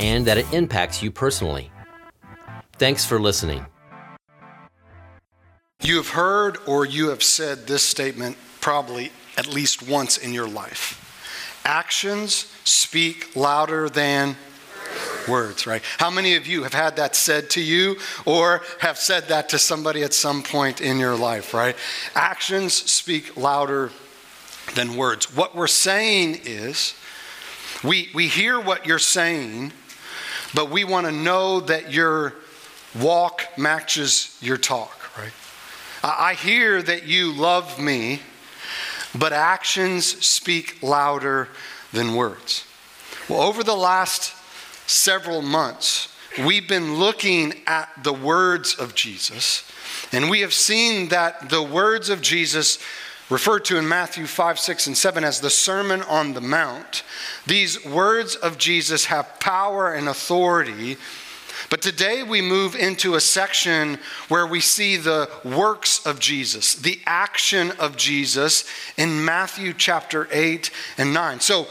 and 0.00 0.26
that 0.26 0.38
it 0.38 0.52
impacts 0.52 1.02
you 1.02 1.10
personally. 1.10 1.70
Thanks 2.78 3.04
for 3.04 3.20
listening. 3.20 3.64
You 5.82 5.96
have 5.96 6.08
heard 6.08 6.58
or 6.66 6.84
you 6.84 7.10
have 7.10 7.22
said 7.22 7.66
this 7.66 7.82
statement 7.82 8.36
probably 8.60 9.12
at 9.36 9.46
least 9.46 9.86
once 9.88 10.18
in 10.18 10.32
your 10.32 10.48
life. 10.48 10.96
Actions 11.64 12.52
speak 12.64 13.36
louder 13.36 13.88
than 13.88 14.36
words, 15.28 15.66
right? 15.66 15.82
How 15.98 16.10
many 16.10 16.36
of 16.36 16.46
you 16.46 16.62
have 16.62 16.74
had 16.74 16.96
that 16.96 17.14
said 17.14 17.50
to 17.50 17.60
you 17.60 17.96
or 18.24 18.62
have 18.80 18.98
said 18.98 19.28
that 19.28 19.50
to 19.50 19.58
somebody 19.58 20.02
at 20.02 20.14
some 20.14 20.42
point 20.42 20.80
in 20.80 20.98
your 20.98 21.16
life, 21.16 21.54
right? 21.54 21.76
Actions 22.14 22.74
speak 22.74 23.36
louder 23.36 23.90
than 24.74 24.96
words. 24.96 25.34
What 25.34 25.54
we're 25.54 25.66
saying 25.66 26.40
is, 26.44 26.94
we, 27.84 28.10
we 28.14 28.28
hear 28.28 28.58
what 28.58 28.86
you're 28.86 28.98
saying, 28.98 29.72
but 30.54 30.70
we 30.70 30.84
want 30.84 31.06
to 31.06 31.12
know 31.12 31.60
that 31.60 31.92
your 31.92 32.34
walk 32.98 33.46
matches 33.56 34.36
your 34.40 34.56
talk, 34.56 35.16
right? 35.16 35.32
I 36.02 36.34
hear 36.34 36.82
that 36.82 37.04
you 37.04 37.32
love 37.32 37.78
me, 37.78 38.20
but 39.16 39.32
actions 39.32 40.06
speak 40.26 40.82
louder 40.82 41.48
than 41.92 42.14
words. 42.14 42.64
Well, 43.28 43.42
over 43.42 43.62
the 43.62 43.76
last 43.76 44.34
several 44.88 45.42
months, 45.42 46.08
we've 46.44 46.68
been 46.68 46.96
looking 46.96 47.54
at 47.66 47.90
the 48.02 48.12
words 48.12 48.74
of 48.74 48.94
Jesus, 48.94 49.70
and 50.10 50.30
we 50.30 50.40
have 50.40 50.54
seen 50.54 51.08
that 51.10 51.50
the 51.50 51.62
words 51.62 52.08
of 52.08 52.22
Jesus 52.22 52.78
referred 53.30 53.64
to 53.66 53.78
in 53.78 53.88
Matthew 53.88 54.26
5, 54.26 54.58
6, 54.58 54.86
and 54.88 54.98
7 54.98 55.24
as 55.24 55.40
the 55.40 55.50
Sermon 55.50 56.02
on 56.02 56.34
the 56.34 56.40
Mount. 56.40 57.04
These 57.46 57.84
words 57.86 58.34
of 58.34 58.58
Jesus 58.58 59.06
have 59.06 59.38
power 59.38 59.92
and 59.92 60.08
authority. 60.08 60.96
But 61.68 61.82
today 61.82 62.22
we 62.22 62.42
move 62.42 62.74
into 62.74 63.14
a 63.14 63.20
section 63.20 63.98
where 64.28 64.46
we 64.46 64.60
see 64.60 64.96
the 64.96 65.30
works 65.44 66.04
of 66.04 66.18
Jesus, 66.18 66.74
the 66.74 67.00
action 67.06 67.70
of 67.78 67.96
Jesus 67.96 68.64
in 68.96 69.24
Matthew 69.24 69.72
chapter 69.72 70.26
8 70.32 70.70
and 70.98 71.14
9. 71.14 71.40
So 71.40 71.68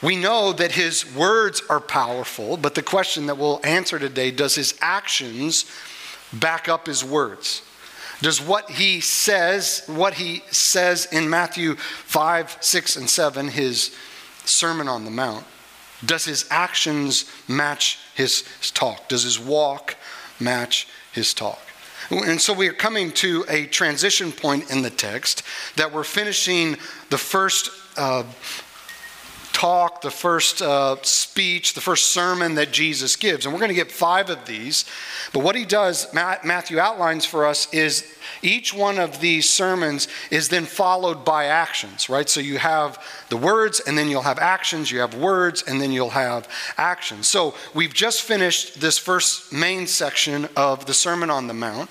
we 0.00 0.16
know 0.16 0.52
that 0.54 0.72
his 0.72 1.14
words 1.14 1.62
are 1.68 1.80
powerful, 1.80 2.56
but 2.56 2.74
the 2.74 2.82
question 2.82 3.26
that 3.26 3.36
we'll 3.36 3.60
answer 3.64 3.98
today 3.98 4.30
does 4.30 4.54
his 4.54 4.74
actions 4.80 5.66
back 6.32 6.68
up 6.68 6.86
his 6.86 7.04
words? 7.04 7.62
Does 8.22 8.40
what 8.40 8.70
he 8.70 9.00
says, 9.00 9.82
what 9.86 10.14
he 10.14 10.42
says 10.50 11.06
in 11.06 11.28
Matthew 11.28 11.74
5, 11.74 12.58
6, 12.60 12.96
and 12.96 13.10
7, 13.10 13.48
his 13.48 13.94
Sermon 14.44 14.88
on 14.88 15.04
the 15.04 15.10
Mount, 15.10 15.44
does 16.06 16.24
his 16.24 16.46
actions 16.50 17.30
match 17.48 17.98
his 18.14 18.44
talk? 18.74 19.08
Does 19.08 19.24
his 19.24 19.38
walk 19.38 19.96
match 20.40 20.88
his 21.12 21.34
talk? 21.34 21.60
And 22.10 22.40
so 22.40 22.52
we 22.52 22.68
are 22.68 22.72
coming 22.72 23.10
to 23.12 23.44
a 23.48 23.66
transition 23.66 24.32
point 24.32 24.70
in 24.70 24.82
the 24.82 24.90
text 24.90 25.42
that 25.76 25.92
we're 25.92 26.04
finishing 26.04 26.76
the 27.10 27.18
first 27.18 27.70
uh, 27.96 28.24
talk, 29.62 30.00
the 30.00 30.10
first 30.10 30.60
uh, 30.60 30.96
speech, 31.02 31.74
the 31.74 31.80
first 31.80 32.06
sermon 32.06 32.56
that 32.56 32.72
Jesus 32.72 33.14
gives. 33.14 33.46
And 33.46 33.54
we're 33.54 33.60
going 33.60 33.68
to 33.68 33.76
get 33.76 33.92
five 33.92 34.28
of 34.28 34.44
these. 34.44 34.84
But 35.32 35.44
what 35.44 35.54
he 35.54 35.64
does, 35.64 36.12
Matthew 36.12 36.80
outlines 36.80 37.24
for 37.24 37.46
us, 37.46 37.72
is 37.72 38.12
each 38.42 38.74
one 38.74 38.98
of 38.98 39.20
these 39.20 39.48
sermons 39.48 40.08
is 40.32 40.48
then 40.48 40.64
followed 40.64 41.24
by 41.24 41.44
actions, 41.44 42.08
right? 42.08 42.28
So 42.28 42.40
you 42.40 42.58
have 42.58 43.00
the 43.28 43.36
words, 43.36 43.78
and 43.78 43.96
then 43.96 44.08
you'll 44.08 44.22
have 44.22 44.40
actions. 44.40 44.90
You 44.90 44.98
have 44.98 45.14
words, 45.14 45.62
and 45.62 45.80
then 45.80 45.92
you'll 45.92 46.10
have 46.10 46.48
actions. 46.76 47.28
So 47.28 47.54
we've 47.72 47.94
just 47.94 48.22
finished 48.22 48.80
this 48.80 48.98
first 48.98 49.52
main 49.52 49.86
section 49.86 50.48
of 50.56 50.86
the 50.86 50.94
Sermon 50.94 51.30
on 51.30 51.46
the 51.46 51.54
Mount. 51.54 51.88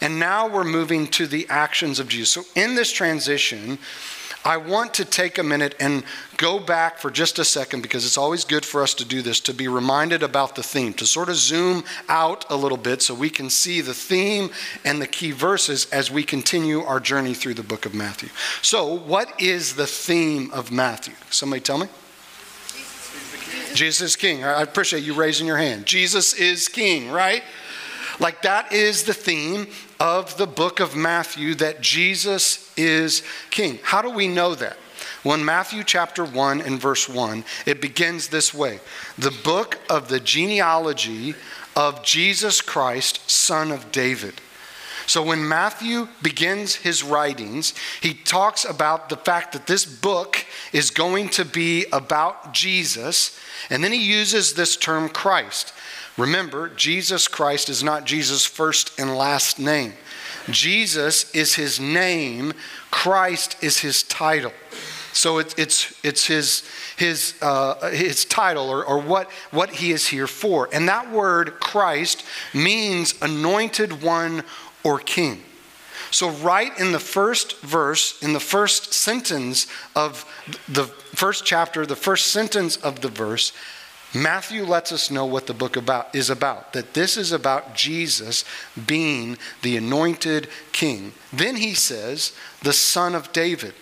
And 0.00 0.20
now 0.20 0.46
we're 0.46 0.62
moving 0.62 1.08
to 1.08 1.26
the 1.26 1.48
actions 1.48 1.98
of 1.98 2.06
Jesus. 2.06 2.30
So 2.30 2.44
in 2.54 2.76
this 2.76 2.92
transition, 2.92 3.80
I 4.44 4.56
want 4.56 4.94
to 4.94 5.04
take 5.04 5.38
a 5.38 5.42
minute 5.42 5.74
and 5.80 6.04
go 6.36 6.58
back 6.58 6.98
for 6.98 7.10
just 7.10 7.38
a 7.38 7.44
second 7.44 7.82
because 7.82 8.06
it's 8.06 8.16
always 8.16 8.44
good 8.44 8.64
for 8.64 8.82
us 8.82 8.94
to 8.94 9.04
do 9.04 9.20
this, 9.20 9.40
to 9.40 9.54
be 9.54 9.68
reminded 9.68 10.22
about 10.22 10.54
the 10.54 10.62
theme, 10.62 10.94
to 10.94 11.06
sort 11.06 11.28
of 11.28 11.36
zoom 11.36 11.84
out 12.08 12.44
a 12.50 12.56
little 12.56 12.78
bit 12.78 13.02
so 13.02 13.14
we 13.14 13.30
can 13.30 13.50
see 13.50 13.80
the 13.80 13.94
theme 13.94 14.50
and 14.84 15.02
the 15.02 15.06
key 15.06 15.32
verses 15.32 15.86
as 15.90 16.10
we 16.10 16.22
continue 16.22 16.82
our 16.82 17.00
journey 17.00 17.34
through 17.34 17.54
the 17.54 17.62
book 17.62 17.84
of 17.84 17.94
Matthew. 17.94 18.28
So, 18.62 18.94
what 18.94 19.40
is 19.40 19.74
the 19.74 19.86
theme 19.86 20.50
of 20.52 20.70
Matthew? 20.70 21.14
Somebody 21.30 21.60
tell 21.60 21.78
me? 21.78 21.88
Jesus 23.74 24.00
is 24.00 24.16
king. 24.16 24.44
I 24.44 24.62
appreciate 24.62 25.02
you 25.02 25.14
raising 25.14 25.46
your 25.46 25.58
hand. 25.58 25.86
Jesus 25.86 26.32
is 26.32 26.68
king, 26.68 27.10
right? 27.10 27.42
Like 28.20 28.42
that 28.42 28.72
is 28.72 29.04
the 29.04 29.14
theme 29.14 29.68
of 30.00 30.36
the 30.36 30.46
book 30.46 30.80
of 30.80 30.96
Matthew 30.96 31.54
that 31.56 31.80
Jesus 31.80 32.72
is 32.76 33.22
king. 33.50 33.78
How 33.82 34.02
do 34.02 34.10
we 34.10 34.28
know 34.28 34.54
that? 34.54 34.76
Well, 35.24 35.36
in 35.36 35.44
Matthew 35.44 35.84
chapter 35.84 36.24
1 36.24 36.60
and 36.60 36.80
verse 36.80 37.08
1, 37.08 37.44
it 37.66 37.80
begins 37.80 38.28
this 38.28 38.54
way 38.54 38.80
The 39.16 39.36
book 39.44 39.78
of 39.88 40.08
the 40.08 40.20
genealogy 40.20 41.34
of 41.76 42.02
Jesus 42.02 42.60
Christ, 42.60 43.28
son 43.30 43.70
of 43.70 43.92
David. 43.92 44.40
So 45.06 45.22
when 45.22 45.48
Matthew 45.48 46.08
begins 46.22 46.74
his 46.74 47.02
writings, 47.02 47.72
he 48.02 48.12
talks 48.12 48.66
about 48.66 49.08
the 49.08 49.16
fact 49.16 49.52
that 49.52 49.66
this 49.66 49.86
book 49.86 50.44
is 50.72 50.90
going 50.90 51.30
to 51.30 51.46
be 51.46 51.86
about 51.92 52.52
Jesus, 52.52 53.38
and 53.70 53.82
then 53.82 53.92
he 53.92 54.04
uses 54.04 54.52
this 54.52 54.76
term 54.76 55.08
Christ. 55.08 55.72
Remember, 56.18 56.68
Jesus 56.68 57.28
Christ 57.28 57.68
is 57.68 57.82
not 57.82 58.04
Jesus' 58.04 58.44
first 58.44 58.98
and 58.98 59.16
last 59.16 59.58
name. 59.58 59.94
Jesus 60.50 61.30
is 61.34 61.54
his 61.54 61.78
name, 61.78 62.52
Christ 62.90 63.56
is 63.62 63.78
his 63.78 64.02
title. 64.02 64.52
So 65.12 65.38
it, 65.38 65.54
it's, 65.58 65.94
it's 66.04 66.26
his, 66.26 66.68
his, 66.96 67.34
uh, 67.40 67.90
his 67.90 68.24
title 68.24 68.68
or, 68.68 68.84
or 68.84 69.00
what, 69.00 69.30
what 69.50 69.70
he 69.70 69.92
is 69.92 70.08
here 70.08 70.26
for. 70.26 70.68
And 70.72 70.88
that 70.88 71.10
word, 71.10 71.60
Christ, 71.60 72.24
means 72.52 73.14
anointed 73.22 74.02
one 74.02 74.42
or 74.84 74.98
king. 74.98 75.42
So, 76.10 76.30
right 76.30 76.76
in 76.78 76.92
the 76.92 76.98
first 76.98 77.60
verse, 77.60 78.22
in 78.22 78.32
the 78.32 78.40
first 78.40 78.94
sentence 78.94 79.66
of 79.94 80.24
the 80.66 80.84
first 80.84 81.44
chapter, 81.44 81.84
the 81.84 81.96
first 81.96 82.28
sentence 82.28 82.78
of 82.78 83.02
the 83.02 83.08
verse, 83.08 83.52
Matthew 84.14 84.64
lets 84.64 84.90
us 84.90 85.10
know 85.10 85.26
what 85.26 85.46
the 85.46 85.54
book 85.54 85.76
about 85.76 86.14
is 86.14 86.30
about 86.30 86.72
that 86.72 86.94
this 86.94 87.16
is 87.16 87.30
about 87.30 87.74
Jesus 87.74 88.44
being 88.86 89.36
the 89.62 89.76
anointed 89.76 90.48
king. 90.72 91.12
Then 91.32 91.56
he 91.56 91.74
says, 91.74 92.32
the 92.62 92.72
son 92.72 93.14
of 93.14 93.32
David. 93.32 93.74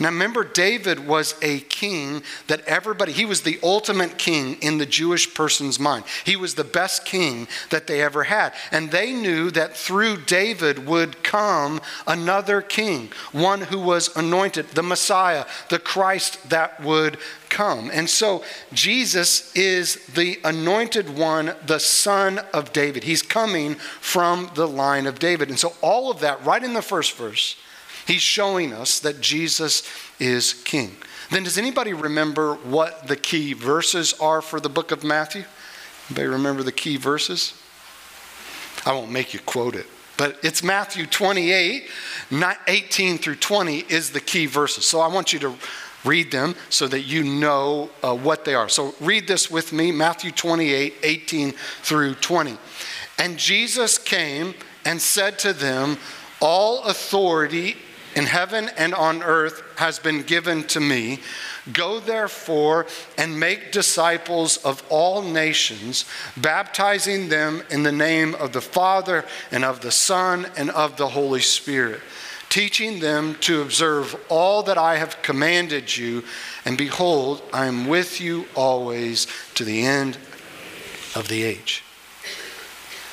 Now, 0.00 0.08
remember, 0.08 0.42
David 0.42 1.06
was 1.06 1.36
a 1.40 1.60
king 1.60 2.22
that 2.48 2.62
everybody, 2.66 3.12
he 3.12 3.24
was 3.24 3.42
the 3.42 3.60
ultimate 3.62 4.18
king 4.18 4.56
in 4.60 4.78
the 4.78 4.86
Jewish 4.86 5.32
person's 5.34 5.78
mind. 5.78 6.04
He 6.24 6.34
was 6.34 6.54
the 6.54 6.64
best 6.64 7.04
king 7.04 7.46
that 7.70 7.86
they 7.86 8.02
ever 8.02 8.24
had. 8.24 8.54
And 8.72 8.90
they 8.90 9.12
knew 9.12 9.52
that 9.52 9.76
through 9.76 10.22
David 10.22 10.86
would 10.86 11.22
come 11.22 11.80
another 12.08 12.60
king, 12.60 13.10
one 13.30 13.60
who 13.60 13.78
was 13.78 14.14
anointed, 14.16 14.68
the 14.70 14.82
Messiah, 14.82 15.46
the 15.68 15.78
Christ 15.78 16.50
that 16.50 16.82
would 16.82 17.18
come. 17.48 17.88
And 17.92 18.10
so, 18.10 18.42
Jesus 18.72 19.54
is 19.54 20.04
the 20.06 20.40
anointed 20.42 21.16
one, 21.16 21.54
the 21.64 21.78
son 21.78 22.40
of 22.52 22.72
David. 22.72 23.04
He's 23.04 23.22
coming 23.22 23.76
from 24.00 24.50
the 24.56 24.66
line 24.66 25.06
of 25.06 25.20
David. 25.20 25.50
And 25.50 25.58
so, 25.58 25.74
all 25.80 26.10
of 26.10 26.18
that, 26.20 26.44
right 26.44 26.64
in 26.64 26.72
the 26.72 26.82
first 26.82 27.16
verse, 27.16 27.56
He's 28.06 28.22
showing 28.22 28.72
us 28.72 29.00
that 29.00 29.20
Jesus 29.20 29.82
is 30.18 30.54
king. 30.64 30.96
Then, 31.30 31.42
does 31.42 31.58
anybody 31.58 31.94
remember 31.94 32.54
what 32.54 33.08
the 33.08 33.16
key 33.16 33.54
verses 33.54 34.14
are 34.20 34.42
for 34.42 34.60
the 34.60 34.68
book 34.68 34.92
of 34.92 35.02
Matthew? 35.04 35.44
Anybody 36.08 36.28
remember 36.28 36.62
the 36.62 36.72
key 36.72 36.96
verses? 36.96 37.54
I 38.84 38.92
won't 38.92 39.10
make 39.10 39.32
you 39.32 39.40
quote 39.40 39.74
it, 39.74 39.86
but 40.18 40.38
it's 40.42 40.62
Matthew 40.62 41.06
28, 41.06 41.88
18 42.68 43.18
through 43.18 43.36
20 43.36 43.78
is 43.88 44.10
the 44.10 44.20
key 44.20 44.46
verses. 44.46 44.84
So 44.86 45.00
I 45.00 45.08
want 45.08 45.32
you 45.32 45.38
to 45.40 45.54
read 46.04 46.30
them 46.30 46.54
so 46.68 46.86
that 46.88 47.00
you 47.00 47.24
know 47.24 47.88
uh, 48.02 48.14
what 48.14 48.44
they 48.44 48.54
are. 48.54 48.68
So 48.68 48.94
read 49.00 49.26
this 49.26 49.50
with 49.50 49.72
me 49.72 49.90
Matthew 49.90 50.30
28 50.30 50.94
18 51.02 51.52
through 51.52 52.14
20. 52.16 52.58
And 53.18 53.38
Jesus 53.38 53.96
came 53.96 54.54
and 54.84 55.00
said 55.00 55.38
to 55.40 55.52
them, 55.52 55.96
All 56.40 56.84
authority 56.84 57.76
in 58.14 58.26
heaven 58.26 58.70
and 58.76 58.94
on 58.94 59.22
earth 59.22 59.62
has 59.76 59.98
been 59.98 60.22
given 60.22 60.64
to 60.64 60.80
me. 60.80 61.20
Go 61.72 62.00
therefore 62.00 62.86
and 63.18 63.38
make 63.38 63.72
disciples 63.72 64.56
of 64.58 64.82
all 64.88 65.22
nations, 65.22 66.04
baptizing 66.36 67.28
them 67.28 67.62
in 67.70 67.82
the 67.82 67.92
name 67.92 68.34
of 68.36 68.52
the 68.52 68.60
Father 68.60 69.24
and 69.50 69.64
of 69.64 69.80
the 69.80 69.90
Son 69.90 70.46
and 70.56 70.70
of 70.70 70.96
the 70.96 71.08
Holy 71.08 71.40
Spirit, 71.40 72.00
teaching 72.48 73.00
them 73.00 73.34
to 73.40 73.62
observe 73.62 74.16
all 74.28 74.62
that 74.62 74.78
I 74.78 74.96
have 74.96 75.22
commanded 75.22 75.96
you. 75.96 76.22
And 76.64 76.78
behold, 76.78 77.42
I 77.52 77.66
am 77.66 77.86
with 77.86 78.20
you 78.20 78.46
always 78.54 79.26
to 79.54 79.64
the 79.64 79.84
end 79.84 80.18
of 81.14 81.28
the 81.28 81.42
age. 81.42 81.82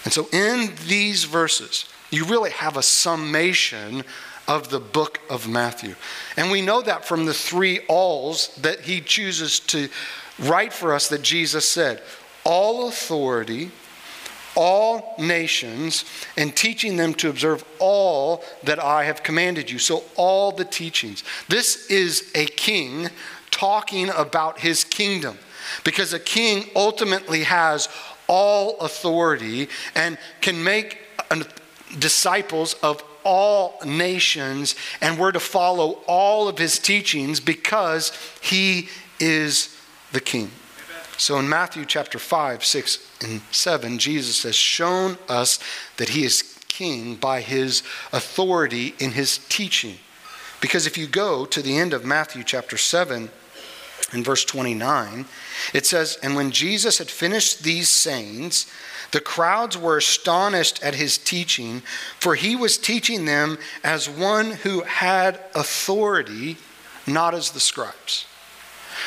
And 0.03 0.11
so, 0.11 0.27
in 0.33 0.73
these 0.87 1.25
verses, 1.25 1.85
you 2.09 2.25
really 2.25 2.49
have 2.51 2.75
a 2.75 2.83
summation 2.83 4.03
of 4.47 4.69
the 4.69 4.79
book 4.79 5.19
of 5.29 5.47
Matthew. 5.47 5.95
And 6.37 6.51
we 6.51 6.61
know 6.61 6.81
that 6.81 7.05
from 7.05 7.25
the 7.25 7.33
three 7.33 7.79
alls 7.87 8.55
that 8.61 8.81
he 8.81 9.01
chooses 9.01 9.59
to 9.61 9.89
write 10.39 10.73
for 10.73 10.93
us 10.93 11.07
that 11.09 11.21
Jesus 11.21 11.67
said 11.67 12.01
all 12.43 12.87
authority, 12.87 13.71
all 14.55 15.15
nations, 15.17 16.05
and 16.37 16.55
teaching 16.55 16.97
them 16.97 17.13
to 17.15 17.29
observe 17.29 17.63
all 17.79 18.43
that 18.63 18.79
I 18.79 19.05
have 19.05 19.23
commanded 19.23 19.69
you. 19.69 19.79
So, 19.79 20.03
all 20.15 20.51
the 20.51 20.65
teachings. 20.65 21.23
This 21.47 21.89
is 21.89 22.31
a 22.35 22.45
king 22.45 23.09
talking 23.51 24.09
about 24.09 24.59
his 24.59 24.83
kingdom 24.83 25.37
because 25.83 26.13
a 26.13 26.19
king 26.19 26.65
ultimately 26.75 27.43
has 27.43 27.87
all 28.27 28.79
authority 28.79 29.69
and 29.93 30.17
can 30.41 30.63
make 30.63 30.97
disciples 31.99 32.73
of 32.81 33.03
all 33.23 33.79
nations, 33.85 34.75
and 34.99 35.17
we're 35.19 35.31
to 35.31 35.39
follow 35.39 35.99
all 36.07 36.47
of 36.47 36.57
his 36.57 36.79
teachings 36.79 37.39
because 37.39 38.11
he 38.41 38.89
is 39.19 39.75
the 40.11 40.19
king. 40.21 40.51
So 41.17 41.37
in 41.37 41.47
Matthew 41.47 41.85
chapter 41.85 42.17
5, 42.17 42.65
6, 42.65 43.07
and 43.21 43.41
7, 43.51 43.99
Jesus 43.99 44.41
has 44.43 44.55
shown 44.55 45.17
us 45.29 45.59
that 45.97 46.09
he 46.09 46.23
is 46.23 46.57
king 46.67 47.15
by 47.15 47.41
his 47.41 47.83
authority 48.11 48.95
in 48.97 49.11
his 49.11 49.37
teaching. 49.49 49.97
Because 50.61 50.87
if 50.87 50.97
you 50.97 51.05
go 51.05 51.45
to 51.45 51.61
the 51.61 51.77
end 51.77 51.93
of 51.93 52.05
Matthew 52.05 52.43
chapter 52.43 52.77
7, 52.77 53.29
in 54.13 54.23
verse 54.23 54.45
29, 54.45 55.25
it 55.73 55.85
says, 55.85 56.17
And 56.21 56.35
when 56.35 56.51
Jesus 56.51 56.97
had 56.97 57.09
finished 57.09 57.63
these 57.63 57.89
sayings, 57.89 58.71
the 59.11 59.21
crowds 59.21 59.77
were 59.77 59.97
astonished 59.97 60.81
at 60.83 60.95
his 60.95 61.17
teaching, 61.17 61.81
for 62.19 62.35
he 62.35 62.55
was 62.55 62.77
teaching 62.77 63.25
them 63.25 63.57
as 63.83 64.09
one 64.09 64.51
who 64.51 64.81
had 64.81 65.39
authority, 65.53 66.57
not 67.05 67.33
as 67.33 67.51
the 67.51 67.59
scribes. 67.59 68.25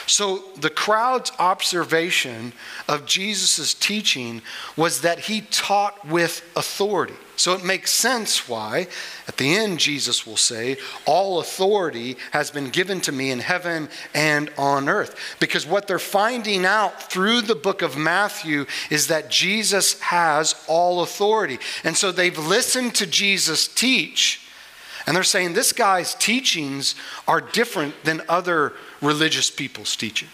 So 0.06 0.44
the 0.56 0.70
crowd's 0.70 1.32
observation 1.38 2.52
of 2.88 3.06
Jesus' 3.06 3.74
teaching 3.74 4.42
was 4.76 5.02
that 5.02 5.20
he 5.20 5.42
taught 5.42 6.06
with 6.06 6.42
authority. 6.56 7.14
So 7.36 7.54
it 7.54 7.64
makes 7.64 7.90
sense 7.90 8.48
why, 8.48 8.86
at 9.26 9.36
the 9.38 9.56
end, 9.56 9.80
Jesus 9.80 10.26
will 10.26 10.36
say, 10.36 10.76
All 11.04 11.40
authority 11.40 12.16
has 12.30 12.50
been 12.50 12.70
given 12.70 13.00
to 13.02 13.12
me 13.12 13.30
in 13.30 13.40
heaven 13.40 13.88
and 14.14 14.50
on 14.56 14.88
earth. 14.88 15.36
Because 15.40 15.66
what 15.66 15.88
they're 15.88 15.98
finding 15.98 16.64
out 16.64 17.10
through 17.10 17.40
the 17.40 17.56
book 17.56 17.82
of 17.82 17.96
Matthew 17.96 18.66
is 18.88 19.08
that 19.08 19.30
Jesus 19.30 20.00
has 20.00 20.54
all 20.68 21.02
authority. 21.02 21.58
And 21.82 21.96
so 21.96 22.12
they've 22.12 22.38
listened 22.38 22.94
to 22.96 23.06
Jesus 23.06 23.66
teach, 23.66 24.40
and 25.06 25.16
they're 25.16 25.24
saying, 25.24 25.54
This 25.54 25.72
guy's 25.72 26.14
teachings 26.14 26.94
are 27.26 27.40
different 27.40 28.04
than 28.04 28.22
other 28.28 28.74
religious 29.00 29.50
people's 29.50 29.96
teaching. 29.96 30.28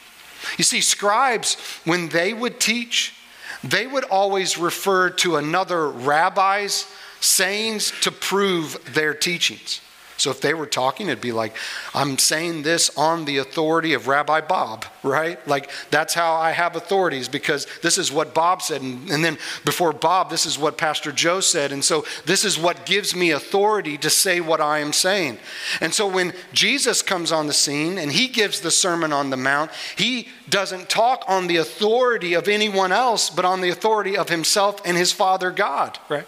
You 0.57 0.65
see, 0.65 0.81
scribes, 0.81 1.57
when 1.85 2.09
they 2.09 2.33
would 2.33 2.61
teach, 2.61 3.15
they 3.63 3.87
would 3.87 4.05
always 4.05 4.57
refer 4.57 5.11
to 5.11 5.37
another 5.37 5.89
rabbi's 5.89 6.87
sayings 7.21 7.93
to 8.01 8.11
prove 8.11 8.79
their 8.95 9.13
teachings. 9.13 9.81
So 10.21 10.31
if 10.31 10.43
they 10.43 10.53
were 10.53 10.67
talking, 10.67 11.09
it'd 11.09 11.23
be 11.23 11.33
like, 11.33 11.57
I'm 11.95 12.19
saying 12.19 12.63
this 12.63 12.91
on 12.97 13.25
the 13.25 13.39
authority 13.39 13.95
of 13.95 14.07
Rabbi 14.07 14.43
Bob, 14.43 14.85
right? 15.03 15.47
Like, 15.49 15.71
that's 15.91 16.13
how 16.13 16.35
I 16.35 16.51
have 16.51 16.77
authorities 16.77 17.27
because 17.27 17.67
this 17.83 17.97
is 17.97 18.13
what 18.13 18.35
Bob 18.35 18.61
said. 18.61 18.83
And, 18.83 19.11
and, 19.11 19.25
then 19.25 19.39
before 19.65 19.95
Bob, 19.95 20.29
this 20.29 20.45
is 20.45 20.59
what 20.59 20.77
Pastor 20.77 21.11
Joe 21.11 21.41
said. 21.41 21.73
And 21.73 21.83
so 21.83 22.05
this 22.27 22.45
is 22.45 22.59
what 22.59 22.85
gives 22.85 23.17
me 23.17 23.31
authority 23.31 23.97
to 23.97 24.11
say 24.11 24.43
what 24.43 24.61
I 24.61 24.81
am 24.81 24.93
saying. 24.93 25.39
And 25.81 25.95
so 25.95 26.07
when 26.07 26.35
Jesus 26.53 27.01
comes 27.01 27.33
on 27.33 27.47
the 27.47 27.55
scene 27.55 27.97
and 27.97 28.13
he 28.13 28.29
gives 28.29 28.61
the 28.61 28.71
Sermon 28.71 29.15
on 29.15 29.31
the 29.31 29.39
Mount, 29.39 29.71
he 29.97 30.29
doesn't 30.51 30.91
talk 30.91 31.25
on 31.29 31.47
the 31.47 31.57
authority 31.57 32.35
of 32.35 32.47
anyone 32.47 32.93
else, 32.93 33.31
but 33.31 33.47
on 33.47 33.63
the 33.63 33.71
authority 33.71 34.19
of 34.19 34.29
himself 34.29 34.83
and 34.85 34.99
his 34.99 35.13
Father 35.13 35.51
God, 35.51 35.99
right? 36.11 36.27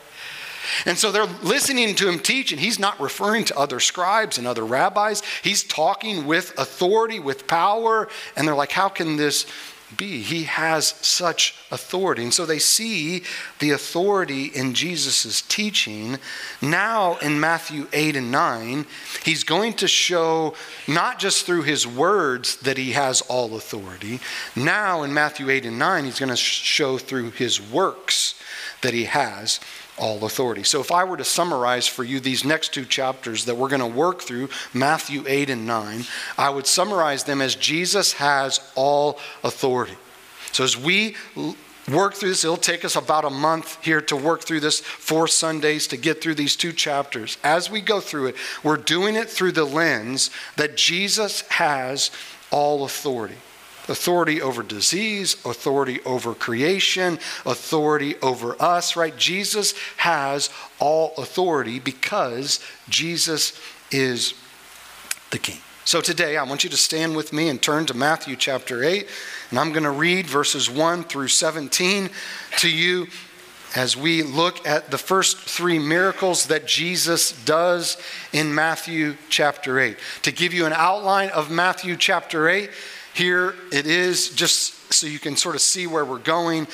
And 0.86 0.98
so 0.98 1.12
they're 1.12 1.26
listening 1.42 1.94
to 1.96 2.08
him 2.08 2.18
teach, 2.18 2.52
and 2.52 2.60
he's 2.60 2.78
not 2.78 3.00
referring 3.00 3.44
to 3.46 3.58
other 3.58 3.80
scribes 3.80 4.38
and 4.38 4.46
other 4.46 4.64
rabbis. 4.64 5.22
He's 5.42 5.64
talking 5.64 6.26
with 6.26 6.58
authority, 6.58 7.20
with 7.20 7.46
power, 7.46 8.08
and 8.36 8.46
they're 8.46 8.54
like, 8.54 8.72
how 8.72 8.88
can 8.88 9.16
this 9.16 9.46
be? 9.96 10.22
He 10.22 10.44
has 10.44 10.88
such 10.88 11.54
authority. 11.70 12.22
And 12.22 12.32
so 12.34 12.46
they 12.46 12.58
see 12.58 13.22
the 13.58 13.70
authority 13.70 14.46
in 14.46 14.74
Jesus' 14.74 15.42
teaching. 15.42 16.18
Now 16.60 17.16
in 17.16 17.40
Matthew 17.40 17.88
8 17.92 18.16
and 18.16 18.30
9, 18.30 18.86
he's 19.24 19.44
going 19.44 19.74
to 19.74 19.88
show 19.88 20.54
not 20.88 21.18
just 21.18 21.46
through 21.46 21.62
his 21.62 21.86
words 21.86 22.56
that 22.56 22.78
he 22.78 22.92
has 22.92 23.20
all 23.22 23.56
authority. 23.56 24.20
Now 24.56 25.02
in 25.02 25.12
Matthew 25.12 25.50
8 25.50 25.66
and 25.66 25.78
9, 25.78 26.04
he's 26.04 26.18
going 26.18 26.30
to 26.30 26.36
show 26.36 26.98
through 26.98 27.30
his 27.32 27.60
works 27.60 28.34
that 28.82 28.94
he 28.94 29.04
has 29.04 29.60
all 30.02 30.24
authority. 30.24 30.64
So, 30.64 30.80
if 30.80 30.90
I 30.90 31.04
were 31.04 31.16
to 31.16 31.24
summarize 31.24 31.86
for 31.86 32.02
you 32.02 32.18
these 32.18 32.44
next 32.44 32.74
two 32.74 32.84
chapters 32.84 33.44
that 33.44 33.54
we're 33.54 33.68
going 33.68 33.80
to 33.80 33.86
work 33.86 34.20
through, 34.20 34.48
Matthew 34.74 35.22
8 35.26 35.48
and 35.48 35.64
9, 35.64 36.04
I 36.36 36.50
would 36.50 36.66
summarize 36.66 37.22
them 37.22 37.40
as 37.40 37.54
Jesus 37.54 38.14
has 38.14 38.60
all 38.74 39.20
authority. 39.44 39.96
So, 40.50 40.64
as 40.64 40.76
we 40.76 41.14
work 41.88 42.14
through 42.14 42.30
this, 42.30 42.44
it'll 42.44 42.56
take 42.56 42.84
us 42.84 42.96
about 42.96 43.24
a 43.24 43.30
month 43.30 43.78
here 43.82 44.00
to 44.00 44.16
work 44.16 44.42
through 44.42 44.60
this, 44.60 44.80
four 44.80 45.28
Sundays 45.28 45.86
to 45.86 45.96
get 45.96 46.20
through 46.20 46.34
these 46.34 46.56
two 46.56 46.72
chapters. 46.72 47.38
As 47.44 47.70
we 47.70 47.80
go 47.80 48.00
through 48.00 48.26
it, 48.26 48.36
we're 48.64 48.76
doing 48.76 49.14
it 49.14 49.30
through 49.30 49.52
the 49.52 49.64
lens 49.64 50.30
that 50.56 50.76
Jesus 50.76 51.42
has 51.42 52.10
all 52.50 52.84
authority 52.84 53.36
authority 53.88 54.40
over 54.40 54.62
disease, 54.62 55.34
authority 55.44 56.00
over 56.04 56.34
creation, 56.34 57.18
authority 57.44 58.16
over 58.22 58.60
us, 58.60 58.96
right? 58.96 59.16
Jesus 59.16 59.74
has 59.96 60.50
all 60.78 61.14
authority 61.18 61.78
because 61.78 62.60
Jesus 62.88 63.58
is 63.90 64.34
the 65.30 65.38
king. 65.38 65.58
So 65.84 66.00
today, 66.00 66.36
I 66.36 66.44
want 66.44 66.62
you 66.62 66.70
to 66.70 66.76
stand 66.76 67.16
with 67.16 67.32
me 67.32 67.48
and 67.48 67.60
turn 67.60 67.86
to 67.86 67.94
Matthew 67.94 68.36
chapter 68.36 68.84
8, 68.84 69.08
and 69.50 69.58
I'm 69.58 69.72
going 69.72 69.82
to 69.82 69.90
read 69.90 70.26
verses 70.26 70.70
1 70.70 71.04
through 71.04 71.28
17 71.28 72.08
to 72.58 72.70
you 72.70 73.08
as 73.74 73.96
we 73.96 74.22
look 74.22 74.64
at 74.66 74.90
the 74.90 74.98
first 74.98 75.38
three 75.38 75.78
miracles 75.78 76.46
that 76.46 76.66
Jesus 76.66 77.32
does 77.44 77.96
in 78.32 78.54
Matthew 78.54 79.16
chapter 79.28 79.80
8. 79.80 79.96
To 80.22 80.30
give 80.30 80.54
you 80.54 80.66
an 80.66 80.72
outline 80.72 81.30
of 81.30 81.50
Matthew 81.50 81.96
chapter 81.96 82.48
8, 82.48 82.70
here 83.14 83.54
it 83.70 83.86
is, 83.86 84.30
just 84.30 84.92
so 84.92 85.06
you 85.06 85.18
can 85.18 85.36
sort 85.36 85.54
of 85.54 85.60
see 85.60 85.86
where 85.86 86.04
we're 86.04 86.18
going. 86.18 86.66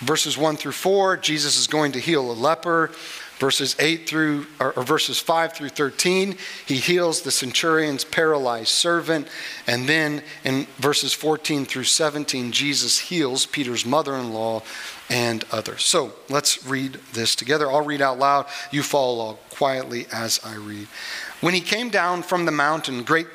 Verses 0.00 0.36
1 0.36 0.56
through 0.56 0.72
4, 0.72 1.16
Jesus 1.16 1.56
is 1.56 1.66
going 1.66 1.92
to 1.92 2.00
heal 2.00 2.30
a 2.30 2.34
leper. 2.34 2.90
Verses 3.38 3.76
8 3.78 4.08
through, 4.08 4.46
or, 4.58 4.72
or, 4.72 4.82
verses 4.82 5.18
5 5.18 5.52
through 5.52 5.68
13, 5.68 6.36
he 6.64 6.76
heals 6.76 7.20
the 7.20 7.30
centurion's 7.30 8.02
paralyzed 8.02 8.68
servant. 8.68 9.28
And 9.66 9.86
then 9.86 10.22
in 10.42 10.66
verses 10.78 11.12
14 11.12 11.66
through 11.66 11.84
17, 11.84 12.50
Jesus 12.50 12.98
heals 12.98 13.44
Peter's 13.44 13.84
mother 13.84 14.14
in 14.14 14.32
law 14.32 14.62
and 15.10 15.44
others. 15.52 15.84
So 15.84 16.12
let's 16.30 16.66
read 16.66 16.94
this 17.12 17.36
together. 17.36 17.70
I'll 17.70 17.84
read 17.84 18.00
out 18.00 18.18
loud. 18.18 18.46
You 18.70 18.82
follow 18.82 19.38
quietly 19.50 20.06
as 20.10 20.40
I 20.42 20.54
read. 20.54 20.88
When 21.42 21.52
he 21.52 21.60
came 21.60 21.90
down 21.90 22.22
from 22.22 22.46
the 22.46 22.52
mountain, 22.52 23.02
great 23.02 23.34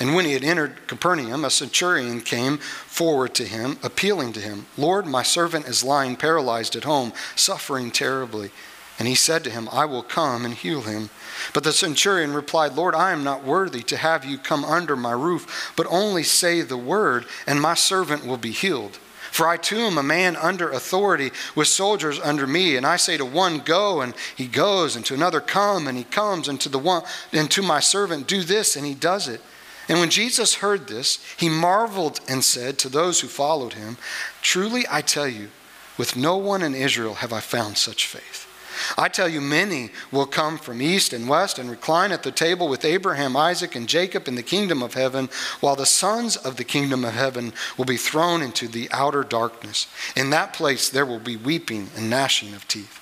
And 0.00 0.14
when 0.14 0.24
he 0.24 0.32
had 0.32 0.42
entered 0.42 0.86
Capernaum, 0.88 1.44
a 1.44 1.50
centurion 1.50 2.20
came 2.20 2.58
forward 2.58 3.34
to 3.34 3.44
him, 3.44 3.78
appealing 3.82 4.32
to 4.32 4.40
him, 4.40 4.66
Lord, 4.76 5.06
my 5.06 5.22
servant 5.22 5.66
is 5.66 5.84
lying 5.84 6.16
paralyzed 6.16 6.74
at 6.74 6.84
home, 6.84 7.12
suffering 7.36 7.90
terribly. 7.90 8.50
And 8.98 9.08
he 9.08 9.14
said 9.14 9.42
to 9.44 9.50
him, 9.50 9.68
I 9.72 9.84
will 9.84 10.02
come 10.02 10.44
and 10.44 10.54
heal 10.54 10.82
him. 10.82 11.10
But 11.54 11.64
the 11.64 11.72
centurion 11.72 12.34
replied, 12.34 12.74
Lord, 12.74 12.94
I 12.94 13.12
am 13.12 13.24
not 13.24 13.44
worthy 13.44 13.82
to 13.84 13.96
have 13.96 14.24
you 14.24 14.38
come 14.38 14.64
under 14.64 14.96
my 14.96 15.12
roof, 15.12 15.72
but 15.76 15.86
only 15.90 16.22
say 16.22 16.60
the 16.60 16.76
word, 16.76 17.26
and 17.46 17.60
my 17.60 17.74
servant 17.74 18.26
will 18.26 18.36
be 18.36 18.52
healed. 18.52 18.98
For 19.32 19.48
I 19.48 19.56
too 19.56 19.78
am 19.78 19.96
a 19.96 20.02
man 20.02 20.36
under 20.36 20.70
authority, 20.70 21.32
with 21.54 21.66
soldiers 21.66 22.20
under 22.20 22.46
me, 22.46 22.76
and 22.76 22.84
I 22.84 22.96
say 22.96 23.16
to 23.16 23.24
one, 23.24 23.60
Go, 23.60 24.02
and 24.02 24.14
he 24.36 24.46
goes, 24.46 24.94
and 24.94 25.06
to 25.06 25.14
another, 25.14 25.40
Come, 25.40 25.88
and 25.88 25.96
he 25.96 26.04
comes, 26.04 26.48
and 26.48 26.60
to 26.60 26.68
the 26.68 26.78
one 26.78 27.02
and 27.32 27.50
to 27.50 27.62
my 27.62 27.80
servant, 27.80 28.26
Do 28.26 28.42
this, 28.42 28.76
and 28.76 28.84
he 28.84 28.94
does 28.94 29.28
it. 29.28 29.40
And 29.88 29.98
when 29.98 30.10
Jesus 30.10 30.56
heard 30.56 30.86
this, 30.86 31.18
he 31.36 31.48
marveled 31.48 32.20
and 32.28 32.44
said 32.44 32.78
to 32.78 32.88
those 32.88 33.20
who 33.20 33.28
followed 33.28 33.74
him, 33.74 33.96
Truly 34.40 34.84
I 34.90 35.00
tell 35.00 35.28
you, 35.28 35.50
with 35.98 36.16
no 36.16 36.36
one 36.36 36.62
in 36.62 36.74
Israel 36.74 37.14
have 37.14 37.32
I 37.32 37.40
found 37.40 37.76
such 37.76 38.06
faith. 38.06 38.48
I 38.96 39.08
tell 39.08 39.28
you, 39.28 39.40
many 39.40 39.90
will 40.10 40.26
come 40.26 40.58
from 40.58 40.80
east 40.80 41.12
and 41.12 41.28
west 41.28 41.58
and 41.58 41.70
recline 41.70 42.12
at 42.12 42.22
the 42.22 42.32
table 42.32 42.68
with 42.68 42.84
Abraham, 42.84 43.36
Isaac, 43.36 43.74
and 43.74 43.88
Jacob 43.88 44.28
in 44.28 44.34
the 44.34 44.42
kingdom 44.42 44.82
of 44.82 44.94
heaven, 44.94 45.28
while 45.60 45.76
the 45.76 45.86
sons 45.86 46.36
of 46.36 46.56
the 46.56 46.64
kingdom 46.64 47.04
of 47.04 47.12
heaven 47.12 47.52
will 47.76 47.84
be 47.84 47.96
thrown 47.96 48.42
into 48.42 48.68
the 48.68 48.88
outer 48.90 49.22
darkness. 49.22 49.86
In 50.16 50.30
that 50.30 50.52
place 50.52 50.88
there 50.88 51.06
will 51.06 51.20
be 51.20 51.36
weeping 51.36 51.90
and 51.96 52.08
gnashing 52.08 52.54
of 52.54 52.66
teeth. 52.66 52.98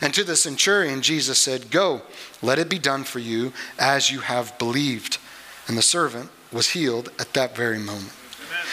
And 0.00 0.12
to 0.14 0.24
the 0.24 0.36
centurion, 0.36 1.00
Jesus 1.00 1.38
said, 1.38 1.70
Go, 1.70 2.02
let 2.42 2.58
it 2.58 2.68
be 2.68 2.78
done 2.78 3.04
for 3.04 3.20
you 3.20 3.52
as 3.78 4.10
you 4.10 4.20
have 4.20 4.58
believed. 4.58 5.18
And 5.68 5.76
the 5.76 5.82
servant 5.82 6.30
was 6.52 6.70
healed 6.70 7.10
at 7.18 7.32
that 7.34 7.56
very 7.56 7.78
moment. 7.78 8.12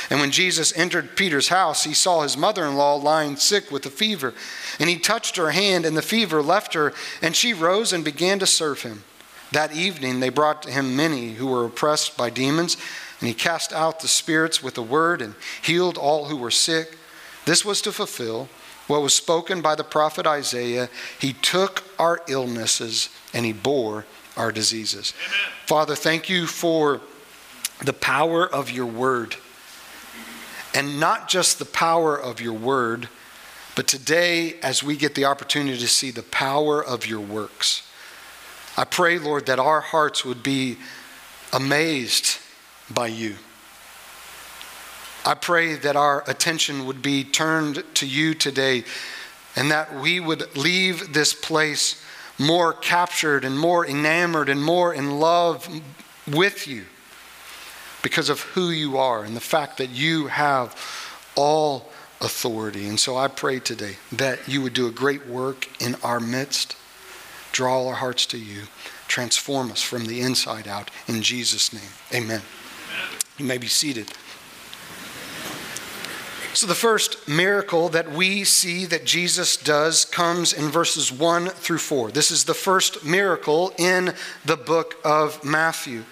And 0.10 0.20
when 0.20 0.32
Jesus 0.32 0.76
entered 0.78 1.16
Peter's 1.16 1.48
house, 1.48 1.84
he 1.84 1.94
saw 1.94 2.22
his 2.22 2.38
mother 2.38 2.66
in 2.66 2.76
law 2.76 2.96
lying 2.96 3.36
sick 3.36 3.72
with 3.72 3.86
a 3.86 3.90
fever. 3.90 4.34
And 4.80 4.90
he 4.90 4.98
touched 4.98 5.38
her 5.38 5.52
hand, 5.52 5.86
and 5.86 5.96
the 5.96 6.02
fever 6.02 6.42
left 6.42 6.74
her, 6.74 6.94
and 7.22 7.36
she 7.36 7.54
rose 7.54 7.94
and 7.94 8.04
began 8.04 8.40
to 8.40 8.46
serve 8.46 8.82
him. 8.82 9.04
That 9.52 9.76
evening 9.76 10.20
they 10.20 10.30
brought 10.30 10.64
to 10.64 10.72
him 10.72 10.96
many 10.96 11.34
who 11.34 11.48
were 11.48 11.66
oppressed 11.66 12.18
by 12.18 12.30
demons, 12.30 12.76
and 13.20 13.28
he 13.28 13.34
cast 13.34 13.72
out 13.72 14.00
the 14.00 14.08
spirits 14.08 14.62
with 14.62 14.78
a 14.78 14.82
word 14.82 15.22
and 15.22 15.36
healed 15.62 15.98
all 15.98 16.26
who 16.26 16.36
were 16.36 16.52
sick. 16.52 16.98
This 17.46 17.64
was 17.64 17.82
to 17.84 17.92
fulfill 17.92 18.50
what 18.88 19.02
was 19.02 19.14
spoken 19.14 19.62
by 19.62 19.76
the 19.76 19.84
prophet 19.84 20.28
Isaiah. 20.28 20.90
He 21.20 21.34
took 21.34 21.84
our 21.98 22.22
illnesses 22.28 23.10
and 23.34 23.46
he 23.46 23.54
bore 23.54 24.06
our 24.38 24.52
diseases. 24.52 25.14
Amen. 25.26 25.40
Father, 25.66 25.96
thank 25.96 26.30
you 26.30 26.48
for 26.48 27.02
the 27.84 27.94
power 27.94 28.48
of 28.48 28.72
your 28.72 28.86
word 28.86 29.36
and 30.74 31.00
not 31.00 31.30
just 31.30 31.60
the 31.60 31.66
power 31.66 32.20
of 32.20 32.42
your 32.42 32.54
word, 32.54 33.08
but 33.76 33.88
today 33.88 34.56
as 34.62 34.84
we 34.84 34.96
get 34.96 35.16
the 35.16 35.26
opportunity 35.26 35.78
to 35.78 35.88
see 35.88 36.12
the 36.12 36.24
power 36.24 36.84
of 36.84 37.06
your 37.06 37.20
works. 37.20 37.88
I 38.76 38.86
pray, 38.86 39.20
Lord, 39.20 39.46
that 39.46 39.60
our 39.60 39.82
hearts 39.82 40.26
would 40.26 40.42
be 40.42 40.78
amazed 41.52 42.40
by 42.90 43.08
you. 43.08 43.36
I 45.26 45.36
pray 45.36 45.76
that 45.76 45.96
our 45.96 46.24
attention 46.28 46.86
would 46.86 47.02
be 47.02 47.24
turned 47.24 47.84
to 47.96 48.08
you 48.08 48.34
today 48.34 48.84
and 49.56 49.72
that 49.72 49.94
we 49.94 50.20
would 50.20 50.56
leave 50.58 51.14
this 51.14 51.34
place 51.34 52.04
more 52.40 52.74
captured 52.74 53.46
and 53.46 53.58
more 53.58 53.86
enamored 53.86 54.50
and 54.50 54.64
more 54.64 54.94
in 54.94 55.20
love 55.20 55.70
with 56.28 56.68
you 56.68 56.86
because 58.02 58.30
of 58.30 58.42
who 58.42 58.70
you 58.70 58.98
are 58.98 59.24
and 59.24 59.36
the 59.36 59.42
fact 59.42 59.78
that 59.78 59.90
you 59.90 60.28
have 60.28 60.76
all 61.36 61.92
authority. 62.22 62.88
And 62.88 63.00
so 63.00 63.18
I 63.18 63.28
pray 63.28 63.60
today 63.60 63.98
that 64.12 64.48
you 64.48 64.62
would 64.62 64.74
do 64.74 64.88
a 64.88 64.92
great 64.92 65.28
work 65.28 65.68
in 65.82 65.96
our 66.04 66.20
midst, 66.20 66.76
draw 67.52 67.88
our 67.88 67.96
hearts 67.96 68.26
to 68.28 68.38
you, 68.38 68.64
transform 69.08 69.72
us 69.72 69.82
from 69.82 70.06
the 70.06 70.22
inside 70.22 70.68
out. 70.68 70.90
In 71.08 71.22
Jesus' 71.22 71.74
name, 71.74 71.84
amen. 72.12 72.24
amen. 72.24 72.42
You 73.38 73.46
may 73.46 73.58
be 73.58 73.68
seated. 73.68 74.12
So, 76.54 76.68
the 76.68 76.76
first 76.76 77.28
miracle 77.28 77.90
that 77.90 78.12
we 78.12 78.44
see 78.44 78.86
that 78.86 79.06
Jesus 79.06 79.58
does 79.58 80.06
comes 80.06 80.54
in 80.54 80.70
verses 80.70 81.12
1 81.12 81.48
through 81.48 81.80
4. 81.80 82.12
This 82.12 82.30
is 82.30 82.44
the 82.44 82.54
first 82.54 83.04
miracle 83.04 83.74
in 83.80 84.14
the 84.46 84.56
book 84.56 85.00
of 85.04 85.44
Matthew. 85.44 86.04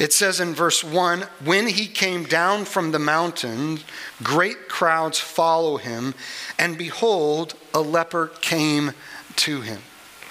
It 0.00 0.12
says 0.12 0.40
in 0.40 0.54
verse 0.54 0.82
1 0.82 1.20
When 1.44 1.68
he 1.68 1.86
came 1.86 2.24
down 2.24 2.64
from 2.64 2.90
the 2.90 2.98
mountain, 2.98 3.78
great 4.24 4.68
crowds 4.68 5.20
follow 5.20 5.76
him, 5.76 6.14
and 6.58 6.76
behold, 6.76 7.54
a 7.72 7.80
leper 7.80 8.26
came 8.40 8.92
to 9.36 9.60
him. 9.60 9.82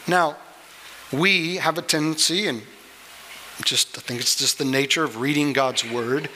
Now, 0.06 0.36
we 1.14 1.58
have 1.58 1.78
a 1.78 1.82
tendency, 1.82 2.48
and 2.48 2.62
just 3.64 3.98
I 3.98 4.02
think 4.02 4.20
it's 4.20 4.36
just 4.36 4.58
the 4.58 4.66
nature 4.66 5.06
of 5.06 5.22
reading 5.22 5.54
God's 5.54 5.90
word, 5.90 6.30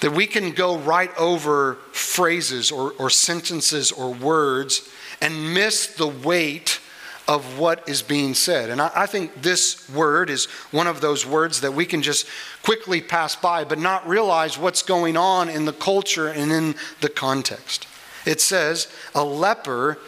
that 0.00 0.12
we 0.12 0.26
can 0.26 0.52
go 0.52 0.78
right 0.78 1.10
over 1.16 1.74
phrases 1.92 2.70
or, 2.70 2.92
or 2.92 3.10
sentences 3.10 3.92
or 3.92 4.12
words 4.12 4.88
and 5.20 5.54
miss 5.54 5.86
the 5.86 6.06
weight 6.06 6.80
of 7.28 7.58
what 7.58 7.88
is 7.88 8.02
being 8.02 8.34
said. 8.34 8.70
And 8.70 8.80
I, 8.80 8.90
I, 8.94 9.06
think 9.06 9.42
this 9.42 9.88
word 9.90 10.30
is 10.30 10.44
one 10.70 10.86
of 10.86 11.00
those 11.00 11.26
words 11.26 11.60
that 11.62 11.74
we 11.74 11.84
can 11.84 12.02
just 12.02 12.26
quickly 12.62 13.00
pass 13.00 13.34
by, 13.34 13.64
but 13.64 13.78
not 13.78 14.06
realize 14.06 14.56
what's 14.56 14.82
going 14.82 15.16
on 15.16 15.48
in 15.48 15.64
the 15.64 15.72
culture 15.72 16.28
and 16.28 16.52
in 16.52 16.76
the 17.00 17.08
context. 17.08 17.88
It 18.26 18.40
says, 18.40 18.88
A 19.14 19.24
leper 19.24 19.98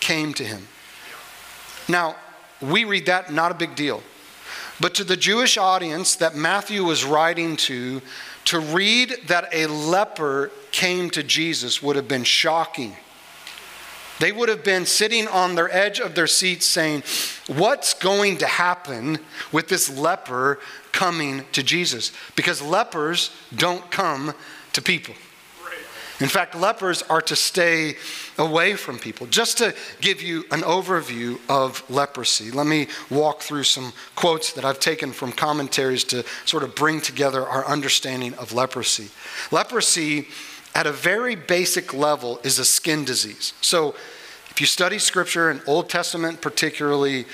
came 0.00 0.34
to 0.34 0.44
him. 0.44 0.66
Now, 1.88 2.16
we 2.60 2.84
read 2.84 3.06
that, 3.06 3.32
not 3.32 3.50
a 3.50 3.54
big 3.54 3.74
deal. 3.74 4.02
But 4.80 4.94
to 4.94 5.04
the 5.04 5.16
Jewish 5.16 5.56
audience 5.58 6.16
that 6.16 6.34
Matthew 6.34 6.84
was 6.84 7.04
writing 7.04 7.56
to, 7.58 8.00
to 8.46 8.60
read 8.60 9.16
that 9.26 9.48
a 9.52 9.66
leper 9.66 10.50
came 10.72 11.10
to 11.10 11.22
Jesus 11.22 11.82
would 11.82 11.96
have 11.96 12.08
been 12.08 12.24
shocking 12.24 12.96
they 14.20 14.32
would 14.32 14.50
have 14.50 14.62
been 14.62 14.84
sitting 14.84 15.26
on 15.28 15.54
their 15.54 15.74
edge 15.74 15.98
of 15.98 16.14
their 16.14 16.26
seats 16.26 16.66
saying, 16.66 17.02
What's 17.46 17.94
going 17.94 18.36
to 18.38 18.46
happen 18.46 19.18
with 19.50 19.68
this 19.68 19.88
leper 19.88 20.60
coming 20.92 21.46
to 21.52 21.62
Jesus? 21.62 22.12
Because 22.36 22.60
lepers 22.60 23.30
don't 23.56 23.90
come 23.90 24.34
to 24.74 24.82
people. 24.82 25.14
In 26.20 26.28
fact, 26.28 26.54
lepers 26.54 27.02
are 27.02 27.22
to 27.22 27.34
stay 27.34 27.96
away 28.38 28.74
from 28.74 28.98
people. 28.98 29.26
Just 29.26 29.58
to 29.58 29.74
give 30.00 30.20
you 30.20 30.44
an 30.50 30.60
overview 30.60 31.40
of 31.48 31.82
leprosy, 31.90 32.50
let 32.50 32.66
me 32.66 32.88
walk 33.08 33.40
through 33.40 33.64
some 33.64 33.92
quotes 34.16 34.52
that 34.52 34.64
I've 34.64 34.80
taken 34.80 35.12
from 35.12 35.32
commentaries 35.32 36.04
to 36.04 36.24
sort 36.44 36.62
of 36.62 36.74
bring 36.74 37.00
together 37.00 37.46
our 37.46 37.66
understanding 37.66 38.34
of 38.34 38.52
leprosy. 38.52 39.08
Leprosy 39.50 40.28
at 40.74 40.86
a 40.86 40.92
very 40.92 41.34
basic 41.34 41.92
level, 41.92 42.40
is 42.44 42.58
a 42.58 42.64
skin 42.64 43.04
disease. 43.04 43.52
So, 43.60 43.94
if 44.50 44.60
you 44.60 44.66
study 44.66 44.98
scripture 44.98 45.50
and 45.50 45.60
Old 45.66 45.88
Testament 45.88 46.40
particularly, 46.40 47.24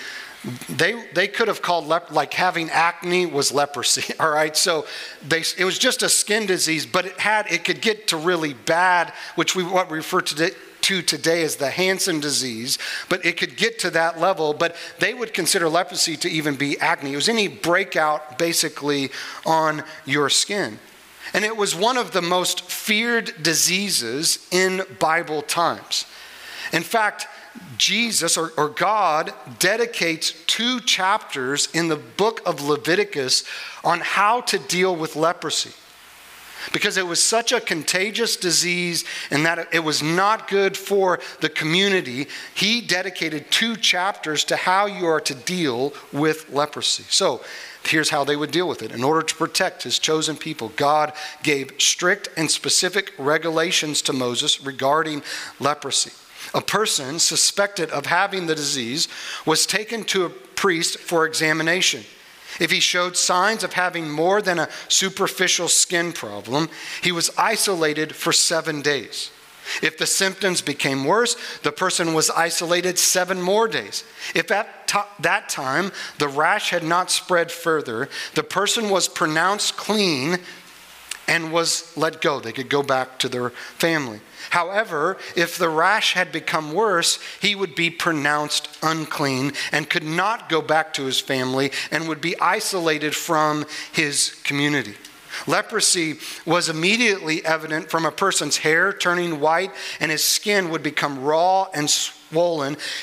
they, 0.68 1.06
they 1.14 1.28
could 1.28 1.48
have 1.48 1.62
called 1.62 1.86
lep- 1.86 2.12
like 2.12 2.32
having 2.34 2.70
acne 2.70 3.26
was 3.26 3.52
leprosy 3.52 4.14
all 4.20 4.30
right? 4.30 4.56
So 4.56 4.86
they, 5.26 5.42
it 5.58 5.64
was 5.64 5.78
just 5.78 6.02
a 6.02 6.08
skin 6.08 6.46
disease 6.46 6.86
but 6.86 7.06
it 7.06 7.18
had 7.18 7.50
it 7.50 7.64
could 7.64 7.80
get 7.80 8.08
to 8.08 8.16
really 8.16 8.54
bad 8.54 9.12
which 9.34 9.56
we 9.56 9.64
what 9.64 9.90
we 9.90 9.98
refer 9.98 10.20
to, 10.20 10.54
to 10.82 11.02
today 11.02 11.42
as 11.42 11.56
the 11.56 11.70
hansen 11.70 12.20
disease 12.20 12.78
but 13.08 13.24
it 13.24 13.36
could 13.36 13.56
get 13.56 13.78
to 13.80 13.90
that 13.90 14.20
level 14.20 14.54
but 14.54 14.76
they 14.98 15.14
would 15.14 15.34
consider 15.34 15.68
leprosy 15.68 16.16
to 16.16 16.30
even 16.30 16.54
be 16.54 16.78
acne. 16.78 17.12
It 17.12 17.16
was 17.16 17.28
any 17.28 17.48
breakout 17.48 18.38
basically 18.38 19.10
on 19.44 19.82
your 20.04 20.30
skin. 20.30 20.78
And 21.34 21.44
it 21.44 21.56
was 21.56 21.74
one 21.74 21.96
of 21.96 22.12
the 22.12 22.22
most 22.22 22.62
feared 22.62 23.42
diseases 23.42 24.46
in 24.52 24.82
Bible 25.00 25.42
times. 25.42 26.06
In 26.72 26.82
fact, 26.82 27.26
Jesus 27.78 28.36
or, 28.36 28.52
or, 28.56 28.68
God 28.68 29.32
dedicates 29.58 30.32
two 30.46 30.80
chapters 30.80 31.68
in 31.74 31.88
the 31.88 31.96
book 31.96 32.40
of 32.46 32.62
Leviticus 32.62 33.44
on 33.84 34.00
how 34.00 34.40
to 34.42 34.58
deal 34.58 34.94
with 34.94 35.16
leprosy. 35.16 35.72
Because 36.72 36.96
it 36.96 37.06
was 37.06 37.22
such 37.22 37.52
a 37.52 37.60
contagious 37.60 38.36
disease 38.36 39.04
and 39.30 39.46
that 39.46 39.68
it 39.72 39.84
was 39.84 40.02
not 40.02 40.48
good 40.48 40.76
for 40.76 41.20
the 41.40 41.48
community, 41.48 42.26
he 42.54 42.80
dedicated 42.80 43.50
two 43.50 43.76
chapters 43.76 44.42
to 44.44 44.56
how 44.56 44.86
you 44.86 45.06
are 45.06 45.20
to 45.20 45.34
deal 45.34 45.92
with 46.12 46.50
leprosy. 46.50 47.04
So, 47.08 47.42
here's 47.84 48.10
how 48.10 48.24
they 48.24 48.36
would 48.36 48.50
deal 48.50 48.68
with 48.68 48.82
it. 48.82 48.90
In 48.90 49.04
order 49.04 49.22
to 49.22 49.34
protect 49.34 49.84
his 49.84 49.98
chosen 49.98 50.36
people, 50.36 50.70
God 50.70 51.12
gave 51.44 51.72
strict 51.78 52.28
and 52.36 52.50
specific 52.50 53.12
regulations 53.16 54.02
to 54.02 54.12
Moses 54.12 54.60
regarding 54.60 55.22
leprosy. 55.60 56.10
A 56.56 56.62
person 56.62 57.18
suspected 57.18 57.90
of 57.90 58.06
having 58.06 58.46
the 58.46 58.54
disease 58.54 59.08
was 59.44 59.66
taken 59.66 60.04
to 60.04 60.24
a 60.24 60.30
priest 60.30 60.98
for 60.98 61.26
examination. 61.26 62.02
If 62.58 62.70
he 62.70 62.80
showed 62.80 63.18
signs 63.18 63.62
of 63.62 63.74
having 63.74 64.10
more 64.10 64.40
than 64.40 64.58
a 64.58 64.70
superficial 64.88 65.68
skin 65.68 66.14
problem, 66.14 66.70
he 67.02 67.12
was 67.12 67.30
isolated 67.36 68.16
for 68.16 68.32
seven 68.32 68.80
days. 68.80 69.30
If 69.82 69.98
the 69.98 70.06
symptoms 70.06 70.62
became 70.62 71.04
worse, 71.04 71.36
the 71.62 71.72
person 71.72 72.14
was 72.14 72.30
isolated 72.30 72.98
seven 72.98 73.42
more 73.42 73.68
days. 73.68 74.04
If 74.34 74.50
at 74.50 74.88
that 75.20 75.50
time 75.50 75.92
the 76.18 76.28
rash 76.28 76.70
had 76.70 76.84
not 76.84 77.10
spread 77.10 77.52
further, 77.52 78.08
the 78.34 78.44
person 78.44 78.88
was 78.88 79.08
pronounced 79.08 79.76
clean 79.76 80.38
and 81.28 81.52
was 81.52 81.96
let 81.96 82.20
go. 82.20 82.40
They 82.40 82.52
could 82.52 82.68
go 82.68 82.82
back 82.82 83.18
to 83.20 83.28
their 83.28 83.50
family. 83.50 84.20
However, 84.50 85.16
if 85.34 85.58
the 85.58 85.68
rash 85.68 86.14
had 86.14 86.30
become 86.30 86.72
worse, 86.72 87.18
he 87.40 87.54
would 87.54 87.74
be 87.74 87.90
pronounced 87.90 88.68
unclean 88.82 89.52
and 89.72 89.90
could 89.90 90.04
not 90.04 90.48
go 90.48 90.62
back 90.62 90.92
to 90.94 91.04
his 91.04 91.20
family 91.20 91.72
and 91.90 92.08
would 92.08 92.20
be 92.20 92.38
isolated 92.38 93.14
from 93.14 93.66
his 93.92 94.40
community. 94.44 94.94
Leprosy 95.46 96.18
was 96.46 96.68
immediately 96.68 97.44
evident 97.44 97.90
from 97.90 98.06
a 98.06 98.12
person's 98.12 98.58
hair 98.58 98.92
turning 98.92 99.40
white 99.40 99.72
and 100.00 100.10
his 100.10 100.24
skin 100.24 100.70
would 100.70 100.82
become 100.82 101.22
raw 101.22 101.68
and 101.74 101.90
swollen. 101.90 102.25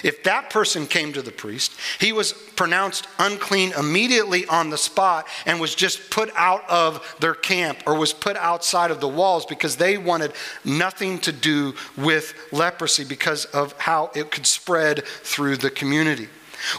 If 0.03 0.23
that 0.23 0.49
person 0.49 0.87
came 0.87 1.13
to 1.13 1.21
the 1.21 1.31
priest, 1.31 1.73
he 1.99 2.13
was 2.13 2.33
pronounced 2.33 3.07
unclean 3.19 3.73
immediately 3.73 4.45
on 4.47 4.69
the 4.69 4.77
spot 4.77 5.27
and 5.45 5.59
was 5.59 5.75
just 5.75 6.09
put 6.09 6.31
out 6.35 6.69
of 6.69 7.15
their 7.19 7.33
camp 7.33 7.79
or 7.85 7.95
was 7.95 8.13
put 8.13 8.37
outside 8.37 8.91
of 8.91 9.01
the 9.01 9.07
walls 9.07 9.45
because 9.45 9.77
they 9.77 9.97
wanted 9.97 10.33
nothing 10.63 11.19
to 11.19 11.31
do 11.31 11.73
with 11.97 12.33
leprosy 12.51 13.03
because 13.03 13.45
of 13.45 13.73
how 13.79 14.11
it 14.15 14.31
could 14.31 14.45
spread 14.45 15.05
through 15.05 15.57
the 15.57 15.69
community. 15.69 16.27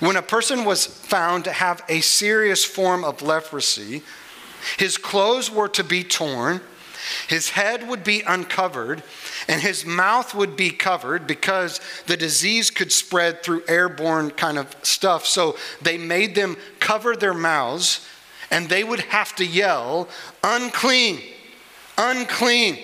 When 0.01 0.17
a 0.17 0.23
person 0.23 0.65
was 0.65 0.87
found 0.87 1.45
to 1.45 1.53
have 1.53 1.83
a 1.89 2.01
serious 2.01 2.65
form 2.65 3.05
of 3.05 3.21
leprosy, 3.21 4.03
his 4.79 4.97
clothes 4.97 5.51
were 5.51 5.69
to 5.69 5.85
be 5.85 6.03
torn, 6.03 6.61
his 7.29 7.51
head 7.51 7.87
would 7.87 8.03
be 8.03 8.23
uncovered, 8.23 9.03
and 9.49 9.61
his 9.61 9.85
mouth 9.85 10.35
would 10.35 10.57
be 10.57 10.71
covered 10.71 11.27
because 11.27 11.81
the 12.07 12.17
disease 12.17 12.71
could 12.71 12.93
spread 12.93 13.43
through 13.43 13.63
airborne 13.69 14.31
kind 14.31 14.59
of 14.59 14.75
stuff. 14.83 15.27
So 15.27 15.57
they 15.83 15.99
made 15.99 16.35
them 16.35 16.57
cover 16.81 17.17
their 17.17 17.35
mouths, 17.35 18.07
and 18.51 18.69
they 18.69 18.85
would 18.85 19.01
have 19.01 19.35
to 19.37 19.45
yell, 19.45 20.09
unclean, 20.43 21.21
unclean. 21.99 22.79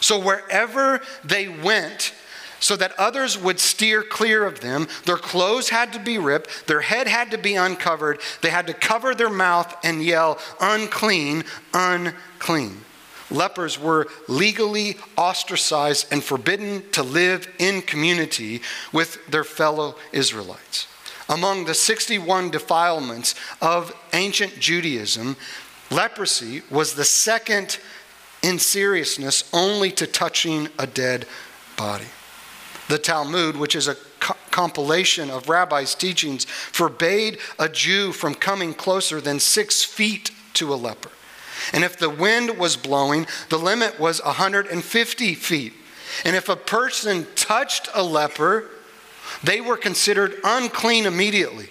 So 0.00 0.18
wherever 0.18 1.00
they 1.24 1.48
went, 1.48 2.12
so 2.60 2.76
that 2.76 2.98
others 2.98 3.38
would 3.38 3.60
steer 3.60 4.02
clear 4.02 4.46
of 4.46 4.60
them. 4.60 4.88
Their 5.04 5.18
clothes 5.18 5.68
had 5.68 5.92
to 5.92 5.98
be 5.98 6.16
ripped, 6.16 6.66
their 6.66 6.80
head 6.80 7.06
had 7.06 7.30
to 7.32 7.38
be 7.38 7.56
uncovered, 7.56 8.20
they 8.40 8.48
had 8.48 8.66
to 8.68 8.72
cover 8.72 9.14
their 9.14 9.28
mouth 9.28 9.76
and 9.84 10.02
yell, 10.02 10.38
unclean, 10.60 11.44
unclean. 11.74 12.80
Lepers 13.34 13.78
were 13.78 14.06
legally 14.28 14.96
ostracized 15.16 16.06
and 16.10 16.22
forbidden 16.22 16.88
to 16.92 17.02
live 17.02 17.48
in 17.58 17.82
community 17.82 18.62
with 18.92 19.26
their 19.26 19.44
fellow 19.44 19.96
Israelites. 20.12 20.86
Among 21.28 21.64
the 21.64 21.74
61 21.74 22.50
defilements 22.50 23.34
of 23.60 23.94
ancient 24.12 24.60
Judaism, 24.60 25.36
leprosy 25.90 26.62
was 26.70 26.94
the 26.94 27.04
second 27.04 27.78
in 28.42 28.58
seriousness 28.58 29.48
only 29.52 29.90
to 29.92 30.06
touching 30.06 30.68
a 30.78 30.86
dead 30.86 31.26
body. 31.76 32.04
The 32.88 32.98
Talmud, 32.98 33.56
which 33.56 33.74
is 33.74 33.88
a 33.88 33.96
co- 34.20 34.36
compilation 34.50 35.30
of 35.30 35.48
rabbis' 35.48 35.94
teachings, 35.94 36.44
forbade 36.44 37.38
a 37.58 37.70
Jew 37.70 38.12
from 38.12 38.34
coming 38.34 38.74
closer 38.74 39.20
than 39.20 39.40
six 39.40 39.82
feet 39.82 40.30
to 40.54 40.72
a 40.72 40.76
leper. 40.76 41.10
And 41.72 41.84
if 41.84 41.96
the 41.96 42.10
wind 42.10 42.58
was 42.58 42.76
blowing, 42.76 43.26
the 43.48 43.58
limit 43.58 43.98
was 43.98 44.22
150 44.22 45.34
feet. 45.34 45.72
And 46.24 46.36
if 46.36 46.48
a 46.48 46.56
person 46.56 47.26
touched 47.34 47.88
a 47.94 48.02
leper, 48.02 48.68
they 49.42 49.60
were 49.60 49.76
considered 49.76 50.36
unclean 50.44 51.06
immediately 51.06 51.70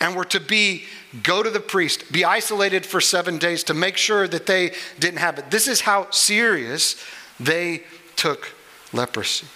and 0.00 0.14
were 0.14 0.24
to 0.26 0.40
be 0.40 0.84
go 1.22 1.42
to 1.42 1.50
the 1.50 1.60
priest, 1.60 2.10
be 2.12 2.24
isolated 2.24 2.84
for 2.84 3.00
seven 3.00 3.38
days 3.38 3.64
to 3.64 3.74
make 3.74 3.96
sure 3.96 4.28
that 4.28 4.46
they 4.46 4.74
didn't 4.98 5.18
have 5.18 5.38
it. 5.38 5.50
This 5.50 5.68
is 5.68 5.80
how 5.80 6.10
serious 6.10 7.02
they 7.40 7.82
took 8.16 8.52
leprosy. 8.92 9.46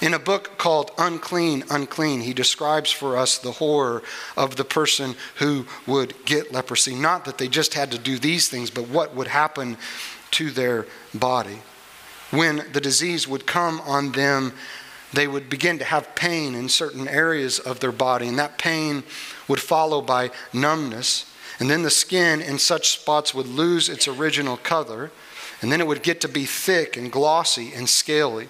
In 0.00 0.14
a 0.14 0.18
book 0.18 0.56
called 0.56 0.92
Unclean, 0.96 1.62
Unclean, 1.68 2.22
he 2.22 2.32
describes 2.32 2.90
for 2.90 3.18
us 3.18 3.36
the 3.36 3.52
horror 3.52 4.02
of 4.34 4.56
the 4.56 4.64
person 4.64 5.14
who 5.36 5.66
would 5.86 6.14
get 6.24 6.52
leprosy. 6.52 6.94
Not 6.94 7.26
that 7.26 7.36
they 7.36 7.48
just 7.48 7.74
had 7.74 7.90
to 7.92 7.98
do 7.98 8.18
these 8.18 8.48
things, 8.48 8.70
but 8.70 8.88
what 8.88 9.14
would 9.14 9.28
happen 9.28 9.76
to 10.32 10.50
their 10.50 10.86
body. 11.12 11.58
When 12.30 12.64
the 12.72 12.80
disease 12.80 13.28
would 13.28 13.46
come 13.46 13.80
on 13.82 14.12
them, 14.12 14.54
they 15.12 15.26
would 15.26 15.50
begin 15.50 15.78
to 15.80 15.84
have 15.84 16.14
pain 16.14 16.54
in 16.54 16.68
certain 16.68 17.06
areas 17.06 17.58
of 17.58 17.80
their 17.80 17.92
body, 17.92 18.28
and 18.28 18.38
that 18.38 18.56
pain 18.56 19.02
would 19.48 19.60
follow 19.60 20.00
by 20.00 20.30
numbness. 20.52 21.26
And 21.58 21.68
then 21.68 21.82
the 21.82 21.90
skin 21.90 22.40
in 22.40 22.58
such 22.58 22.90
spots 22.90 23.34
would 23.34 23.48
lose 23.48 23.90
its 23.90 24.08
original 24.08 24.56
color, 24.56 25.10
and 25.60 25.70
then 25.70 25.80
it 25.80 25.86
would 25.86 26.02
get 26.02 26.22
to 26.22 26.28
be 26.28 26.46
thick 26.46 26.96
and 26.96 27.12
glossy 27.12 27.74
and 27.74 27.86
scaly. 27.86 28.48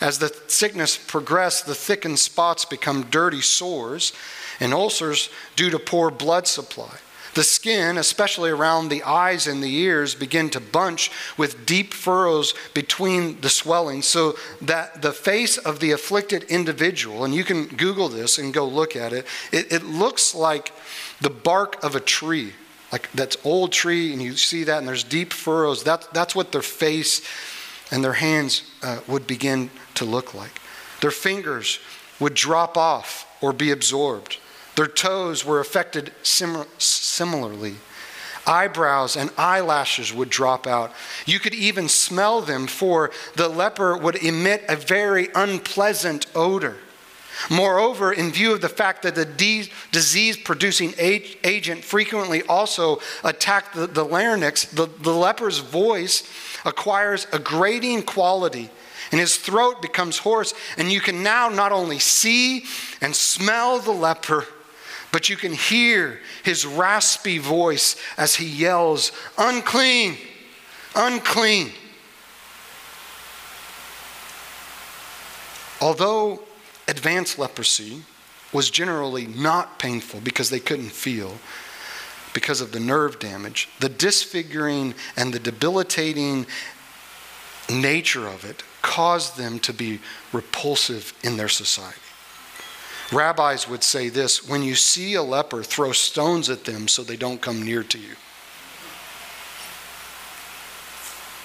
As 0.00 0.18
the 0.18 0.34
sickness 0.46 0.96
progressed, 0.96 1.66
the 1.66 1.74
thickened 1.74 2.18
spots 2.18 2.64
become 2.64 3.04
dirty 3.04 3.40
sores 3.40 4.12
and 4.60 4.72
ulcers 4.72 5.28
due 5.56 5.70
to 5.70 5.78
poor 5.78 6.10
blood 6.10 6.46
supply. 6.46 6.98
The 7.34 7.44
skin, 7.44 7.98
especially 7.98 8.50
around 8.50 8.88
the 8.88 9.02
eyes 9.04 9.46
and 9.46 9.62
the 9.62 9.72
ears, 9.72 10.14
begin 10.14 10.50
to 10.50 10.60
bunch 10.60 11.10
with 11.36 11.66
deep 11.66 11.94
furrows 11.94 12.54
between 12.74 13.40
the 13.42 13.50
swelling 13.50 14.02
so 14.02 14.36
that 14.62 15.02
the 15.02 15.12
face 15.12 15.56
of 15.56 15.78
the 15.78 15.92
afflicted 15.92 16.44
individual, 16.44 17.24
and 17.24 17.34
you 17.34 17.44
can 17.44 17.66
Google 17.66 18.08
this 18.08 18.38
and 18.38 18.54
go 18.54 18.66
look 18.66 18.96
at 18.96 19.12
it, 19.12 19.26
it, 19.52 19.72
it 19.72 19.84
looks 19.84 20.34
like 20.34 20.72
the 21.20 21.30
bark 21.30 21.82
of 21.84 21.94
a 21.94 22.00
tree, 22.00 22.54
like 22.90 23.08
that's 23.12 23.36
old 23.44 23.70
tree, 23.70 24.12
and 24.12 24.20
you 24.20 24.36
see 24.36 24.64
that, 24.64 24.78
and 24.78 24.88
there's 24.88 25.04
deep 25.04 25.32
furrows. 25.32 25.84
That, 25.84 26.12
that's 26.12 26.34
what 26.34 26.50
their 26.50 26.62
face 26.62 27.22
and 27.90 28.04
their 28.04 28.14
hands 28.14 28.62
uh, 28.82 29.00
would 29.06 29.26
begin 29.26 29.70
to 29.94 30.04
look 30.04 30.34
like. 30.34 30.60
Their 31.00 31.10
fingers 31.10 31.78
would 32.20 32.34
drop 32.34 32.76
off 32.76 33.26
or 33.40 33.52
be 33.52 33.70
absorbed. 33.70 34.38
Their 34.76 34.86
toes 34.86 35.44
were 35.44 35.60
affected 35.60 36.12
sim- 36.22 36.64
similarly. 36.78 37.76
Eyebrows 38.46 39.16
and 39.16 39.30
eyelashes 39.36 40.12
would 40.12 40.30
drop 40.30 40.66
out. 40.66 40.92
You 41.26 41.38
could 41.38 41.54
even 41.54 41.88
smell 41.88 42.40
them, 42.40 42.66
for 42.66 43.10
the 43.34 43.48
leper 43.48 43.96
would 43.96 44.16
emit 44.16 44.64
a 44.68 44.76
very 44.76 45.28
unpleasant 45.34 46.26
odor. 46.34 46.76
Moreover, 47.50 48.12
in 48.12 48.32
view 48.32 48.52
of 48.52 48.60
the 48.60 48.68
fact 48.68 49.02
that 49.02 49.14
the 49.14 49.24
de- 49.24 49.70
disease 49.92 50.36
producing 50.36 50.92
agent 50.98 51.84
frequently 51.84 52.42
also 52.42 53.00
attacked 53.24 53.74
the, 53.74 53.86
the 53.86 54.04
larynx, 54.04 54.64
the, 54.64 54.86
the 54.86 55.12
leper's 55.12 55.58
voice 55.58 56.28
acquires 56.64 57.26
a 57.32 57.38
grating 57.38 58.02
quality 58.02 58.70
and 59.10 59.20
his 59.20 59.36
throat 59.36 59.80
becomes 59.80 60.18
hoarse. 60.18 60.54
And 60.76 60.92
you 60.92 61.00
can 61.00 61.22
now 61.22 61.48
not 61.48 61.72
only 61.72 61.98
see 61.98 62.64
and 63.00 63.14
smell 63.14 63.78
the 63.78 63.92
leper, 63.92 64.44
but 65.12 65.28
you 65.28 65.36
can 65.36 65.52
hear 65.52 66.20
his 66.44 66.66
raspy 66.66 67.38
voice 67.38 67.96
as 68.16 68.34
he 68.34 68.46
yells, 68.46 69.12
Unclean, 69.38 70.16
unclean. 70.94 71.72
Although 75.80 76.42
advanced 76.88 77.38
leprosy 77.38 78.02
was 78.52 78.70
generally 78.70 79.26
not 79.26 79.78
painful 79.78 80.20
because 80.20 80.50
they 80.50 80.58
couldn't 80.58 80.90
feel, 80.90 81.38
because 82.32 82.60
of 82.60 82.72
the 82.72 82.80
nerve 82.80 83.18
damage, 83.18 83.68
the 83.80 83.88
disfiguring 83.88 84.94
and 85.16 85.32
the 85.32 85.38
debilitating 85.38 86.46
nature 87.70 88.26
of 88.26 88.44
it 88.44 88.62
caused 88.80 89.36
them 89.36 89.58
to 89.58 89.72
be 89.72 90.00
repulsive 90.32 91.12
in 91.22 91.36
their 91.36 91.48
society. 91.48 92.00
Rabbis 93.12 93.68
would 93.68 93.82
say 93.82 94.08
this 94.08 94.48
when 94.48 94.62
you 94.62 94.74
see 94.74 95.14
a 95.14 95.22
leper, 95.22 95.62
throw 95.62 95.92
stones 95.92 96.50
at 96.50 96.64
them 96.64 96.88
so 96.88 97.02
they 97.02 97.16
don't 97.16 97.40
come 97.40 97.62
near 97.62 97.82
to 97.82 97.98
you. 97.98 98.14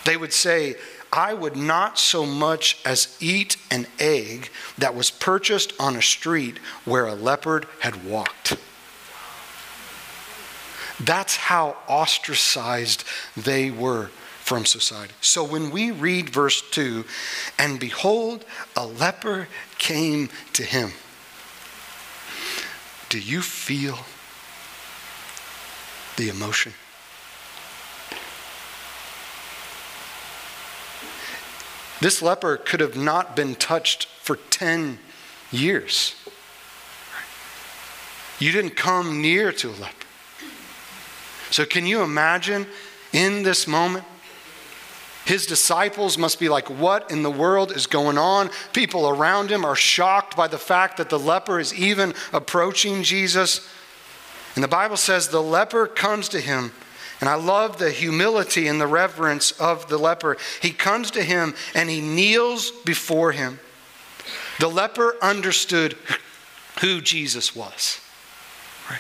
They 0.06 0.18
would 0.18 0.34
say, 0.34 0.76
I 1.14 1.36
would 1.36 1.56
not 1.56 2.00
so 2.00 2.26
much 2.26 2.80
as 2.84 3.16
eat 3.20 3.58
an 3.70 3.86
egg 4.00 4.50
that 4.80 4.96
was 4.96 5.12
purchased 5.12 5.72
on 5.80 5.96
a 5.96 6.02
street 6.02 6.58
where 6.86 7.06
a 7.06 7.14
leopard 7.14 7.68
had 7.82 8.04
walked. 8.04 8.58
That's 11.00 11.36
how 11.36 11.78
ostracized 11.88 13.04
they 13.38 13.70
were 13.70 14.10
from 14.40 14.66
society. 14.66 15.14
So 15.22 15.44
when 15.44 15.70
we 15.70 15.92
read 15.92 16.32
verse 16.32 16.64
2, 16.72 17.06
and 17.60 17.80
behold, 17.80 18.44
a 18.76 18.86
leper 18.88 19.48
came 19.78 20.30
to 20.54 20.64
him. 20.64 20.94
Do 23.10 23.20
you 23.20 23.44
feel 23.44 24.00
the 26.18 26.30
emotion? 26.30 26.74
This 32.04 32.22
leper 32.22 32.58
could 32.58 32.82
have 32.82 32.98
not 32.98 33.34
been 33.34 33.56
touched 33.56 34.08
for 34.08 34.36
10 34.36 35.00
years. 35.54 36.14
You 38.40 38.52
didn't 38.52 38.76
come 38.76 39.22
near 39.22 39.54
to 39.54 39.70
a 39.70 39.72
leper. 39.72 40.06
So, 41.50 41.64
can 41.64 41.86
you 41.86 42.02
imagine 42.02 42.68
in 43.14 43.44
this 43.44 43.68
moment? 43.68 44.04
His 45.24 45.46
disciples 45.46 46.18
must 46.18 46.42
be 46.42 46.50
like, 46.50 46.70
What 46.70 47.10
in 47.10 47.24
the 47.24 47.32
world 47.32 47.72
is 47.72 47.88
going 47.88 48.18
on? 48.18 48.50
People 48.74 49.08
around 49.08 49.50
him 49.50 49.64
are 49.64 49.74
shocked 49.74 50.36
by 50.36 50.50
the 50.50 50.58
fact 50.58 50.98
that 50.98 51.10
the 51.10 51.18
leper 51.18 51.58
is 51.58 51.74
even 51.74 52.14
approaching 52.34 53.04
Jesus. 53.04 53.66
And 54.56 54.64
the 54.64 54.68
Bible 54.68 54.98
says 54.98 55.30
the 55.30 55.42
leper 55.42 55.88
comes 55.88 56.28
to 56.30 56.42
him 56.42 56.74
and 57.24 57.30
I 57.30 57.36
love 57.36 57.78
the 57.78 57.90
humility 57.90 58.68
and 58.68 58.82
the 58.82 58.86
reverence 58.86 59.54
of 59.54 59.88
the 59.88 59.98
leper. 59.98 60.36
He 60.62 60.72
comes 60.72 61.10
to 61.12 61.24
him 61.24 61.54
and 61.74 61.90
he 61.90 62.02
kneels 62.02 62.70
before 62.70 63.32
him. 63.32 63.62
The 64.60 64.68
leper 64.68 65.16
understood 65.22 65.96
who 66.82 67.00
Jesus 67.00 67.56
was. 67.56 68.02
Right? 68.90 69.00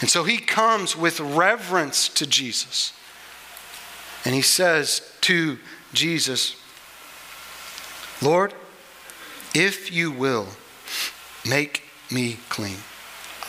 And 0.00 0.10
so 0.10 0.24
he 0.24 0.38
comes 0.38 0.96
with 0.96 1.20
reverence 1.20 2.08
to 2.08 2.26
Jesus. 2.26 2.92
And 4.24 4.34
he 4.34 4.42
says 4.42 5.00
to 5.20 5.60
Jesus, 5.92 6.56
Lord, 8.20 8.54
if 9.54 9.92
you 9.92 10.10
will, 10.10 10.48
make 11.48 11.84
me 12.10 12.38
clean. 12.48 12.78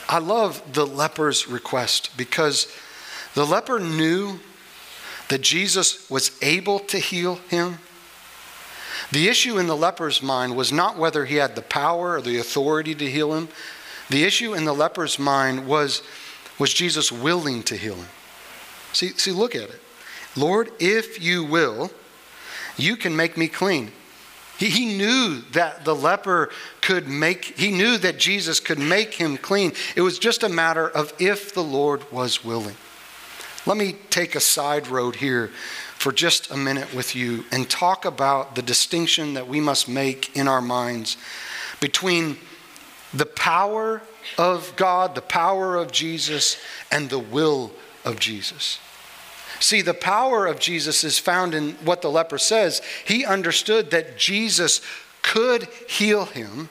I 0.08 0.20
love 0.20 0.62
the 0.72 0.86
leper's 0.86 1.48
request 1.48 2.16
because 2.16 2.72
the 3.40 3.46
leper 3.46 3.80
knew 3.80 4.38
that 5.30 5.40
Jesus 5.40 6.10
was 6.10 6.38
able 6.42 6.80
to 6.80 7.00
heal 7.00 7.36
him. 7.48 7.78
The 9.14 9.30
issue 9.30 9.58
in 9.58 9.66
the 9.66 9.78
leper's 9.78 10.22
mind 10.22 10.58
was 10.58 10.74
not 10.74 10.98
whether 10.98 11.24
he 11.24 11.38
had 11.38 11.56
the 11.56 11.62
power 11.62 12.16
or 12.16 12.22
the 12.22 12.38
authority 12.38 12.94
to 12.96 13.10
heal 13.10 13.34
him. 13.34 13.48
The 14.10 14.26
issue 14.26 14.56
in 14.56 14.66
the 14.66 14.74
leper's 14.74 15.18
mind 15.18 15.68
was 15.68 16.02
was 16.60 16.74
Jesus 16.74 17.14
willing 17.14 17.64
to 17.64 17.78
heal 17.78 17.96
him? 17.96 18.10
See, 18.92 19.12
see, 19.12 19.32
look 19.32 19.56
at 19.56 19.70
it. 19.70 19.82
Lord, 20.36 20.72
if 20.78 21.24
you 21.24 21.46
will, 21.46 21.92
you 22.76 22.98
can 22.98 23.16
make 23.16 23.38
me 23.38 23.48
clean. 23.48 23.94
He, 24.58 24.70
he 24.70 24.98
knew 24.98 25.44
that 25.54 25.86
the 25.86 25.96
leper 25.96 26.50
could 26.82 27.08
make, 27.08 27.46
he 27.58 27.72
knew 27.72 27.98
that 28.00 28.20
Jesus 28.20 28.60
could 28.60 28.80
make 28.80 29.14
him 29.14 29.38
clean. 29.38 29.72
It 29.96 30.02
was 30.02 30.20
just 30.20 30.44
a 30.44 30.50
matter 30.50 30.90
of 30.90 31.14
if 31.20 31.54
the 31.54 31.64
Lord 31.64 32.12
was 32.12 32.44
willing. 32.44 32.76
Let 33.70 33.78
me 33.78 33.98
take 34.10 34.34
a 34.34 34.40
side 34.40 34.88
road 34.88 35.18
here 35.18 35.52
for 35.94 36.12
just 36.12 36.50
a 36.50 36.58
minute 36.58 36.92
with 36.92 37.16
you 37.16 37.46
and 37.52 37.70
talk 37.70 38.04
about 38.04 38.56
the 38.56 38.64
distinction 38.64 39.36
that 39.36 39.48
we 39.48 39.60
must 39.60 39.88
make 39.88 40.36
in 40.36 40.48
our 40.48 40.60
minds 40.60 41.18
between 41.80 42.38
the 43.14 43.28
power 43.28 44.02
of 44.40 44.76
God, 44.76 45.14
the 45.14 45.22
power 45.22 45.76
of 45.76 45.92
Jesus, 45.92 46.58
and 46.92 47.12
the 47.12 47.20
will 47.20 47.72
of 48.04 48.20
Jesus. 48.20 48.80
See, 49.60 49.84
the 49.84 49.94
power 49.94 50.48
of 50.48 50.60
Jesus 50.60 51.04
is 51.04 51.20
found 51.20 51.54
in 51.54 51.74
what 51.86 52.02
the 52.02 52.10
leper 52.10 52.40
says. 52.40 52.82
He 53.06 53.24
understood 53.24 53.92
that 53.92 54.18
Jesus 54.18 54.82
could 55.22 55.68
heal 55.88 56.26
him, 56.26 56.70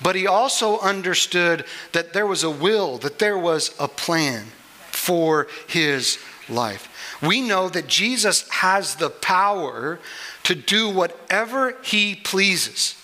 but 0.00 0.14
he 0.14 0.28
also 0.28 0.78
understood 0.78 1.64
that 1.90 2.12
there 2.12 2.28
was 2.28 2.44
a 2.44 2.50
will, 2.50 2.98
that 2.98 3.18
there 3.18 3.38
was 3.38 3.74
a 3.80 3.88
plan 3.88 4.52
for 4.92 5.48
his 5.66 6.18
life. 6.48 6.88
We 7.22 7.40
know 7.40 7.68
that 7.68 7.86
Jesus 7.86 8.48
has 8.50 8.96
the 8.96 9.10
power 9.10 9.98
to 10.44 10.54
do 10.54 10.88
whatever 10.88 11.76
he 11.82 12.14
pleases. 12.14 12.96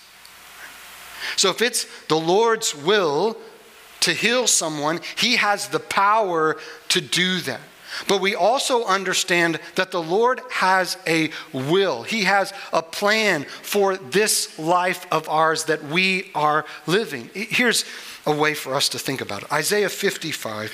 So 1.35 1.49
if 1.49 1.61
it's 1.61 1.85
the 2.07 2.19
Lord's 2.19 2.75
will 2.75 3.37
to 4.01 4.13
heal 4.13 4.47
someone, 4.47 5.01
he 5.17 5.35
has 5.35 5.67
the 5.67 5.79
power 5.79 6.57
to 6.89 7.01
do 7.01 7.39
that. 7.41 7.61
But 8.07 8.21
we 8.21 8.35
also 8.35 8.85
understand 8.85 9.59
that 9.75 9.91
the 9.91 10.01
Lord 10.01 10.41
has 10.51 10.97
a 11.07 11.31
will. 11.51 12.03
He 12.03 12.23
has 12.25 12.53
a 12.71 12.81
plan 12.81 13.45
for 13.45 13.97
this 13.97 14.57
life 14.59 15.07
of 15.11 15.27
ours 15.27 15.65
that 15.65 15.83
we 15.83 16.31
are 16.35 16.65
living. 16.85 17.29
Here's 17.33 17.85
a 18.25 18.35
way 18.35 18.53
for 18.53 18.75
us 18.75 18.89
to 18.89 18.99
think 18.99 19.21
about 19.21 19.43
it 19.43 19.51
Isaiah 19.51 19.89
55 19.89 20.71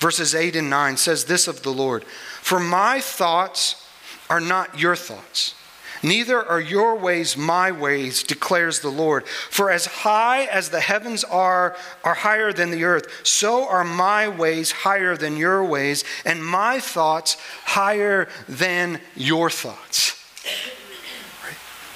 verses 0.00 0.34
8 0.34 0.56
and 0.56 0.68
9 0.68 0.96
says 0.96 1.26
this 1.26 1.46
of 1.46 1.62
the 1.62 1.72
Lord 1.72 2.04
For 2.04 2.58
my 2.58 3.00
thoughts 3.00 3.86
are 4.28 4.40
not 4.40 4.78
your 4.78 4.96
thoughts, 4.96 5.54
neither 6.02 6.42
are 6.42 6.60
your 6.60 6.96
ways 6.96 7.36
my 7.36 7.70
ways, 7.70 8.22
declares 8.22 8.80
the 8.80 8.90
Lord. 8.90 9.26
For 9.26 9.70
as 9.70 9.86
high 9.86 10.44
as 10.46 10.70
the 10.70 10.80
heavens 10.80 11.22
are, 11.22 11.76
are 12.02 12.14
higher 12.14 12.52
than 12.52 12.70
the 12.70 12.84
earth, 12.84 13.26
so 13.26 13.68
are 13.68 13.84
my 13.84 14.28
ways 14.28 14.72
higher 14.72 15.16
than 15.16 15.36
your 15.36 15.62
ways, 15.64 16.02
and 16.24 16.44
my 16.44 16.80
thoughts 16.80 17.36
higher 17.64 18.28
than 18.48 19.00
your 19.14 19.50
thoughts. 19.50 20.16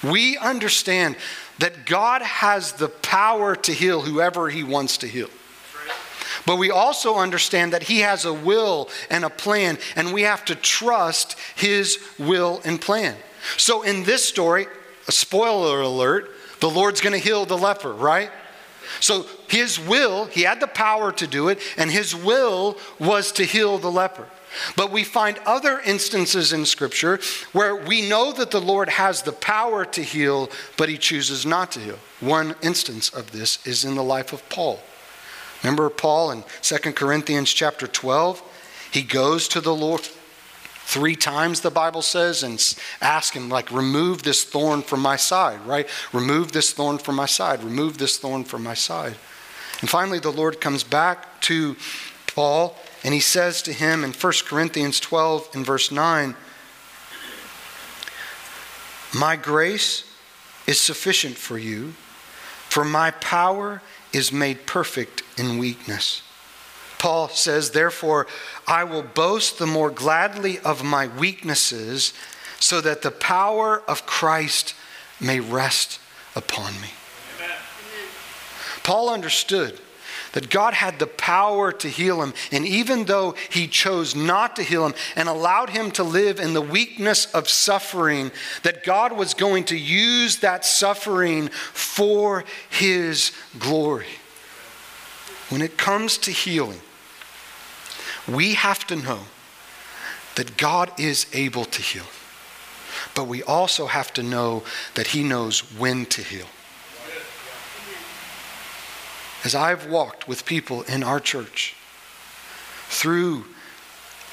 We 0.05 0.37
understand 0.37 1.17
that 1.59 1.87
God 1.87 2.21
has 2.21 2.73
the 2.73 2.89
power 2.89 3.57
to 3.57 3.73
heal 3.73 4.03
whoever 4.03 4.51
he 4.51 4.63
wants 4.63 4.99
to 4.99 5.07
heal. 5.07 5.31
But 6.47 6.57
we 6.57 6.71
also 6.71 7.17
understand 7.17 7.73
that 7.73 7.85
He 7.85 8.01
has 8.01 8.25
a 8.25 8.33
will 8.33 8.89
and 9.11 9.25
a 9.25 9.31
plan, 9.31 9.79
and 9.97 10.13
we 10.13 10.23
have 10.23 10.45
to 10.47 10.55
trust 10.55 11.37
His 11.57 11.99
will 12.19 12.61
and 12.65 12.81
plan. 12.81 13.17
So 13.57 13.83
in 13.83 14.05
this 14.05 14.25
story, 14.25 14.67
a 15.07 15.13
spoiler 15.13 15.81
alert, 15.81 16.31
the 16.61 16.71
Lord's 16.71 17.01
going 17.01 17.13
to 17.13 17.19
heal 17.19 17.45
the 17.45 17.59
leper, 17.59 17.93
right? 17.93 18.31
So 19.01 19.27
his 19.49 19.79
will, 19.79 20.27
he 20.27 20.43
had 20.43 20.61
the 20.61 20.67
power 20.67 21.13
to 21.13 21.27
do 21.27 21.49
it, 21.49 21.59
and 21.77 21.91
his 21.91 22.15
will 22.15 22.79
was 22.99 23.33
to 23.33 23.45
heal 23.45 23.79
the 23.79 23.91
leper. 23.91 24.27
But 24.77 24.93
we 24.93 25.03
find 25.03 25.39
other 25.47 25.81
instances 25.81 26.53
in 26.53 26.65
Scripture 26.65 27.19
where 27.53 27.75
we 27.75 28.09
know 28.09 28.33
that 28.33 28.53
the 28.53 28.61
Lord 28.61 28.89
has 28.89 29.23
the 29.23 29.33
power 29.33 29.85
to 29.85 30.03
heal, 30.03 30.49
but 30.77 30.89
he 30.89 30.97
chooses 30.97 31.45
not 31.45 31.73
to 31.73 31.81
heal. 31.81 31.99
One 32.21 32.55
instance 32.63 33.11
of 33.11 33.33
this 33.33 33.65
is 33.67 33.85
in 33.85 33.97
the 33.97 34.05
life 34.05 34.33
of 34.33 34.49
Paul. 34.49 34.81
Remember 35.65 35.89
Paul 35.89 36.31
in 36.31 36.45
2 36.61 36.93
Corinthians 36.93 37.51
chapter 37.51 37.87
12? 37.87 38.43
He 38.93 39.03
goes 39.03 39.49
to 39.49 39.63
the 39.63 39.75
Lord 39.75 40.03
three 40.85 41.17
times, 41.17 41.63
the 41.63 41.71
Bible 41.71 42.03
says, 42.03 42.43
and 42.43 42.63
ask 43.01 43.35
him, 43.35 43.49
like, 43.49 43.71
remove 43.71 44.23
this 44.23 44.45
thorn 44.45 44.83
from 44.83 45.01
my 45.01 45.17
side, 45.17 45.59
right? 45.67 45.89
Remove 46.13 46.53
this 46.53 46.73
thorn 46.75 46.99
from 46.99 47.17
my 47.17 47.25
side. 47.25 47.65
Remove 47.65 47.97
this 47.97 48.19
thorn 48.19 48.45
from 48.45 48.63
my 48.63 48.75
side. 48.75 49.17
And 49.81 49.89
finally, 49.89 50.19
the 50.19 50.31
Lord 50.31 50.61
comes 50.61 50.85
back 50.85 51.41
to 51.43 51.77
Paul 52.27 52.77
and 53.03 53.15
he 53.15 53.21
says 53.21 53.63
to 53.63 53.73
him 53.73 54.05
in 54.05 54.13
1 54.13 54.33
Corinthians 54.47 55.01
12 55.01 55.51
and 55.55 55.65
verse 55.65 55.91
9, 55.91 56.35
My 59.15 59.37
grace 59.37 60.05
is 60.67 60.79
sufficient 60.79 61.37
for 61.37 61.57
you, 61.57 61.95
for 62.69 62.85
my 62.85 63.13
power 63.13 63.83
is 64.15 64.33
made 64.33 64.67
perfect 64.67 65.23
in 65.37 65.59
weakness. 65.59 66.23
Paul 66.99 67.29
says, 67.29 67.73
Therefore, 67.73 68.27
I 68.67 68.85
will 68.85 69.03
boast 69.03 69.59
the 69.59 69.67
more 69.67 69.91
gladly 69.91 70.59
of 70.61 70.83
my 70.85 71.07
weaknesses, 71.07 72.15
so 72.61 72.81
that 72.81 73.03
the 73.03 73.11
power 73.11 73.83
of 73.87 74.07
Christ 74.07 74.75
may 75.21 75.41
rest 75.41 76.01
upon 76.35 76.81
me. 76.81 76.89
Amen. 77.37 77.57
Paul 78.83 79.11
understood 79.11 79.81
that 80.35 80.51
God 80.51 80.75
had 80.75 80.99
the 80.99 81.07
power 81.07 81.73
to 81.73 81.89
heal 81.89 82.23
him. 82.23 82.35
And 82.53 82.67
even 82.67 83.07
though 83.07 83.35
he 83.51 83.67
chose 83.67 84.15
not 84.15 84.57
to 84.57 84.63
heal 84.63 84.85
him 84.87 84.95
and 85.17 85.29
allowed 85.29 85.71
him 85.71 85.91
to 85.93 86.05
live 86.05 86.39
in 86.39 86.53
the 86.55 86.61
weakness 86.61 87.27
of 87.33 87.49
suffering, 87.49 88.31
that 88.63 88.85
God 88.85 89.13
was 89.13 89.33
going 89.35 89.65
to 89.65 89.77
use 89.77 90.39
that 90.39 90.65
suffering 90.65 91.49
for 91.49 92.45
his 92.69 93.33
glory. 93.59 94.07
When 95.49 95.63
it 95.63 95.77
comes 95.77 96.19
to 96.19 96.31
healing, 96.31 96.81
we 98.29 98.55
have 98.55 98.87
to 98.89 98.97
know 98.97 99.21
that 100.35 100.57
God 100.57 100.91
is 100.99 101.27
able 101.33 101.65
to 101.65 101.83
heal. 101.83 102.07
But 103.15 103.25
we 103.25 103.43
also 103.43 103.87
have 103.87 104.13
to 104.15 104.23
know 104.23 104.65
that 104.95 105.09
He 105.09 105.23
knows 105.23 105.61
when 105.79 106.07
to 106.07 106.23
heal. 106.23 106.47
As 109.45 109.55
I've 109.55 109.87
walked 109.87 110.27
with 110.27 110.47
people 110.47 110.83
in 110.83 111.03
our 111.03 111.21
church 111.21 111.77
through 112.89 113.45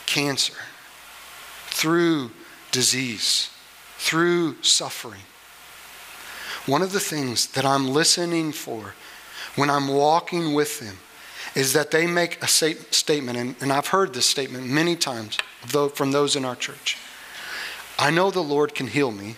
cancer, 0.05 0.53
through 1.67 2.31
disease, 2.71 3.49
through 3.97 4.61
suffering. 4.63 5.21
One 6.65 6.81
of 6.81 6.91
the 6.91 6.99
things 6.99 7.47
that 7.47 7.65
I'm 7.65 7.89
listening 7.89 8.51
for 8.51 8.93
when 9.55 9.69
I'm 9.69 9.87
walking 9.87 10.53
with 10.53 10.79
them 10.79 10.97
is 11.55 11.73
that 11.73 11.91
they 11.91 12.07
make 12.07 12.41
a 12.41 12.47
statement, 12.47 13.37
and, 13.37 13.55
and 13.59 13.73
I've 13.73 13.87
heard 13.87 14.13
this 14.13 14.25
statement 14.25 14.67
many 14.67 14.95
times 14.95 15.37
from 15.93 16.11
those 16.11 16.35
in 16.35 16.45
our 16.45 16.55
church. 16.55 16.97
I 17.99 18.11
know 18.11 18.31
the 18.31 18.41
Lord 18.41 18.73
can 18.73 18.87
heal 18.87 19.11
me, 19.11 19.35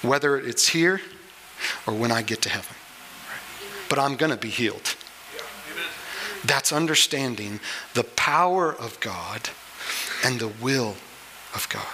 whether 0.00 0.38
it's 0.38 0.68
here 0.68 1.00
or 1.86 1.94
when 1.94 2.10
I 2.10 2.22
get 2.22 2.40
to 2.42 2.48
heaven. 2.48 2.74
But 3.88 3.98
I'm 3.98 4.16
going 4.16 4.30
to 4.30 4.36
be 4.36 4.50
healed. 4.50 4.96
That's 6.44 6.72
understanding 6.72 7.60
the 7.94 8.04
power 8.04 8.72
of 8.72 8.98
God 9.00 9.50
and 10.24 10.38
the 10.38 10.48
will 10.48 10.96
of 11.54 11.68
God. 11.68 11.86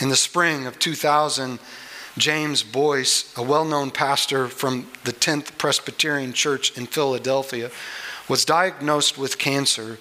In 0.00 0.08
the 0.08 0.16
spring 0.16 0.66
of 0.66 0.78
2000, 0.78 1.58
James 2.16 2.62
Boice, 2.62 3.36
a 3.36 3.42
well 3.42 3.64
known 3.64 3.90
pastor 3.90 4.48
from 4.48 4.88
the 5.04 5.12
10th 5.12 5.58
Presbyterian 5.58 6.32
Church 6.32 6.76
in 6.76 6.86
Philadelphia, 6.86 7.70
was 8.28 8.44
diagnosed 8.44 9.18
with 9.18 9.38
cancer. 9.38 9.98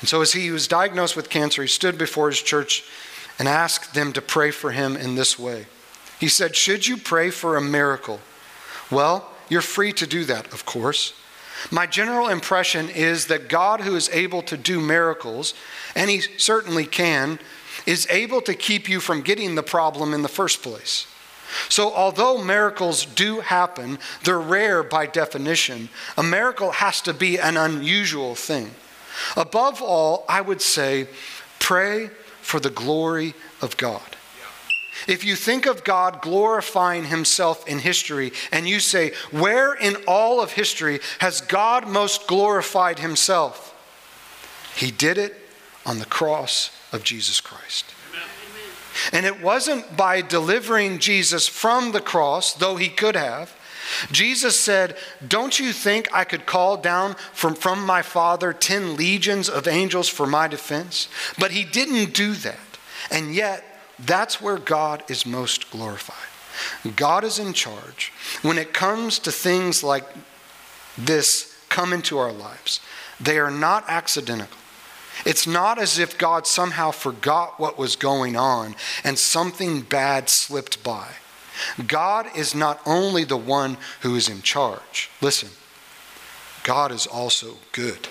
And 0.00 0.08
so, 0.08 0.20
as 0.20 0.32
he 0.32 0.50
was 0.50 0.66
diagnosed 0.66 1.14
with 1.14 1.30
cancer, 1.30 1.62
he 1.62 1.68
stood 1.68 1.96
before 1.96 2.28
his 2.28 2.42
church 2.42 2.84
and 3.38 3.48
asked 3.48 3.94
them 3.94 4.12
to 4.12 4.22
pray 4.22 4.50
for 4.50 4.72
him 4.72 4.96
in 4.96 5.14
this 5.14 5.38
way. 5.38 5.66
He 6.18 6.28
said, 6.28 6.56
Should 6.56 6.86
you 6.86 6.96
pray 6.96 7.30
for 7.30 7.56
a 7.56 7.60
miracle? 7.60 8.20
Well, 8.90 9.31
you're 9.52 9.60
free 9.60 9.92
to 9.92 10.06
do 10.06 10.24
that, 10.24 10.52
of 10.54 10.64
course. 10.64 11.12
My 11.70 11.86
general 11.86 12.28
impression 12.28 12.88
is 12.88 13.26
that 13.26 13.48
God, 13.48 13.82
who 13.82 13.94
is 13.94 14.08
able 14.08 14.40
to 14.42 14.56
do 14.56 14.80
miracles, 14.80 15.52
and 15.94 16.08
He 16.08 16.20
certainly 16.38 16.86
can, 16.86 17.38
is 17.84 18.06
able 18.10 18.40
to 18.42 18.54
keep 18.54 18.88
you 18.88 18.98
from 18.98 19.20
getting 19.20 19.54
the 19.54 19.62
problem 19.62 20.14
in 20.14 20.22
the 20.22 20.28
first 20.28 20.62
place. 20.62 21.06
So, 21.68 21.92
although 21.92 22.42
miracles 22.42 23.04
do 23.04 23.40
happen, 23.40 23.98
they're 24.24 24.40
rare 24.40 24.82
by 24.82 25.04
definition. 25.04 25.90
A 26.16 26.22
miracle 26.22 26.72
has 26.72 27.02
to 27.02 27.12
be 27.12 27.38
an 27.38 27.58
unusual 27.58 28.34
thing. 28.34 28.70
Above 29.36 29.82
all, 29.82 30.24
I 30.30 30.40
would 30.40 30.62
say, 30.62 31.08
pray 31.58 32.08
for 32.40 32.58
the 32.58 32.70
glory 32.70 33.34
of 33.60 33.76
God. 33.76 34.16
If 35.08 35.24
you 35.24 35.36
think 35.36 35.66
of 35.66 35.84
God 35.84 36.20
glorifying 36.20 37.04
himself 37.04 37.66
in 37.66 37.78
history 37.78 38.32
and 38.50 38.68
you 38.68 38.78
say, 38.78 39.12
Where 39.30 39.74
in 39.74 39.96
all 40.06 40.40
of 40.40 40.52
history 40.52 41.00
has 41.18 41.40
God 41.40 41.88
most 41.88 42.26
glorified 42.26 42.98
himself? 42.98 43.70
He 44.76 44.90
did 44.90 45.18
it 45.18 45.34
on 45.84 45.98
the 45.98 46.06
cross 46.06 46.70
of 46.92 47.04
Jesus 47.04 47.40
Christ. 47.40 47.86
And 49.12 49.26
it 49.26 49.42
wasn't 49.42 49.96
by 49.96 50.20
delivering 50.20 50.98
Jesus 50.98 51.48
from 51.48 51.92
the 51.92 52.00
cross, 52.00 52.52
though 52.52 52.76
he 52.76 52.88
could 52.88 53.16
have. 53.16 53.54
Jesus 54.10 54.58
said, 54.58 54.96
Don't 55.26 55.58
you 55.58 55.72
think 55.72 56.08
I 56.12 56.24
could 56.24 56.46
call 56.46 56.76
down 56.76 57.16
from, 57.32 57.54
from 57.54 57.84
my 57.84 58.02
Father 58.02 58.52
10 58.52 58.96
legions 58.96 59.48
of 59.48 59.66
angels 59.66 60.08
for 60.08 60.26
my 60.26 60.46
defense? 60.46 61.08
But 61.38 61.50
he 61.50 61.64
didn't 61.64 62.14
do 62.14 62.34
that. 62.34 62.58
And 63.10 63.34
yet, 63.34 63.64
that's 63.98 64.40
where 64.40 64.58
God 64.58 65.04
is 65.08 65.26
most 65.26 65.70
glorified. 65.70 66.16
God 66.96 67.24
is 67.24 67.38
in 67.38 67.52
charge. 67.52 68.12
When 68.42 68.58
it 68.58 68.72
comes 68.72 69.18
to 69.20 69.32
things 69.32 69.82
like 69.82 70.06
this 70.98 71.56
come 71.68 71.92
into 71.92 72.18
our 72.18 72.32
lives, 72.32 72.80
they 73.20 73.38
are 73.38 73.50
not 73.50 73.84
accidental. 73.88 74.48
It's 75.24 75.46
not 75.46 75.78
as 75.78 75.98
if 75.98 76.18
God 76.18 76.46
somehow 76.46 76.90
forgot 76.90 77.60
what 77.60 77.78
was 77.78 77.96
going 77.96 78.36
on 78.36 78.74
and 79.04 79.18
something 79.18 79.82
bad 79.82 80.28
slipped 80.28 80.82
by. 80.82 81.08
God 81.86 82.26
is 82.34 82.54
not 82.54 82.80
only 82.86 83.24
the 83.24 83.36
one 83.36 83.76
who 84.00 84.16
is 84.16 84.28
in 84.28 84.42
charge. 84.42 85.10
Listen, 85.20 85.50
God 86.64 86.90
is 86.90 87.06
also 87.06 87.56
good. 87.72 88.08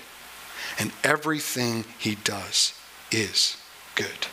And 0.79 0.91
everything 1.03 1.85
he 1.97 2.15
does 2.15 2.73
is 3.11 3.57
good. 3.95 4.27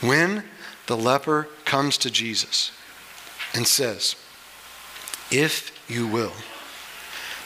When 0.00 0.44
the 0.86 0.96
leper 0.96 1.48
comes 1.64 1.98
to 1.98 2.10
Jesus 2.10 2.72
and 3.54 3.66
says, 3.66 4.16
If 5.30 5.72
you 5.88 6.06
will, 6.06 6.32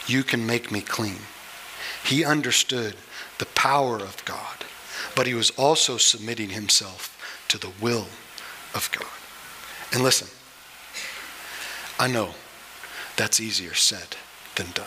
you 0.07 0.23
can 0.23 0.47
make 0.47 0.71
me 0.71 0.81
clean 0.81 1.19
he 2.05 2.25
understood 2.25 2.95
the 3.39 3.47
power 3.47 3.97
of 3.97 4.23
God, 4.25 4.65
but 5.17 5.27
he 5.27 5.35
was 5.35 5.51
also 5.51 5.97
submitting 5.97 6.51
himself 6.51 7.11
to 7.49 7.59
the 7.59 7.73
will 7.81 8.07
of 8.75 8.91
God. 8.93 9.09
And 9.93 10.03
listen, 10.03 10.29
I 11.99 12.09
know 12.09 12.35
that's 13.17 13.41
easier 13.41 13.75
said 13.75 14.17
than 14.57 14.67
done. 14.73 14.87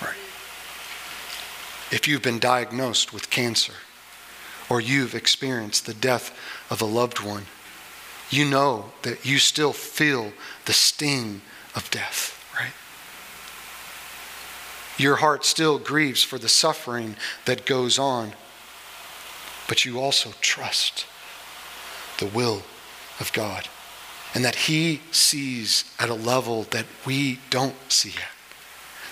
Right. 0.00 0.16
If 1.90 2.08
you've 2.08 2.22
been 2.22 2.38
diagnosed 2.38 3.12
with 3.12 3.28
cancer 3.30 3.74
or 4.72 4.80
you've 4.80 5.14
experienced 5.14 5.84
the 5.84 5.92
death 5.92 6.34
of 6.70 6.80
a 6.80 6.86
loved 6.86 7.20
one, 7.20 7.44
you 8.30 8.42
know 8.42 8.86
that 9.02 9.26
you 9.26 9.36
still 9.36 9.74
feel 9.74 10.32
the 10.64 10.72
sting 10.72 11.42
of 11.76 11.90
death. 11.90 12.42
Right? 12.58 12.72
Your 14.96 15.16
heart 15.16 15.44
still 15.44 15.78
grieves 15.78 16.22
for 16.22 16.38
the 16.38 16.48
suffering 16.48 17.16
that 17.44 17.66
goes 17.66 17.98
on, 17.98 18.32
but 19.68 19.84
you 19.84 20.00
also 20.00 20.32
trust 20.40 21.04
the 22.18 22.28
will 22.28 22.62
of 23.20 23.30
God 23.34 23.68
and 24.34 24.42
that 24.42 24.54
He 24.54 25.02
sees 25.10 25.84
at 25.98 26.08
a 26.08 26.14
level 26.14 26.62
that 26.70 26.86
we 27.04 27.40
don't 27.50 27.76
see. 27.92 28.14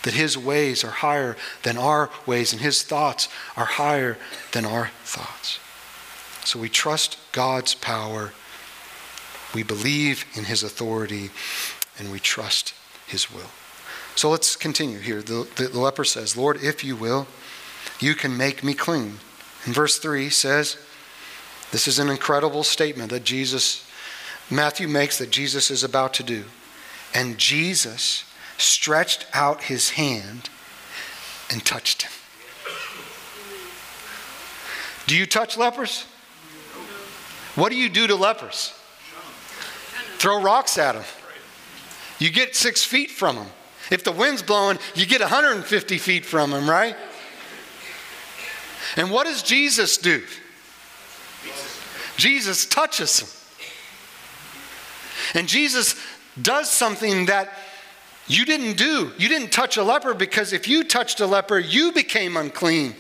That 0.03 0.15
His 0.15 0.37
ways 0.37 0.85
are 0.85 0.91
higher 0.91 1.37
than 1.63 1.77
our 1.77 2.11
ways 2.27 2.53
and 2.53 2.61
His 2.61 2.83
thoughts 2.83 3.29
are 3.57 3.67
higher 3.67 4.17
than 4.53 4.65
our 4.65 4.91
thoughts. 5.05 5.59
So 6.45 6.59
we 6.59 6.69
trust 6.69 7.19
God's 7.33 7.75
power, 7.75 8.33
we 9.55 9.63
believe 9.63 10.25
in 10.35 10.45
His 10.45 10.63
authority, 10.63 11.31
and 11.99 12.11
we 12.11 12.19
trust 12.19 12.75
His 13.07 13.33
will. 13.33 13.51
So 14.17 14.31
let's 14.31 14.57
continue 14.57 14.99
here. 14.99 15.23
The, 15.23 15.49
the, 15.57 15.69
the, 15.69 15.79
leper 15.79 16.05
says, 16.05 16.37
Lord, 16.37 16.63
if 16.63 16.83
you 16.83 16.97
will, 16.97 17.27
you 18.01 18.15
can 18.15 18.37
make 18.37 18.65
me 18.65 18.75
clean. 18.75 19.19
And 19.65 19.75
verse 19.75 19.99
3 19.99 20.31
says, 20.31 20.77
this 21.71 21.87
is 21.87 21.99
an 21.99 22.09
incredible 22.09 22.65
statement 22.65 23.11
that 23.11 23.25
Jesus, 23.25 23.89
Matthew 24.51 24.89
makes 24.89 25.19
that 25.19 25.31
Jesus 25.31 25.71
is 25.71 25.85
about 25.85 26.15
to 26.15 26.23
do. 26.23 26.45
And 27.15 27.39
Jesus 27.39 28.25
stretched 28.61 29.27
out 29.33 29.63
his 29.63 29.91
hand 29.91 30.49
and 31.51 31.65
touched 31.65 32.03
him. 32.03 32.13
Do 35.07 35.17
you 35.17 35.27
touch 35.27 35.57
lepers? 35.57 36.05
What 37.57 37.71
do 37.71 37.77
you 37.77 37.89
do 37.89 38.07
to 38.07 38.15
lepers? 38.15 38.73
Throw 40.19 40.41
rocks 40.41 40.79
at 40.79 40.93
them. 40.93 41.05
You 42.19 42.31
get 42.31 42.55
six 42.55 42.85
feet 42.85 43.11
from 43.11 43.37
them. 43.37 43.47
If 43.91 44.05
the 44.05 44.13
wind's 44.13 44.43
blowing, 44.43 44.79
you 44.95 45.07
get 45.07 45.21
150 45.21 45.99
feet 45.99 46.25
from 46.25 46.51
them, 46.51 46.69
right? 46.69 46.95
And 48.97 49.11
what 49.11 49.27
does 49.27 49.43
Jesus 49.43 49.97
do? 49.99 50.23
Jesus 52.17 52.67
touches 52.67 53.21
them. 53.21 53.29
And 55.35 55.49
Jesus 55.49 55.97
does 56.41 56.71
something 56.71 57.27
that 57.27 57.53
you 58.27 58.45
didn't 58.45 58.77
do. 58.77 59.13
You 59.19 59.29
didn't 59.29 59.51
touch 59.51 59.77
a 59.77 59.83
leper 59.83 60.15
because 60.15 60.53
if 60.53 60.69
you 60.69 60.85
touched 60.85 61.21
a 61.21 61.27
leper, 61.27 61.59
you 61.59 61.93
became 61.93 62.37
unclean. 62.37 62.95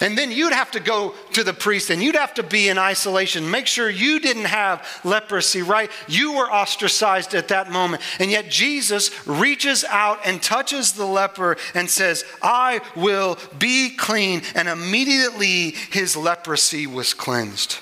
And 0.00 0.16
then 0.16 0.30
you'd 0.30 0.52
have 0.52 0.70
to 0.72 0.80
go 0.80 1.14
to 1.32 1.42
the 1.42 1.52
priest 1.52 1.90
and 1.90 2.02
you'd 2.02 2.14
have 2.14 2.34
to 2.34 2.42
be 2.42 2.68
in 2.68 2.78
isolation. 2.78 3.50
Make 3.50 3.66
sure 3.66 3.90
you 3.90 4.20
didn't 4.20 4.44
have 4.44 4.86
leprosy, 5.04 5.62
right? 5.62 5.90
You 6.06 6.34
were 6.34 6.50
ostracized 6.50 7.34
at 7.34 7.48
that 7.48 7.70
moment. 7.70 8.02
And 8.20 8.30
yet 8.30 8.48
Jesus 8.48 9.26
reaches 9.26 9.84
out 9.84 10.20
and 10.24 10.40
touches 10.40 10.92
the 10.92 11.06
leper 11.06 11.56
and 11.74 11.90
says, 11.90 12.24
I 12.42 12.80
will 12.94 13.38
be 13.58 13.90
clean. 13.90 14.42
And 14.54 14.68
immediately 14.68 15.70
his 15.90 16.16
leprosy 16.16 16.86
was 16.86 17.12
cleansed. 17.14 17.78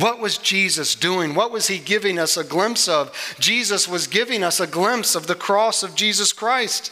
What 0.00 0.18
was 0.18 0.38
Jesus 0.38 0.94
doing? 0.94 1.34
What 1.34 1.52
was 1.52 1.66
he 1.66 1.78
giving 1.78 2.18
us 2.18 2.38
a 2.38 2.44
glimpse 2.44 2.88
of? 2.88 3.12
Jesus 3.38 3.86
was 3.86 4.06
giving 4.06 4.42
us 4.42 4.58
a 4.58 4.66
glimpse 4.66 5.14
of 5.14 5.26
the 5.26 5.34
cross 5.34 5.82
of 5.82 5.94
Jesus 5.94 6.32
Christ. 6.32 6.90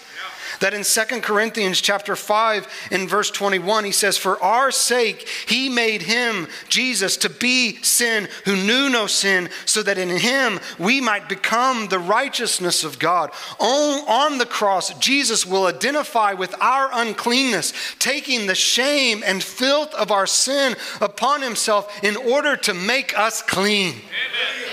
That 0.61 0.75
in 0.75 0.83
2 0.83 1.21
Corinthians 1.21 1.81
chapter 1.81 2.17
5 2.17 2.89
in 2.91 3.07
verse 3.07 3.31
21 3.31 3.85
he 3.85 3.93
says 3.93 4.17
for 4.17 4.43
our 4.43 4.71
sake 4.71 5.29
he 5.47 5.69
made 5.69 6.03
him 6.03 6.49
Jesus 6.69 7.17
to 7.19 7.31
be 7.31 7.77
sin 7.83 8.29
who 8.45 8.57
knew 8.57 8.89
no 8.89 9.07
sin 9.07 9.51
so 9.65 9.83
that 9.83 9.99
in 9.99 10.09
him 10.09 10.59
we 10.79 11.01
might 11.01 11.29
become 11.29 11.89
the 11.89 11.99
righteousness 11.99 12.85
of 12.85 12.99
God. 12.99 13.31
On, 13.59 14.05
on 14.09 14.39
the 14.39 14.47
cross 14.47 14.93
Jesus 14.99 15.47
will 15.47 15.67
identify 15.67 16.33
with 16.33 16.55
our 16.61 16.89
uncleanness 16.93 17.73
taking 17.99 18.47
the 18.47 18.55
shame 18.55 19.23
and 19.25 19.43
filth 19.43 19.95
of 19.95 20.11
our 20.11 20.27
sin 20.27 20.75
upon 21.01 21.43
himself 21.43 22.03
in 22.03 22.17
order 22.17 22.57
to 22.57 22.75
make 22.75 23.17
us 23.19 23.43
clean. 23.43 23.95
Amen. 23.95 24.69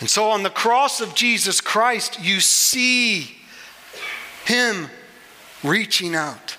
And 0.00 0.08
so 0.08 0.30
on 0.30 0.42
the 0.42 0.50
cross 0.50 1.00
of 1.00 1.14
Jesus 1.14 1.60
Christ 1.60 2.18
you 2.20 2.40
see 2.40 3.36
him 4.44 4.88
reaching 5.62 6.14
out 6.14 6.56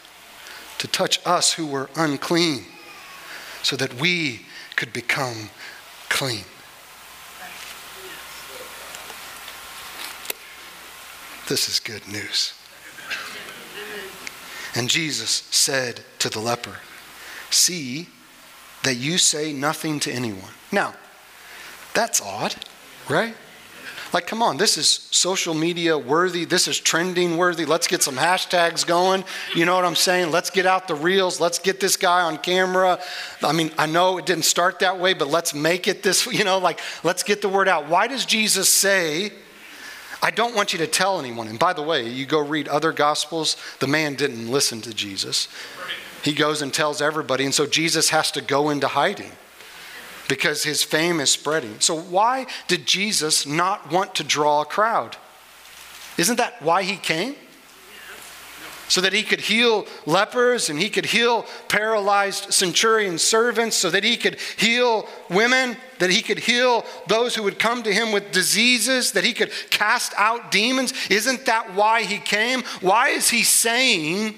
to 0.78 0.88
touch 0.88 1.20
us 1.26 1.54
who 1.54 1.67
were 1.67 1.89
unclean 1.96 2.65
so 3.63 3.76
that 3.76 3.94
we 3.96 4.46
could 4.76 4.91
become 4.91 5.50
clean. 6.10 6.44
This 11.48 11.67
is 11.67 11.80
good 11.80 12.08
news. 12.08 12.54
And 14.74 14.89
Jesus 14.89 15.30
said 15.52 16.02
to 16.20 16.30
the 16.30 16.39
leper, 16.39 16.78
See 17.50 18.08
that 18.84 18.96
you 18.96 19.17
say 19.17 19.52
nothing 19.52 20.00
to 20.02 20.12
anyone. 20.12 20.54
Now, 20.72 20.96
that's 21.94 22.22
odd, 22.22 22.56
right? 23.10 23.36
Like, 24.13 24.28
come 24.28 24.43
on, 24.43 24.58
this 24.58 24.78
is 24.78 24.88
social 25.12 25.54
media 25.54 25.97
worthy. 25.97 26.43
This 26.43 26.67
is 26.67 26.80
trending 26.80 27.38
worthy. 27.38 27.65
Let's 27.65 27.88
get 27.88 28.04
some 28.04 28.15
hashtags 28.15 28.86
going. 28.86 29.24
You 29.56 29.65
know 29.65 29.76
what 29.76 29.86
I'm 29.86 29.95
saying? 29.95 30.32
Let's 30.32 30.50
get 30.50 30.65
out 30.65 30.88
the 30.88 30.95
reels. 30.95 31.39
Let's 31.39 31.60
get 31.60 31.80
this 31.80 31.95
guy 31.95 32.21
on 32.21 32.38
camera. 32.38 33.00
I 33.41 33.54
mean, 33.54 33.71
I 33.78 33.86
know 33.86 34.17
it 34.17 34.26
didn't 34.26 34.45
start 34.45 34.80
that 34.80 35.00
way, 35.00 35.13
but 35.13 35.30
let's 35.30 35.54
make 35.54 35.88
it 35.88 36.04
this, 36.04 36.26
you 36.32 36.43
know, 36.43 36.58
like, 36.58 36.80
let's 37.04 37.24
get 37.24 37.41
the 37.41 37.50
word 37.50 37.69
out. 37.69 37.88
Why 37.88 38.08
does 38.08 38.26
Jesus 38.26 38.67
say, 38.67 39.32
I 40.21 40.30
don't 40.30 40.56
want 40.56 40.74
you 40.74 40.80
to 40.80 40.88
tell 40.88 41.19
anyone? 41.19 41.47
And 41.47 41.58
by 41.58 41.71
the 41.71 41.82
way, 41.82 42.08
you 42.08 42.26
go 42.26 42.39
read 42.39 42.67
other 42.67 42.91
gospels, 42.91 43.56
the 43.80 43.88
man 43.88 44.15
didn't 44.15 44.52
listen 44.52 44.82
to 44.82 44.93
Jesus. 44.93 45.47
He 46.21 46.34
goes 46.34 46.62
and 46.62 46.74
tells 46.74 47.02
everybody, 47.02 47.45
and 47.45 47.54
so 47.54 47.65
Jesus 47.65 48.10
has 48.10 48.30
to 48.32 48.41
go 48.41 48.69
into 48.69 48.88
hiding 48.88 49.32
because 50.32 50.63
his 50.63 50.82
fame 50.82 51.20
is 51.20 51.30
spreading. 51.30 51.78
So, 51.82 51.94
why 51.94 52.46
did 52.70 52.86
Jesus 52.86 53.46
not 53.46 53.91
want 53.91 54.15
to 54.15 54.24
draw 54.24 54.62
a 54.62 54.65
crowd? 54.65 55.17
Isn't 56.17 56.38
that 56.38 56.62
why 56.62 56.84
he 56.84 56.96
came? 56.96 57.36
So 58.88 59.02
that 59.02 59.12
he 59.12 59.24
could 59.24 59.41
heal 59.41 59.86
lepers 60.06 60.70
and 60.70 60.80
he 60.80 60.89
could 60.89 61.06
heal 61.06 61.46
paralyzed 61.67 62.54
centurion 62.54 63.20
servants, 63.20 63.76
so 63.76 63.89
that 63.89 64.06
he 64.06 64.15
could 64.15 64.39
heal 64.56 65.06
women, 65.30 65.76
that 66.00 66.10
he 66.10 66.22
could 66.22 66.39
heal 66.39 66.86
those 67.08 67.36
who 67.36 67.44
would 67.44 67.60
come 67.60 67.84
to 67.84 67.94
him 67.94 68.13
with 68.13 68.32
diseases, 68.32 69.12
that 69.12 69.26
he 69.26 69.34
could 69.34 69.52
cast 69.70 70.13
out 70.15 70.50
demons. 70.50 70.94
Isn't 71.10 71.46
that 71.48 71.74
why 71.76 72.04
he 72.04 72.20
came? 72.20 72.62
Why 72.80 73.10
is 73.10 73.30
he 73.30 73.44
saying, 73.44 74.36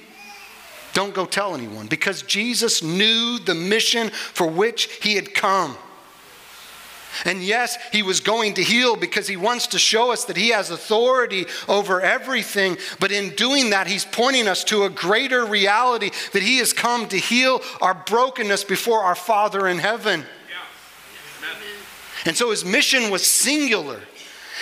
don't 0.93 1.13
go 1.13 1.27
tell 1.27 1.53
anyone? 1.53 1.85
Because 1.85 2.23
Jesus 2.23 2.81
knew 2.81 3.37
the 3.37 3.53
mission 3.53 4.09
for 4.09 4.47
which 4.47 4.85
he 5.03 5.13
had 5.13 5.35
come. 5.35 5.77
And 7.25 7.43
yes, 7.43 7.77
he 7.91 8.03
was 8.03 8.19
going 8.19 8.55
to 8.55 8.63
heal 8.63 8.95
because 8.95 9.27
he 9.27 9.37
wants 9.37 9.67
to 9.67 9.79
show 9.79 10.11
us 10.11 10.25
that 10.25 10.37
he 10.37 10.49
has 10.49 10.71
authority 10.71 11.45
over 11.67 12.01
everything. 12.01 12.77
But 12.99 13.11
in 13.11 13.29
doing 13.35 13.69
that, 13.69 13.87
he's 13.87 14.05
pointing 14.05 14.47
us 14.47 14.63
to 14.65 14.83
a 14.83 14.89
greater 14.89 15.45
reality 15.45 16.11
that 16.33 16.43
he 16.43 16.57
has 16.57 16.73
come 16.73 17.07
to 17.09 17.17
heal 17.17 17.61
our 17.81 17.93
brokenness 17.93 18.63
before 18.63 19.01
our 19.01 19.15
Father 19.15 19.67
in 19.67 19.77
heaven. 19.77 20.23
And 22.25 22.37
so 22.37 22.51
his 22.51 22.63
mission 22.63 23.11
was 23.11 23.25
singular. 23.25 23.99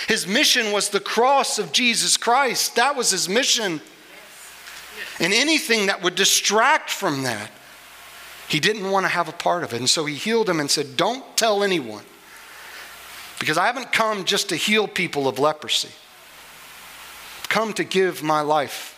His 0.08 0.26
mission 0.26 0.72
was 0.72 0.88
the 0.88 1.00
cross 1.00 1.58
of 1.58 1.72
Jesus 1.72 2.16
Christ. 2.16 2.76
That 2.76 2.96
was 2.96 3.10
his 3.10 3.28
mission. 3.28 3.80
And 5.20 5.32
anything 5.32 5.86
that 5.86 6.02
would 6.02 6.16
distract 6.16 6.90
from 6.90 7.22
that, 7.22 7.50
he 8.48 8.58
didn't 8.58 8.90
want 8.90 9.04
to 9.04 9.08
have 9.08 9.28
a 9.28 9.32
part 9.32 9.62
of 9.62 9.72
it. 9.72 9.78
And 9.78 9.88
so 9.88 10.04
he 10.04 10.16
healed 10.16 10.48
him 10.48 10.58
and 10.60 10.70
said, 10.70 10.96
Don't 10.96 11.24
tell 11.36 11.62
anyone. 11.62 12.04
Because 13.42 13.58
I 13.58 13.66
haven't 13.66 13.90
come 13.90 14.24
just 14.24 14.50
to 14.50 14.54
heal 14.54 14.86
people 14.86 15.26
of 15.26 15.40
leprosy. 15.40 15.88
I've 17.40 17.48
come 17.48 17.72
to 17.72 17.82
give 17.82 18.22
my 18.22 18.40
life 18.40 18.96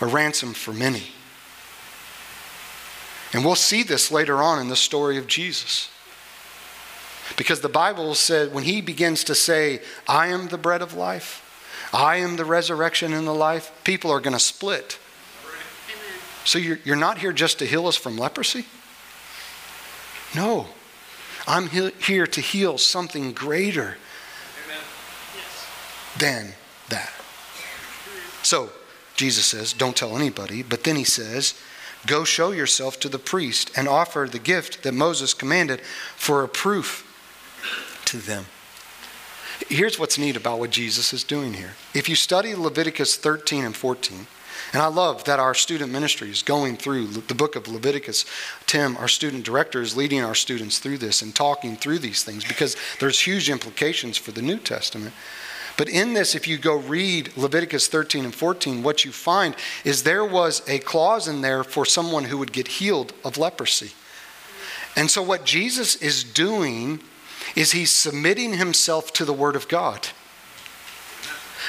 a 0.00 0.06
ransom 0.06 0.52
for 0.54 0.72
many. 0.72 1.02
And 3.32 3.44
we'll 3.44 3.56
see 3.56 3.82
this 3.82 4.12
later 4.12 4.36
on 4.36 4.60
in 4.60 4.68
the 4.68 4.76
story 4.76 5.18
of 5.18 5.26
Jesus. 5.26 5.90
Because 7.36 7.60
the 7.60 7.68
Bible 7.68 8.14
said 8.14 8.54
when 8.54 8.62
he 8.62 8.80
begins 8.80 9.24
to 9.24 9.34
say, 9.34 9.80
I 10.06 10.28
am 10.28 10.46
the 10.46 10.56
bread 10.56 10.80
of 10.80 10.94
life, 10.94 11.44
I 11.92 12.18
am 12.18 12.36
the 12.36 12.44
resurrection 12.44 13.12
and 13.12 13.26
the 13.26 13.34
life, 13.34 13.72
people 13.82 14.12
are 14.12 14.20
going 14.20 14.34
to 14.34 14.38
split. 14.38 14.96
So 16.44 16.60
you're, 16.60 16.78
you're 16.84 16.94
not 16.94 17.18
here 17.18 17.32
just 17.32 17.58
to 17.58 17.66
heal 17.66 17.88
us 17.88 17.96
from 17.96 18.16
leprosy? 18.16 18.64
No. 20.36 20.68
I'm 21.46 21.68
he- 21.68 21.92
here 22.06 22.26
to 22.26 22.40
heal 22.40 22.78
something 22.78 23.32
greater 23.32 23.96
than 26.18 26.54
that. 26.88 27.12
So 28.42 28.70
Jesus 29.16 29.44
says, 29.44 29.72
Don't 29.72 29.96
tell 29.96 30.16
anybody. 30.16 30.62
But 30.62 30.84
then 30.84 30.96
he 30.96 31.04
says, 31.04 31.54
Go 32.06 32.24
show 32.24 32.50
yourself 32.50 32.98
to 33.00 33.08
the 33.08 33.18
priest 33.18 33.70
and 33.76 33.86
offer 33.86 34.26
the 34.30 34.38
gift 34.38 34.82
that 34.82 34.92
Moses 34.92 35.34
commanded 35.34 35.80
for 36.16 36.42
a 36.42 36.48
proof 36.48 37.06
to 38.06 38.18
them. 38.18 38.46
Here's 39.68 39.98
what's 39.98 40.18
neat 40.18 40.36
about 40.36 40.58
what 40.58 40.70
Jesus 40.70 41.12
is 41.12 41.22
doing 41.22 41.52
here. 41.52 41.74
If 41.94 42.08
you 42.08 42.16
study 42.16 42.54
Leviticus 42.54 43.16
13 43.16 43.64
and 43.64 43.76
14, 43.76 44.26
and 44.72 44.82
I 44.82 44.86
love 44.86 45.24
that 45.24 45.40
our 45.40 45.54
student 45.54 45.90
ministry 45.90 46.30
is 46.30 46.42
going 46.42 46.76
through 46.76 47.08
the 47.08 47.34
book 47.34 47.56
of 47.56 47.66
Leviticus. 47.66 48.24
Tim, 48.66 48.96
our 48.96 49.08
student 49.08 49.44
director, 49.44 49.82
is 49.82 49.96
leading 49.96 50.22
our 50.22 50.34
students 50.34 50.78
through 50.78 50.98
this 50.98 51.22
and 51.22 51.34
talking 51.34 51.76
through 51.76 51.98
these 51.98 52.22
things 52.22 52.44
because 52.44 52.76
there's 53.00 53.20
huge 53.20 53.50
implications 53.50 54.16
for 54.16 54.30
the 54.30 54.42
New 54.42 54.58
Testament. 54.58 55.12
But 55.76 55.88
in 55.88 56.12
this, 56.12 56.34
if 56.34 56.46
you 56.46 56.58
go 56.58 56.76
read 56.76 57.36
Leviticus 57.36 57.88
13 57.88 58.24
and 58.24 58.34
14, 58.34 58.82
what 58.82 59.04
you 59.04 59.12
find 59.12 59.56
is 59.84 60.02
there 60.02 60.24
was 60.24 60.62
a 60.68 60.78
clause 60.78 61.26
in 61.26 61.40
there 61.40 61.64
for 61.64 61.86
someone 61.86 62.24
who 62.24 62.38
would 62.38 62.52
get 62.52 62.68
healed 62.68 63.12
of 63.24 63.38
leprosy. 63.38 63.92
And 64.94 65.10
so, 65.10 65.22
what 65.22 65.44
Jesus 65.44 65.96
is 65.96 66.22
doing 66.22 67.00
is 67.56 67.72
he's 67.72 67.90
submitting 67.90 68.54
himself 68.54 69.12
to 69.14 69.24
the 69.24 69.32
Word 69.32 69.56
of 69.56 69.68
God. 69.68 70.08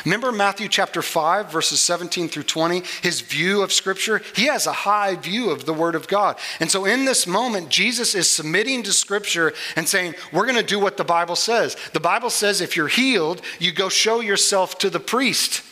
Remember 0.06 0.32
Matthew 0.32 0.68
chapter 0.68 1.02
5, 1.02 1.52
verses 1.52 1.82
17 1.82 2.30
through 2.30 2.44
20? 2.44 2.84
His 3.02 3.22
view 3.22 3.62
of 3.62 3.72
Scripture? 3.72 4.22
He 4.36 4.46
has 4.46 4.68
a 4.68 4.72
high 4.72 5.16
view 5.16 5.50
of 5.50 5.66
the 5.66 5.74
Word 5.74 5.96
of 5.96 6.08
God. 6.08 6.38
And 6.60 6.70
so 6.70 6.86
in 6.86 7.06
this 7.06 7.28
moment, 7.28 7.70
Jesus 7.70 8.16
is 8.16 8.30
submitting 8.30 8.84
to 8.84 8.94
Scripture 8.94 9.54
and 9.76 9.88
saying, 9.88 10.16
We're 10.32 10.46
going 10.46 10.56
to 10.58 10.64
do 10.64 10.80
what 10.80 10.98
the 10.98 11.04
Bible 11.04 11.36
says. 11.36 11.76
The 11.94 12.00
Bible 12.00 12.30
says 12.30 12.62
if 12.62 12.76
you're 12.76 12.88
healed, 12.88 13.42
you 13.60 13.72
go 13.72 13.90
show 13.90 14.20
yourself 14.20 14.78
to 14.80 14.90
the 14.90 15.00
priest. 15.00 15.64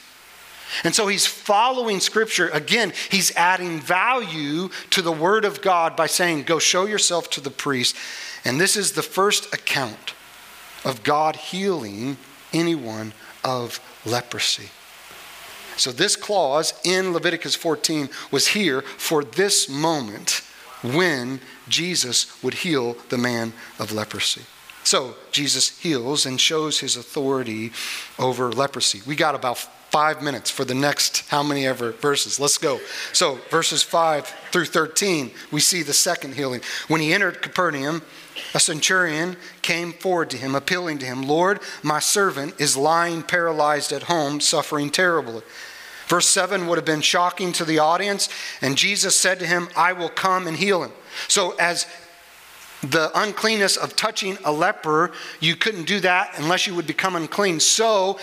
And 0.83 0.93
so 0.93 1.07
he's 1.07 1.25
following 1.25 1.99
Scripture. 1.99 2.49
Again, 2.49 2.93
he's 3.09 3.35
adding 3.35 3.79
value 3.79 4.69
to 4.91 5.01
the 5.01 5.11
Word 5.11 5.45
of 5.45 5.61
God 5.61 5.95
by 5.95 6.07
saying, 6.07 6.43
Go 6.43 6.59
show 6.59 6.85
yourself 6.85 7.29
to 7.31 7.41
the 7.41 7.49
priest. 7.49 7.95
And 8.45 8.59
this 8.59 8.75
is 8.75 8.93
the 8.93 9.03
first 9.03 9.53
account 9.53 10.13
of 10.85 11.03
God 11.03 11.35
healing 11.35 12.17
anyone 12.53 13.13
of 13.43 13.79
leprosy. 14.05 14.69
So, 15.77 15.91
this 15.91 16.15
clause 16.15 16.73
in 16.83 17.13
Leviticus 17.13 17.55
14 17.55 18.09
was 18.31 18.47
here 18.47 18.81
for 18.81 19.23
this 19.23 19.69
moment 19.69 20.41
when 20.81 21.39
Jesus 21.69 22.41
would 22.43 22.55
heal 22.55 22.97
the 23.09 23.17
man 23.17 23.53
of 23.79 23.93
leprosy. 23.93 24.41
So, 24.83 25.15
Jesus 25.31 25.79
heals 25.79 26.25
and 26.25 26.39
shows 26.39 26.79
his 26.79 26.97
authority 26.97 27.71
over 28.17 28.51
leprosy. 28.51 29.01
We 29.05 29.15
got 29.15 29.35
about 29.35 29.57
five 29.89 30.21
minutes 30.21 30.49
for 30.49 30.65
the 30.65 30.75
next 30.75 31.27
how 31.29 31.43
many 31.43 31.65
ever 31.65 31.91
verses. 31.93 32.39
Let's 32.39 32.57
go. 32.57 32.79
So, 33.13 33.39
verses 33.49 33.81
5 33.81 34.27
through 34.51 34.65
13, 34.65 35.31
we 35.51 35.59
see 35.59 35.81
the 35.81 35.93
second 35.93 36.35
healing. 36.35 36.61
When 36.87 37.01
he 37.01 37.13
entered 37.13 37.41
Capernaum, 37.41 38.01
a 38.53 38.59
centurion 38.59 39.37
came 39.61 39.93
forward 39.93 40.29
to 40.31 40.37
him, 40.37 40.55
appealing 40.55 40.99
to 40.99 41.05
him, 41.05 41.23
Lord, 41.23 41.59
my 41.83 41.99
servant 41.99 42.59
is 42.59 42.77
lying 42.77 43.23
paralyzed 43.23 43.91
at 43.91 44.03
home, 44.03 44.39
suffering 44.39 44.89
terribly. 44.89 45.41
Verse 46.07 46.27
7 46.27 46.65
would 46.67 46.77
have 46.77 46.85
been 46.85 47.01
shocking 47.01 47.51
to 47.53 47.65
the 47.65 47.79
audience, 47.79 48.29
and 48.61 48.75
Jesus 48.75 49.15
said 49.15 49.39
to 49.39 49.45
him, 49.45 49.69
I 49.75 49.93
will 49.93 50.09
come 50.09 50.47
and 50.47 50.57
heal 50.57 50.83
him. 50.83 50.91
So, 51.27 51.55
as 51.59 51.85
the 52.81 53.11
uncleanness 53.13 53.77
of 53.77 53.95
touching 53.95 54.37
a 54.43 54.51
leper, 54.51 55.11
you 55.39 55.55
couldn't 55.55 55.83
do 55.83 55.99
that 55.99 56.31
unless 56.39 56.65
you 56.65 56.73
would 56.73 56.87
become 56.87 57.15
unclean. 57.15 57.59
So, 57.59 58.17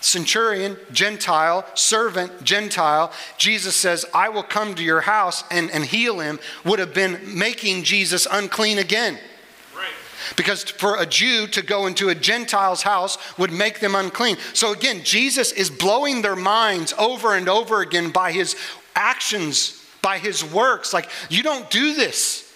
centurion, 0.00 0.76
Gentile, 0.90 1.64
servant, 1.74 2.42
Gentile, 2.42 3.12
Jesus 3.38 3.76
says, 3.76 4.04
I 4.12 4.28
will 4.28 4.42
come 4.42 4.74
to 4.74 4.82
your 4.82 5.02
house 5.02 5.44
and, 5.50 5.70
and 5.70 5.84
heal 5.84 6.18
him, 6.18 6.40
would 6.64 6.78
have 6.78 6.92
been 6.92 7.20
making 7.38 7.84
Jesus 7.84 8.26
unclean 8.30 8.78
again. 8.78 9.18
Because 10.36 10.64
for 10.64 11.00
a 11.00 11.06
Jew 11.06 11.46
to 11.48 11.62
go 11.62 11.86
into 11.86 12.08
a 12.08 12.14
Gentile's 12.14 12.82
house 12.82 13.18
would 13.38 13.52
make 13.52 13.80
them 13.80 13.94
unclean. 13.94 14.36
So 14.54 14.72
again, 14.72 15.02
Jesus 15.04 15.52
is 15.52 15.70
blowing 15.70 16.22
their 16.22 16.36
minds 16.36 16.94
over 16.98 17.34
and 17.34 17.48
over 17.48 17.80
again 17.80 18.10
by 18.10 18.32
his 18.32 18.56
actions, 18.94 19.84
by 20.02 20.18
his 20.18 20.44
works. 20.44 20.92
Like, 20.92 21.08
you 21.28 21.42
don't 21.42 21.70
do 21.70 21.94
this. 21.94 22.48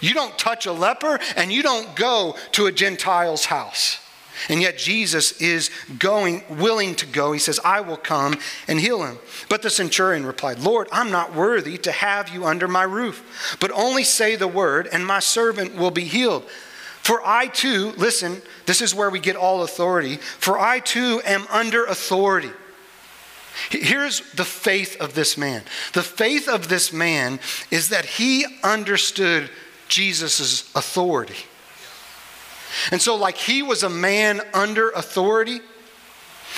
You 0.00 0.14
don't 0.14 0.36
touch 0.38 0.66
a 0.66 0.72
leper 0.72 1.18
and 1.36 1.52
you 1.52 1.62
don't 1.62 1.94
go 1.96 2.36
to 2.52 2.66
a 2.66 2.72
Gentile's 2.72 3.46
house. 3.46 4.00
And 4.48 4.60
yet 4.60 4.76
Jesus 4.76 5.40
is 5.40 5.70
going, 5.98 6.42
willing 6.48 6.94
to 6.96 7.06
go. 7.06 7.32
He 7.32 7.38
says, 7.38 7.58
I 7.64 7.80
will 7.80 7.96
come 7.96 8.38
and 8.68 8.78
heal 8.78 9.02
him. 9.02 9.18
But 9.48 9.62
the 9.62 9.70
centurion 9.70 10.26
replied, 10.26 10.58
Lord, 10.58 10.88
I'm 10.92 11.10
not 11.10 11.34
worthy 11.34 11.78
to 11.78 11.92
have 11.92 12.28
you 12.28 12.44
under 12.44 12.68
my 12.68 12.82
roof, 12.82 13.56
but 13.60 13.70
only 13.72 14.04
say 14.04 14.36
the 14.36 14.48
word, 14.48 14.88
and 14.92 15.06
my 15.06 15.20
servant 15.20 15.74
will 15.74 15.90
be 15.90 16.04
healed. 16.04 16.44
For 17.06 17.22
I 17.24 17.46
too, 17.46 17.92
listen, 17.96 18.42
this 18.64 18.82
is 18.82 18.92
where 18.92 19.10
we 19.10 19.20
get 19.20 19.36
all 19.36 19.62
authority. 19.62 20.16
For 20.16 20.58
I 20.58 20.80
too 20.80 21.22
am 21.24 21.46
under 21.50 21.84
authority. 21.84 22.50
Here's 23.70 24.28
the 24.32 24.44
faith 24.44 25.00
of 25.00 25.14
this 25.14 25.38
man. 25.38 25.62
The 25.92 26.02
faith 26.02 26.48
of 26.48 26.68
this 26.68 26.92
man 26.92 27.38
is 27.70 27.90
that 27.90 28.06
he 28.06 28.44
understood 28.64 29.48
Jesus' 29.86 30.68
authority. 30.74 31.38
And 32.90 33.00
so, 33.00 33.14
like, 33.14 33.36
he 33.36 33.62
was 33.62 33.84
a 33.84 33.88
man 33.88 34.40
under 34.52 34.90
authority. 34.90 35.60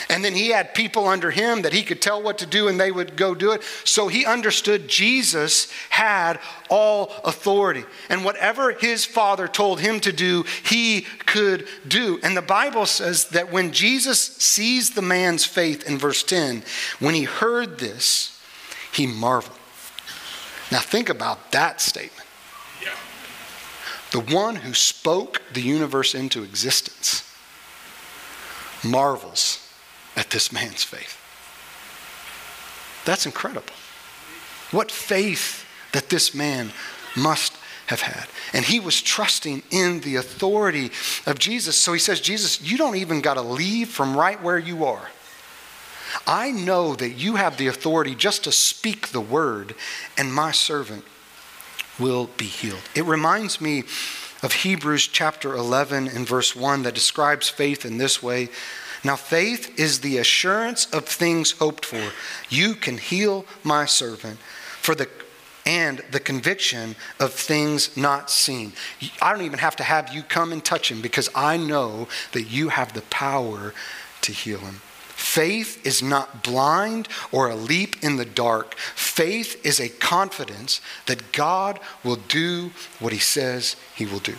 And 0.08 0.24
then 0.24 0.34
he 0.34 0.48
had 0.48 0.74
people 0.74 1.06
under 1.06 1.30
him 1.30 1.62
that 1.62 1.72
he 1.72 1.82
could 1.82 2.00
tell 2.00 2.22
what 2.22 2.38
to 2.38 2.46
do 2.46 2.68
and 2.68 2.78
they 2.78 2.90
would 2.90 3.16
go 3.16 3.34
do 3.34 3.52
it. 3.52 3.62
So 3.84 4.08
he 4.08 4.24
understood 4.24 4.88
Jesus 4.88 5.70
had 5.90 6.38
all 6.70 7.12
authority. 7.24 7.84
And 8.08 8.24
whatever 8.24 8.72
his 8.72 9.04
father 9.04 9.48
told 9.48 9.80
him 9.80 10.00
to 10.00 10.12
do, 10.12 10.44
he 10.64 11.02
could 11.26 11.66
do. 11.86 12.20
And 12.22 12.36
the 12.36 12.42
Bible 12.42 12.86
says 12.86 13.28
that 13.30 13.52
when 13.52 13.72
Jesus 13.72 14.20
sees 14.20 14.90
the 14.90 15.02
man's 15.02 15.44
faith 15.44 15.88
in 15.88 15.98
verse 15.98 16.22
10, 16.22 16.62
when 17.00 17.14
he 17.14 17.24
heard 17.24 17.78
this, 17.78 18.40
he 18.92 19.06
marveled. 19.06 19.58
Now 20.70 20.80
think 20.80 21.08
about 21.08 21.52
that 21.52 21.80
statement. 21.80 22.26
The 24.10 24.20
one 24.20 24.56
who 24.56 24.72
spoke 24.72 25.42
the 25.52 25.60
universe 25.60 26.14
into 26.14 26.42
existence 26.42 27.24
marvels 28.82 29.67
at 30.18 30.30
this 30.30 30.52
man's 30.52 30.82
faith. 30.82 31.16
That's 33.04 33.24
incredible. 33.24 33.72
What 34.72 34.90
faith 34.90 35.64
that 35.92 36.10
this 36.10 36.34
man 36.34 36.72
must 37.16 37.54
have 37.86 38.02
had. 38.02 38.26
And 38.52 38.64
he 38.66 38.80
was 38.80 39.00
trusting 39.00 39.62
in 39.70 40.00
the 40.00 40.16
authority 40.16 40.90
of 41.24 41.38
Jesus. 41.38 41.76
So 41.76 41.94
he 41.94 41.98
says, 41.98 42.20
Jesus, 42.20 42.60
you 42.60 42.76
don't 42.76 42.96
even 42.96 43.22
got 43.22 43.34
to 43.34 43.42
leave 43.42 43.88
from 43.88 44.14
right 44.14 44.42
where 44.42 44.58
you 44.58 44.84
are. 44.84 45.08
I 46.26 46.50
know 46.50 46.94
that 46.96 47.10
you 47.10 47.36
have 47.36 47.56
the 47.56 47.68
authority 47.68 48.14
just 48.14 48.44
to 48.44 48.52
speak 48.52 49.08
the 49.08 49.20
word, 49.20 49.74
and 50.18 50.34
my 50.34 50.52
servant 50.52 51.04
will 51.98 52.28
be 52.36 52.46
healed. 52.46 52.82
It 52.94 53.04
reminds 53.04 53.60
me 53.60 53.84
of 54.42 54.52
Hebrews 54.52 55.06
chapter 55.08 55.54
11 55.54 56.08
and 56.08 56.26
verse 56.26 56.54
1 56.54 56.82
that 56.82 56.94
describes 56.94 57.48
faith 57.48 57.84
in 57.84 57.98
this 57.98 58.22
way. 58.22 58.50
Now, 59.04 59.16
faith 59.16 59.78
is 59.78 60.00
the 60.00 60.18
assurance 60.18 60.86
of 60.92 61.06
things 61.06 61.52
hoped 61.52 61.84
for. 61.84 62.12
You 62.48 62.74
can 62.74 62.98
heal 62.98 63.46
my 63.62 63.84
servant 63.84 64.38
for 64.80 64.94
the 64.94 65.08
and 65.68 66.02
the 66.12 66.20
conviction 66.20 66.96
of 67.20 67.34
things 67.34 67.94
not 67.94 68.30
seen. 68.30 68.72
I 69.20 69.32
don't 69.32 69.44
even 69.44 69.58
have 69.58 69.76
to 69.76 69.82
have 69.82 70.14
you 70.14 70.22
come 70.22 70.50
and 70.50 70.64
touch 70.64 70.90
him 70.90 71.02
because 71.02 71.28
I 71.34 71.58
know 71.58 72.08
that 72.32 72.44
you 72.44 72.70
have 72.70 72.94
the 72.94 73.02
power 73.02 73.74
to 74.22 74.32
heal 74.32 74.60
him. 74.60 74.80
Faith 75.08 75.86
is 75.86 76.02
not 76.02 76.42
blind 76.42 77.06
or 77.30 77.50
a 77.50 77.54
leap 77.54 78.02
in 78.02 78.16
the 78.16 78.24
dark. 78.24 78.76
Faith 78.76 79.60
is 79.66 79.78
a 79.78 79.90
confidence 79.90 80.80
that 81.04 81.32
God 81.32 81.78
will 82.02 82.16
do 82.16 82.70
what 82.98 83.12
he 83.12 83.18
says 83.18 83.76
he 83.94 84.06
will 84.06 84.20
do. 84.20 84.36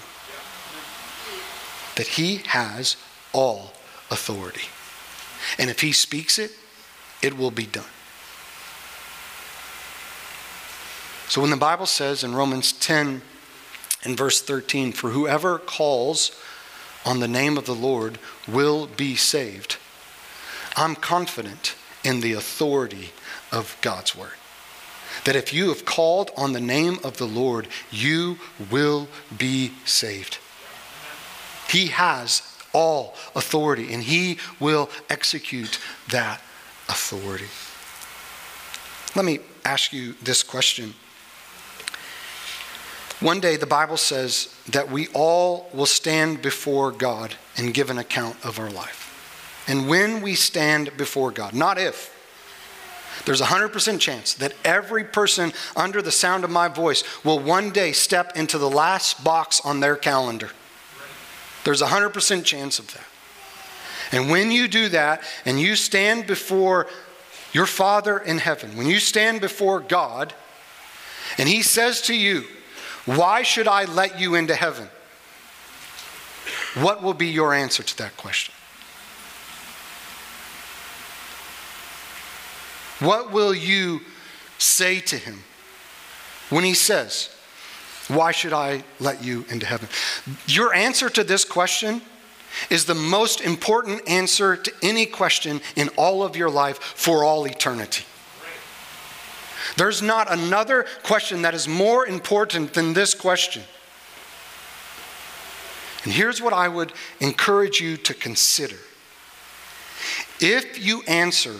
That 1.95 2.07
he 2.07 2.37
has 2.47 2.97
all 3.33 3.73
authority. 4.11 4.67
And 5.57 5.69
if 5.69 5.81
he 5.81 5.91
speaks 5.91 6.39
it, 6.39 6.51
it 7.21 7.37
will 7.37 7.51
be 7.51 7.65
done. 7.65 7.85
So 11.27 11.41
when 11.41 11.51
the 11.51 11.57
Bible 11.57 11.85
says 11.85 12.23
in 12.23 12.33
Romans 12.33 12.71
10 12.73 13.21
and 14.03 14.17
verse 14.17 14.41
13, 14.41 14.93
for 14.93 15.11
whoever 15.11 15.59
calls 15.59 16.31
on 17.05 17.19
the 17.19 17.27
name 17.27 17.57
of 17.57 17.65
the 17.65 17.75
Lord 17.75 18.17
will 18.47 18.87
be 18.87 19.15
saved. 19.15 19.77
I'm 20.75 20.95
confident 20.95 21.75
in 22.03 22.21
the 22.21 22.33
authority 22.33 23.11
of 23.51 23.77
God's 23.81 24.15
word. 24.15 24.33
That 25.25 25.35
if 25.35 25.53
you 25.53 25.69
have 25.69 25.85
called 25.85 26.31
on 26.37 26.53
the 26.53 26.61
name 26.61 26.99
of 27.03 27.17
the 27.17 27.27
Lord, 27.27 27.67
you 27.91 28.37
will 28.71 29.07
be 29.37 29.73
saved. 29.85 30.37
He 31.69 31.87
has 31.87 32.48
all 32.73 33.15
authority 33.35 33.93
and 33.93 34.03
he 34.03 34.37
will 34.59 34.89
execute 35.09 35.79
that 36.09 36.41
authority. 36.87 37.47
Let 39.15 39.25
me 39.25 39.39
ask 39.65 39.91
you 39.93 40.13
this 40.23 40.43
question. 40.43 40.93
One 43.19 43.41
day, 43.41 43.57
the 43.57 43.65
Bible 43.65 43.97
says 43.97 44.55
that 44.69 44.89
we 44.89 45.07
all 45.13 45.69
will 45.73 45.85
stand 45.85 46.41
before 46.41 46.91
God 46.91 47.35
and 47.57 47.73
give 47.73 47.89
an 47.89 47.97
account 47.97 48.37
of 48.45 48.59
our 48.59 48.69
life. 48.69 49.65
And 49.67 49.89
when 49.89 50.21
we 50.21 50.35
stand 50.35 50.95
before 50.95 51.31
God, 51.31 51.53
not 51.53 51.77
if, 51.77 52.15
there's 53.25 53.41
a 53.41 53.45
100% 53.45 53.99
chance 53.99 54.33
that 54.35 54.53
every 54.63 55.03
person 55.03 55.51
under 55.75 56.01
the 56.01 56.11
sound 56.11 56.43
of 56.43 56.49
my 56.49 56.69
voice 56.69 57.03
will 57.25 57.39
one 57.39 57.71
day 57.71 57.91
step 57.91 58.37
into 58.37 58.57
the 58.57 58.69
last 58.69 59.23
box 59.23 59.59
on 59.65 59.81
their 59.81 59.95
calendar. 59.95 60.51
There's 61.63 61.81
a 61.81 61.87
100% 61.87 62.43
chance 62.43 62.79
of 62.79 62.93
that. 62.93 63.05
And 64.11 64.31
when 64.31 64.51
you 64.51 64.67
do 64.67 64.89
that 64.89 65.21
and 65.45 65.59
you 65.59 65.75
stand 65.75 66.25
before 66.25 66.87
your 67.51 67.65
Father 67.65 68.17
in 68.17 68.39
heaven, 68.39 68.75
when 68.75 68.87
you 68.87 68.99
stand 68.99 69.41
before 69.41 69.79
God, 69.79 70.33
and 71.37 71.47
He 71.47 71.61
says 71.61 72.01
to 72.03 72.15
you, 72.15 72.45
Why 73.05 73.43
should 73.43 73.67
I 73.67 73.85
let 73.85 74.19
you 74.19 74.35
into 74.35 74.55
heaven? 74.55 74.89
What 76.75 77.03
will 77.03 77.13
be 77.13 77.27
your 77.27 77.53
answer 77.53 77.83
to 77.83 77.97
that 77.97 78.17
question? 78.17 78.53
What 82.99 83.31
will 83.31 83.53
you 83.53 84.01
say 84.57 84.99
to 84.99 85.17
him 85.17 85.43
when 86.49 86.63
he 86.63 86.73
says, 86.73 87.33
Why 88.09 88.31
should 88.31 88.53
I 88.53 88.83
let 88.99 89.23
you 89.23 89.45
into 89.49 89.65
heaven? 89.65 89.87
Your 90.47 90.73
answer 90.73 91.09
to 91.11 91.23
this 91.23 91.45
question 91.45 92.01
is 92.71 92.85
the 92.85 92.95
most 92.95 93.39
important 93.39 94.07
answer 94.09 94.57
to 94.57 94.73
any 94.81 95.05
question 95.05 95.61
in 95.75 95.89
all 95.89 96.23
of 96.23 96.35
your 96.35 96.49
life 96.49 96.79
for 96.79 97.23
all 97.23 97.45
eternity. 97.45 98.03
There's 99.77 100.01
not 100.01 100.31
another 100.31 100.87
question 101.03 101.43
that 101.43 101.53
is 101.53 101.67
more 101.67 102.07
important 102.07 102.73
than 102.73 102.93
this 102.93 103.13
question. 103.13 103.61
And 106.03 106.11
here's 106.11 106.41
what 106.41 106.53
I 106.53 106.67
would 106.67 106.91
encourage 107.19 107.79
you 107.79 107.95
to 107.97 108.15
consider. 108.15 108.77
If 110.39 110.83
you 110.83 111.03
answer 111.07 111.55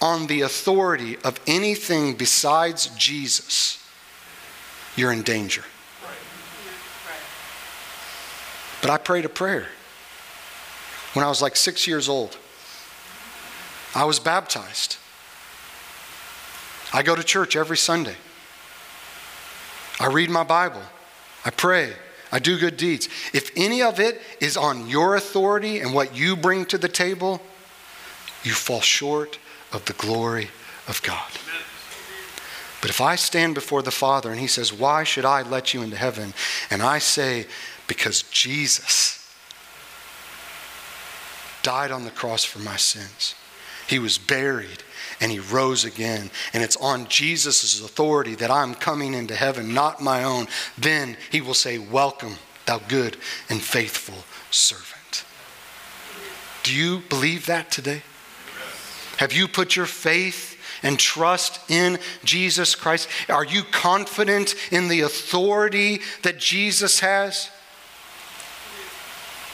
on 0.00 0.28
the 0.28 0.40
authority 0.40 1.18
of 1.18 1.38
anything 1.46 2.14
besides 2.14 2.86
Jesus, 2.96 3.86
you're 4.96 5.12
in 5.12 5.22
danger. 5.22 5.64
But 8.80 8.90
I 8.90 8.98
prayed 8.98 9.24
a 9.24 9.28
prayer 9.28 9.66
when 11.12 11.24
I 11.24 11.28
was 11.28 11.42
like 11.42 11.56
six 11.56 11.86
years 11.86 12.08
old. 12.08 12.36
I 13.94 14.04
was 14.04 14.18
baptized. 14.18 14.96
I 16.92 17.02
go 17.02 17.14
to 17.14 17.22
church 17.22 17.56
every 17.56 17.76
Sunday. 17.76 18.16
I 19.98 20.06
read 20.06 20.30
my 20.30 20.44
Bible. 20.44 20.82
I 21.44 21.50
pray. 21.50 21.92
I 22.32 22.38
do 22.38 22.58
good 22.58 22.76
deeds. 22.76 23.08
If 23.32 23.50
any 23.56 23.82
of 23.82 23.98
it 23.98 24.20
is 24.40 24.56
on 24.56 24.88
your 24.88 25.16
authority 25.16 25.80
and 25.80 25.92
what 25.92 26.16
you 26.16 26.36
bring 26.36 26.64
to 26.66 26.78
the 26.78 26.88
table, 26.88 27.42
you 28.42 28.52
fall 28.52 28.80
short 28.80 29.38
of 29.72 29.84
the 29.84 29.92
glory 29.94 30.48
of 30.88 31.02
God. 31.02 31.30
But 32.80 32.90
if 32.90 33.00
I 33.00 33.16
stand 33.16 33.54
before 33.54 33.82
the 33.82 33.90
Father 33.90 34.30
and 34.30 34.40
He 34.40 34.46
says, 34.46 34.72
Why 34.72 35.04
should 35.04 35.24
I 35.24 35.42
let 35.42 35.74
you 35.74 35.82
into 35.82 35.96
heaven? 35.96 36.32
And 36.70 36.82
I 36.82 36.98
say, 36.98 37.46
Because 37.90 38.22
Jesus 38.22 39.18
died 41.64 41.90
on 41.90 42.04
the 42.04 42.12
cross 42.12 42.44
for 42.44 42.60
my 42.60 42.76
sins. 42.76 43.34
He 43.88 43.98
was 43.98 44.16
buried 44.16 44.84
and 45.20 45.32
he 45.32 45.40
rose 45.40 45.84
again. 45.84 46.30
And 46.54 46.62
it's 46.62 46.76
on 46.76 47.08
Jesus' 47.08 47.80
authority 47.80 48.36
that 48.36 48.48
I'm 48.48 48.76
coming 48.76 49.12
into 49.12 49.34
heaven, 49.34 49.74
not 49.74 50.00
my 50.00 50.22
own. 50.22 50.46
Then 50.78 51.16
he 51.32 51.40
will 51.40 51.52
say, 51.52 51.78
Welcome, 51.78 52.36
thou 52.64 52.78
good 52.78 53.16
and 53.48 53.60
faithful 53.60 54.22
servant. 54.52 55.24
Do 56.62 56.72
you 56.72 57.02
believe 57.08 57.46
that 57.46 57.72
today? 57.72 58.02
Have 59.16 59.32
you 59.32 59.48
put 59.48 59.74
your 59.74 59.86
faith 59.86 60.56
and 60.84 60.96
trust 60.96 61.58
in 61.68 61.98
Jesus 62.22 62.76
Christ? 62.76 63.08
Are 63.28 63.44
you 63.44 63.64
confident 63.64 64.54
in 64.70 64.86
the 64.86 65.00
authority 65.00 66.02
that 66.22 66.38
Jesus 66.38 67.00
has? 67.00 67.50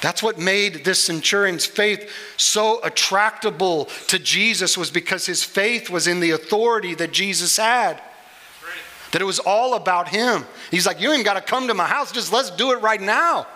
That's 0.00 0.22
what 0.22 0.38
made 0.38 0.84
this 0.84 1.02
centurion's 1.02 1.64
faith 1.64 2.10
so 2.36 2.80
attractable 2.82 3.86
to 4.08 4.18
Jesus 4.18 4.76
was 4.76 4.90
because 4.90 5.26
his 5.26 5.42
faith 5.42 5.88
was 5.88 6.06
in 6.06 6.20
the 6.20 6.32
authority 6.32 6.94
that 6.94 7.12
Jesus 7.12 7.56
had. 7.56 8.00
That 9.12 9.22
it 9.22 9.24
was 9.24 9.38
all 9.38 9.74
about 9.74 10.08
him. 10.08 10.44
He's 10.70 10.86
like, 10.86 11.00
You 11.00 11.12
ain't 11.12 11.24
got 11.24 11.34
to 11.34 11.40
come 11.40 11.68
to 11.68 11.74
my 11.74 11.86
house, 11.86 12.12
just 12.12 12.32
let's 12.32 12.50
do 12.50 12.72
it 12.72 12.82
right 12.82 13.00
now. 13.00 13.46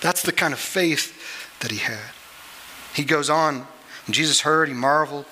That's 0.00 0.22
the 0.22 0.32
kind 0.32 0.52
of 0.52 0.58
faith 0.58 1.58
that 1.60 1.70
he 1.70 1.78
had. 1.78 2.10
He 2.94 3.04
goes 3.04 3.30
on, 3.30 3.66
Jesus 4.10 4.42
heard, 4.42 4.68
he 4.68 4.74
marveled. 4.74 5.24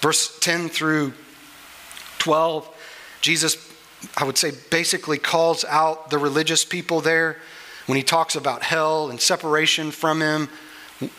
Verse 0.00 0.38
10 0.38 0.68
through 0.68 1.14
12, 2.18 2.68
Jesus, 3.22 3.56
I 4.16 4.24
would 4.24 4.38
say, 4.38 4.52
basically 4.70 5.18
calls 5.18 5.64
out 5.64 6.10
the 6.10 6.18
religious 6.18 6.64
people 6.64 7.00
there 7.00 7.38
when 7.86 7.96
he 7.96 8.02
talks 8.02 8.34
about 8.36 8.62
hell 8.62 9.10
and 9.10 9.20
separation 9.20 9.90
from 9.90 10.20
him, 10.20 10.48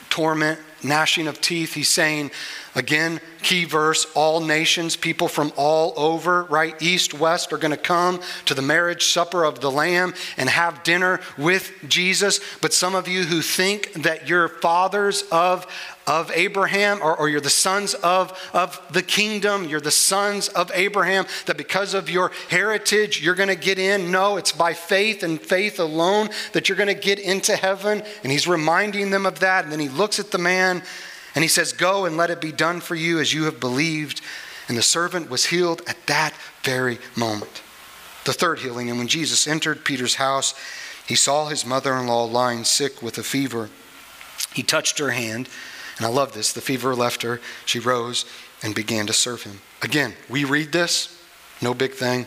torment, 0.10 0.60
gnashing 0.84 1.28
of 1.28 1.42
teeth. 1.42 1.74
He's 1.74 1.90
saying, 1.90 2.32
again, 2.76 3.20
key 3.42 3.66
verse, 3.66 4.06
all 4.14 4.42
nations, 4.42 4.96
people 4.96 5.28
from 5.28 5.52
all 5.56 5.94
over, 5.96 6.44
right, 6.44 6.80
east, 6.82 7.14
west, 7.14 7.54
are 7.54 7.58
going 7.58 7.72
to 7.72 7.78
come 7.78 8.22
to 8.46 8.54
the 8.54 8.62
marriage 8.62 9.06
supper 9.06 9.44
of 9.44 9.62
the 9.62 9.72
Lamb 9.72 10.14
and 10.38 10.50
have 10.50 10.84
dinner 10.84 11.22
with 11.38 11.72
Jesus. 11.88 12.40
But 12.62 12.74
some 12.74 12.96
of 12.96 13.08
you 13.08 13.24
who 13.24 13.42
think 13.42 13.94
that 14.04 14.28
you're 14.28 14.50
fathers 14.50 15.24
of 15.32 15.66
of 16.08 16.32
Abraham, 16.36 17.00
or, 17.02 17.18
or, 17.18 17.30
you're 17.30 17.42
the 17.42 17.50
sons 17.50 17.96
of, 17.96 18.32
of 18.54 18.80
the 18.92 19.02
kingdom, 19.02 19.64
you're 19.66 19.82
the 19.82 19.90
sons 19.90 20.50
of 20.50 20.70
Abraham, 20.76 21.26
that 21.48 21.58
because 21.58 21.96
of 21.96 22.12
your 22.12 22.32
heritage, 22.50 23.24
you're 23.24 23.34
going 23.34 23.50
to 23.50 23.56
get 23.56 23.80
in. 23.80 24.12
No, 24.12 24.38
it's 24.38 24.52
by 24.52 24.74
faith 24.74 25.24
and 25.24 25.42
faith 25.42 25.80
alone 25.80 26.30
that 26.54 26.70
you're 26.70 26.78
going 26.78 26.94
to 26.94 26.94
get 26.94 27.18
into 27.18 27.56
heaven. 27.56 28.04
And 28.22 28.32
he's 28.32 28.48
reminding 28.48 29.10
them 29.10 29.26
of 29.26 29.40
that. 29.40 29.64
And 29.64 29.74
then 29.74 29.80
he 29.80 29.90
looks 29.90 30.20
at 30.20 30.30
the 30.30 30.38
man 30.38 30.84
and 31.36 31.44
he 31.44 31.48
says, 31.48 31.74
Go 31.74 32.06
and 32.06 32.18
let 32.18 32.32
it 32.32 32.42
be 32.42 32.52
done 32.52 32.80
for 32.80 32.96
you 32.96 33.20
as 33.20 33.34
you 33.34 33.44
have 33.44 33.60
believed. 33.60 34.22
And 34.68 34.76
the 34.76 34.82
servant 34.82 35.30
was 35.30 35.46
healed 35.46 35.84
at 35.86 36.08
that 36.08 36.34
very 36.64 36.98
moment. 37.16 37.62
The 38.24 38.34
third 38.34 38.60
healing, 38.60 38.90
and 38.90 38.98
when 38.98 39.08
Jesus 39.08 39.48
entered 39.48 39.86
Peter's 39.86 40.16
house, 40.16 40.56
he 41.08 41.14
saw 41.14 41.48
his 41.48 41.64
mother 41.64 41.96
in 41.96 42.08
law 42.08 42.24
lying 42.24 42.64
sick 42.64 43.04
with 43.04 43.20
a 43.20 43.24
fever. 43.24 43.70
He 44.56 44.64
touched 44.64 44.98
her 44.98 45.12
hand 45.12 45.48
and 45.98 46.06
I 46.06 46.10
love 46.10 46.34
this. 46.34 46.52
The 46.52 46.62
fever 46.62 46.96
left 46.96 47.22
her. 47.22 47.40
She 47.66 47.80
rose 47.80 48.26
and 48.62 48.76
began 48.76 49.08
to 49.08 49.14
serve 49.14 49.44
him. 49.44 49.62
Again, 49.82 50.14
we 50.30 50.44
read 50.44 50.72
this, 50.72 51.22
no 51.62 51.74
big 51.74 51.94
thing. 51.94 52.26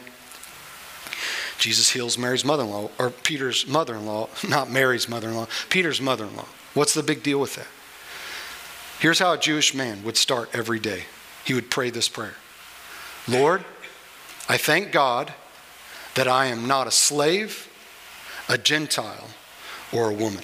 Jesus 1.59 1.91
heals 1.91 2.17
Mary's 2.17 2.45
mother 2.45 2.63
in 2.63 2.71
law, 2.71 2.91
or 2.99 3.11
Peter's 3.11 3.67
mother 3.67 3.97
in 3.97 4.07
law, 4.07 4.29
not 4.49 4.71
Mary's 4.71 5.09
mother 5.09 5.29
in 5.29 5.37
law, 5.37 5.47
Peter's 5.69 6.01
mother 6.01 6.25
in 6.25 6.37
law. 6.37 6.47
What's 6.75 6.95
the 6.95 7.03
big 7.03 7.23
deal 7.23 7.41
with 7.41 7.57
that? 7.57 7.67
Here's 9.01 9.19
how 9.19 9.33
a 9.33 9.39
Jewish 9.39 9.75
man 9.75 10.03
would 10.03 10.17
start 10.17 10.51
every 10.53 10.81
day 10.81 11.05
he 11.45 11.55
would 11.55 11.71
pray 11.71 11.91
this 11.91 12.09
prayer 12.09 12.35
Lord, 13.27 13.65
I 14.49 14.57
thank 14.57 14.93
God 14.93 15.33
that 16.15 16.27
I 16.27 16.47
am 16.47 16.67
not 16.67 16.87
a 16.87 16.91
slave, 16.91 17.69
a 18.49 18.59
Gentile, 18.59 19.29
or 19.93 20.11
a 20.11 20.15
woman. 20.15 20.43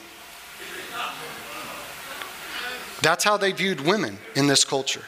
That's 3.02 3.24
how 3.24 3.36
they 3.36 3.52
viewed 3.52 3.80
women 3.80 4.18
in 4.34 4.46
this 4.46 4.64
culture. 4.64 5.02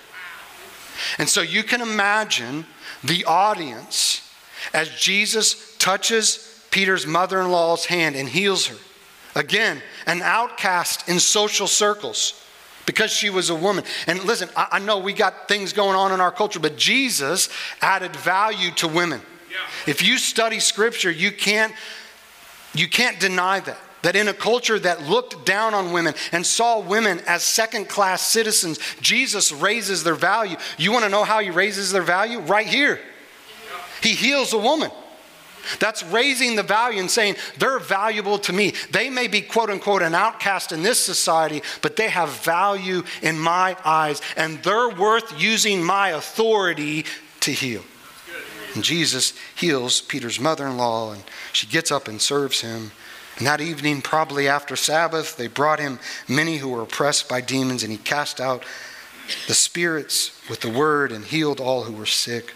And 1.18 1.28
so 1.28 1.40
you 1.40 1.62
can 1.62 1.80
imagine 1.80 2.66
the 3.04 3.24
audience 3.26 4.28
as 4.74 4.90
Jesus 4.90 5.76
touches 5.76 6.66
Peter's 6.70 7.06
mother 7.06 7.40
in 7.40 7.50
law's 7.50 7.86
hand 7.86 8.16
and 8.16 8.28
heals 8.28 8.66
her. 8.66 8.76
Again, 9.34 9.80
an 10.06 10.20
outcast 10.22 11.08
in 11.08 11.20
social 11.20 11.66
circles 11.66 12.42
because 12.86 13.10
she 13.10 13.28
was 13.28 13.50
a 13.50 13.54
woman. 13.54 13.84
And 14.06 14.22
listen, 14.24 14.48
I, 14.56 14.68
I, 14.72 14.78
know 14.78 14.98
we 14.98 15.12
got 15.12 15.48
things 15.48 15.72
going 15.72 15.96
on 15.96 16.12
in 16.12 16.20
our 16.20 16.32
culture, 16.32 16.60
but 16.60 16.76
Jesus 16.76 17.48
added 17.82 18.14
value 18.16 18.70
to 18.72 18.88
women. 18.88 19.20
Yeah. 19.50 19.90
If 19.90 20.02
you 20.02 20.16
study 20.18 20.60
scripture, 20.60 21.10
you 21.10 21.32
can't 21.32 21.72
you 22.74 22.88
can't 22.88 23.18
deny 23.18 23.60
that. 23.60 23.78
That 24.02 24.14
in 24.14 24.28
a 24.28 24.34
culture 24.34 24.78
that 24.78 25.02
looked 25.02 25.44
down 25.44 25.74
on 25.74 25.92
women 25.92 26.14
and 26.30 26.46
saw 26.46 26.78
women 26.78 27.20
as 27.26 27.42
second 27.42 27.88
class 27.88 28.22
citizens, 28.22 28.78
Jesus 29.00 29.50
raises 29.50 30.04
their 30.04 30.14
value. 30.14 30.56
You 30.78 30.92
want 30.92 31.04
to 31.04 31.08
know 31.08 31.24
how 31.24 31.40
he 31.40 31.50
raises 31.50 31.90
their 31.90 32.02
value? 32.02 32.38
Right 32.38 32.66
here. 32.66 33.00
He 34.02 34.10
heals 34.10 34.52
a 34.52 34.58
woman. 34.58 34.90
That's 35.80 36.02
raising 36.04 36.56
the 36.56 36.62
value 36.62 37.00
and 37.00 37.10
saying, 37.10 37.36
they're 37.58 37.78
valuable 37.78 38.38
to 38.40 38.52
me. 38.52 38.72
They 38.90 39.10
may 39.10 39.26
be, 39.26 39.42
quote 39.42 39.70
unquote, 39.70 40.02
an 40.02 40.14
outcast 40.14 40.72
in 40.72 40.82
this 40.82 41.00
society, 41.00 41.62
but 41.82 41.96
they 41.96 42.08
have 42.08 42.30
value 42.30 43.02
in 43.22 43.38
my 43.38 43.76
eyes, 43.84 44.20
and 44.36 44.62
they're 44.62 44.90
worth 44.90 45.40
using 45.40 45.82
my 45.82 46.10
authority 46.10 47.04
to 47.40 47.52
heal. 47.52 47.82
And 48.74 48.84
Jesus 48.84 49.32
heals 49.54 50.02
Peter's 50.02 50.38
mother 50.38 50.66
in 50.66 50.76
law, 50.76 51.12
and 51.12 51.22
she 51.52 51.66
gets 51.66 51.90
up 51.90 52.08
and 52.08 52.20
serves 52.20 52.60
him. 52.60 52.92
And 53.38 53.46
that 53.46 53.60
evening, 53.60 54.02
probably 54.02 54.48
after 54.48 54.76
Sabbath, 54.76 55.36
they 55.36 55.46
brought 55.46 55.78
him 55.78 55.98
many 56.28 56.58
who 56.58 56.68
were 56.68 56.82
oppressed 56.82 57.28
by 57.28 57.40
demons, 57.40 57.82
and 57.82 57.92
he 57.92 57.98
cast 57.98 58.40
out 58.40 58.64
the 59.46 59.54
spirits 59.54 60.40
with 60.48 60.60
the 60.60 60.70
word 60.70 61.10
and 61.10 61.24
healed 61.24 61.60
all 61.60 61.84
who 61.84 61.92
were 61.92 62.06
sick. 62.06 62.54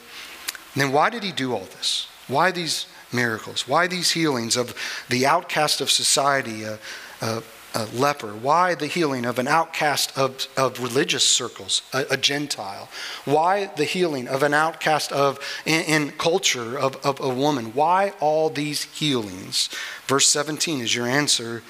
And 0.75 0.83
then, 0.83 0.93
why 0.93 1.11
did 1.11 1.23
he 1.23 1.33
do 1.33 1.53
all 1.53 1.65
this? 1.65 2.07
Why 2.29 2.51
these 2.51 2.87
miracles? 3.13 3.67
Why 3.69 3.87
these 3.87 4.13
healings 4.13 4.57
of 4.57 4.75
the 5.09 5.27
outcast 5.27 5.81
of 5.81 5.91
society, 5.91 6.65
uh, 6.65 6.77
uh, 7.21 7.41
a 7.75 7.85
leper? 7.87 8.29
Why 8.29 8.75
the 8.75 8.87
healing 8.87 9.25
of 9.25 9.39
an 9.39 9.49
outcast 9.49 10.17
of, 10.17 10.49
of 10.57 10.81
religious 10.81 11.25
circles, 11.25 11.83
a, 11.93 12.05
a 12.11 12.17
Gentile? 12.17 12.89
Why 13.25 13.67
the 13.77 13.85
healing 13.85 14.29
of 14.29 14.43
an 14.43 14.55
outcast 14.55 15.13
of 15.13 15.39
in, 15.65 15.83
in 15.85 16.11
culture 16.13 16.79
of, 16.79 16.97
of 17.05 17.21
a 17.21 17.29
woman? 17.29 17.75
Why 17.75 18.13
all 18.21 18.51
these 18.51 18.85
healings? 18.85 19.69
Verse 20.07 20.29
17 20.29 20.81
is 20.81 20.95
your 20.95 21.07
answer. 21.07 21.63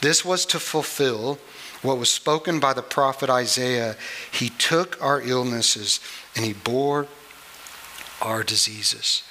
This 0.00 0.24
was 0.24 0.44
to 0.46 0.58
fulfill 0.58 1.38
what 1.84 1.98
was 1.98 2.10
spoken 2.10 2.58
by 2.60 2.72
the 2.72 2.82
prophet 2.82 3.30
Isaiah. 3.30 3.96
He 4.32 4.48
took 4.48 5.00
our 5.02 5.20
illnesses 5.20 6.00
and 6.34 6.44
he 6.44 6.54
bore 6.54 7.06
our 8.20 8.42
diseases. 8.42 9.22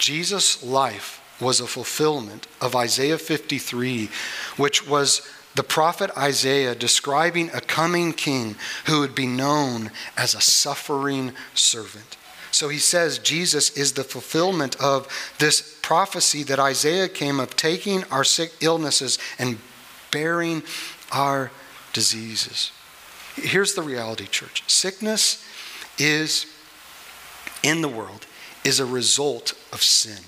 Jesus' 0.00 0.64
life 0.64 1.22
was 1.40 1.60
a 1.60 1.66
fulfillment 1.66 2.46
of 2.60 2.74
Isaiah 2.74 3.18
53, 3.18 4.08
which 4.56 4.88
was 4.88 5.22
the 5.54 5.62
prophet 5.62 6.10
Isaiah 6.16 6.74
describing 6.74 7.50
a 7.50 7.60
coming 7.60 8.12
king 8.12 8.56
who 8.86 9.00
would 9.00 9.14
be 9.14 9.26
known 9.26 9.90
as 10.16 10.34
a 10.34 10.40
suffering 10.40 11.32
servant. 11.54 12.16
So 12.50 12.68
he 12.68 12.78
says 12.78 13.18
Jesus 13.18 13.76
is 13.76 13.92
the 13.92 14.04
fulfillment 14.04 14.74
of 14.80 15.06
this 15.38 15.78
prophecy 15.82 16.42
that 16.44 16.58
Isaiah 16.58 17.08
came 17.08 17.38
of 17.38 17.54
taking 17.54 18.04
our 18.04 18.24
sick 18.24 18.52
illnesses 18.60 19.18
and 19.38 19.58
bearing 20.10 20.62
our 21.12 21.50
diseases. 21.92 22.72
Here's 23.36 23.74
the 23.74 23.82
reality, 23.82 24.26
church 24.26 24.64
sickness 24.66 25.44
is 25.98 26.46
in 27.62 27.82
the 27.82 27.88
world 27.88 28.26
is 28.64 28.80
a 28.80 28.86
result 28.86 29.52
of 29.72 29.82
sin. 29.82 30.22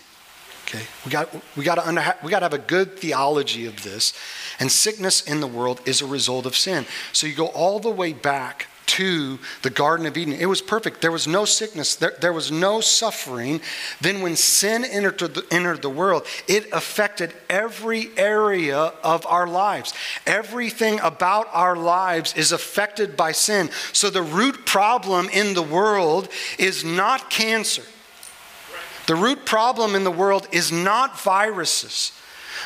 Okay, 0.66 0.85
we 1.05 1.11
got 1.11 1.28
we 1.57 1.64
got 1.64 1.74
to 1.74 1.87
under, 1.87 2.14
we 2.24 2.30
got 2.30 2.39
to 2.39 2.45
have 2.47 2.55
a 2.55 2.59
good 2.59 2.99
theology 2.99 3.66
of 3.66 3.83
this, 3.83 4.14
and 4.59 4.72
sickness 4.72 5.20
in 5.22 5.41
the 5.41 5.47
world 5.47 5.80
is 5.85 6.01
a 6.01 6.07
result 6.07 6.47
of 6.47 6.57
sin. 6.57 6.87
So 7.12 7.26
you 7.26 7.35
go 7.35 7.49
all 7.49 7.78
the 7.78 7.91
way 7.91 8.12
back 8.12 8.68
to 8.93 9.39
the 9.62 9.70
Garden 9.70 10.05
of 10.05 10.18
Eden. 10.18 10.35
It 10.35 10.47
was 10.47 10.61
perfect. 10.61 11.01
There 11.01 11.11
was 11.11 11.26
no 11.26 11.47
sickness. 11.47 11.97
There, 11.97 12.14
there 12.20 12.33
was 12.33 12.53
no 12.53 12.83
suffering. 12.83 13.62
Then 14.03 14.20
when 14.20 14.37
sin 14.37 14.85
entered 14.85 15.18
the, 15.18 15.47
entered 15.51 15.80
the 15.80 15.89
world, 15.89 16.26
it 16.47 16.70
affected 16.72 17.33
every 17.49 18.11
area 18.18 18.93
of 19.03 19.26
our 19.26 19.47
lives. 19.47 19.95
Everything 20.26 21.01
about 21.01 21.49
our 21.53 21.74
lives 21.74 22.35
is 22.35 22.53
affected 22.53 23.16
by 23.16 23.33
sin. 23.33 23.70
So 23.95 24.11
the 24.11 24.22
root 24.22 24.66
problem 24.66 25.30
in 25.30 25.55
the 25.55 25.62
world 25.62 26.28
is 26.59 26.85
not 26.85 27.30
cancer. 27.30 27.85
The 29.07 29.15
root 29.17 29.45
problem 29.45 29.95
in 29.95 30.05
the 30.05 30.11
world 30.11 30.47
is 30.53 30.71
not 30.71 31.21
viruses. 31.21 32.13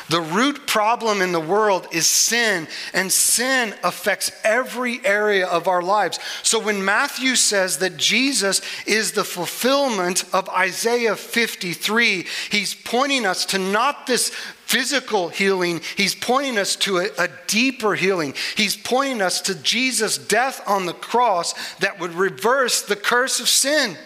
The 0.09 0.21
root 0.21 0.67
problem 0.67 1.21
in 1.21 1.33
the 1.33 1.39
world 1.39 1.87
is 1.91 2.07
sin, 2.07 2.67
and 2.93 3.11
sin 3.11 3.73
affects 3.83 4.31
every 4.43 5.05
area 5.05 5.45
of 5.45 5.67
our 5.67 5.81
lives. 5.81 6.19
So 6.43 6.59
when 6.59 6.85
Matthew 6.85 7.35
says 7.35 7.79
that 7.79 7.97
Jesus 7.97 8.61
is 8.85 9.11
the 9.11 9.25
fulfillment 9.25 10.23
of 10.33 10.47
Isaiah 10.49 11.15
53, 11.15 12.25
he's 12.49 12.73
pointing 12.73 13.25
us 13.25 13.45
to 13.47 13.57
not 13.57 14.07
this 14.07 14.29
physical 14.29 15.29
healing, 15.29 15.81
he's 15.95 16.15
pointing 16.15 16.57
us 16.57 16.75
to 16.77 16.99
a, 16.99 17.07
a, 17.17 17.29
deeper 17.47 17.95
healing. 17.95 18.33
He's 18.55 18.75
pointing 18.75 19.21
us 19.21 19.41
to 19.41 19.55
Jesus' 19.55 20.17
death 20.17 20.61
on 20.67 20.85
the 20.85 20.93
cross 20.93 21.53
that 21.77 21.99
would 21.99 22.13
reverse 22.13 22.81
the 22.81 22.97
curse 22.97 23.39
of 23.39 23.47
sin. 23.47 23.97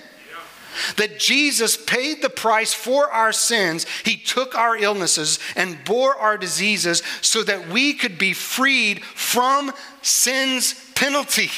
That 0.98 1.20
Jesus 1.20 1.78
paid 1.78 2.22
the 2.22 2.30
price 2.30 2.74
for 2.74 3.12
our 3.12 3.32
sins. 3.32 3.86
He 4.06 4.18
took 4.18 4.56
our 4.56 4.78
illnesses 4.78 5.40
and 5.56 5.84
bore 5.84 6.16
our 6.16 6.38
diseases 6.38 7.04
so 7.22 7.44
that 7.44 7.70
we 7.70 7.94
could 7.94 8.18
be 8.18 8.34
freed 8.34 9.04
from 9.04 9.72
sin's 10.02 10.74
penalty. 10.96 11.50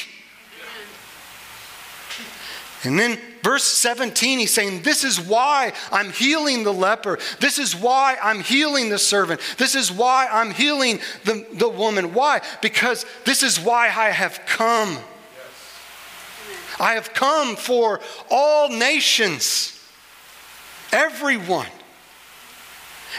And 2.84 2.98
then 2.98 3.18
verse 3.42 3.64
17, 3.64 4.40
he's 4.40 4.52
saying, 4.52 4.82
This 4.82 5.04
is 5.04 5.18
why 5.18 5.72
I'm 5.90 6.10
healing 6.10 6.64
the 6.64 6.72
leper. 6.72 7.18
This 7.40 7.58
is 7.58 7.74
why 7.74 8.16
I'm 8.22 8.40
healing 8.40 8.90
the 8.90 8.98
servant. 8.98 9.40
This 9.56 9.74
is 9.74 9.90
why 9.90 10.28
I'm 10.30 10.50
healing 10.50 11.00
the, 11.24 11.46
the 11.52 11.68
woman. 11.68 12.12
Why? 12.12 12.42
Because 12.60 13.06
this 13.24 13.42
is 13.42 13.58
why 13.58 13.86
I 13.86 14.10
have 14.10 14.40
come. 14.46 14.98
I 16.78 16.94
have 16.94 17.14
come 17.14 17.56
for 17.56 18.00
all 18.30 18.68
nations, 18.68 19.80
everyone. 20.92 21.68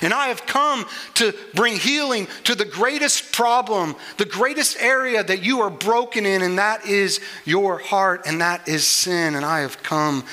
And 0.02 0.14
I 0.14 0.28
have 0.28 0.46
come 0.46 0.86
to 1.16 1.34
bring 1.54 1.78
healing 1.78 2.28
to 2.44 2.56
the 2.56 2.66
greatest 2.66 3.32
problem, 3.32 3.96
the 4.18 4.26
greatest 4.26 4.78
area 4.80 5.24
that 5.24 5.44
you 5.44 5.62
are 5.62 5.70
broken 5.70 6.26
in, 6.26 6.42
and 6.42 6.58
that 6.58 6.86
is 6.86 7.22
your 7.46 7.78
heart, 7.78 8.24
and 8.26 8.42
that 8.42 8.68
is 8.68 8.86
sin. 8.86 9.36
And 9.36 9.46
I 9.46 9.62
have 9.62 9.82
come 9.84 10.26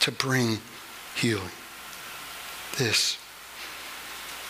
to 0.00 0.10
bring 0.10 0.58
healing. 1.14 1.50
This 2.78 3.16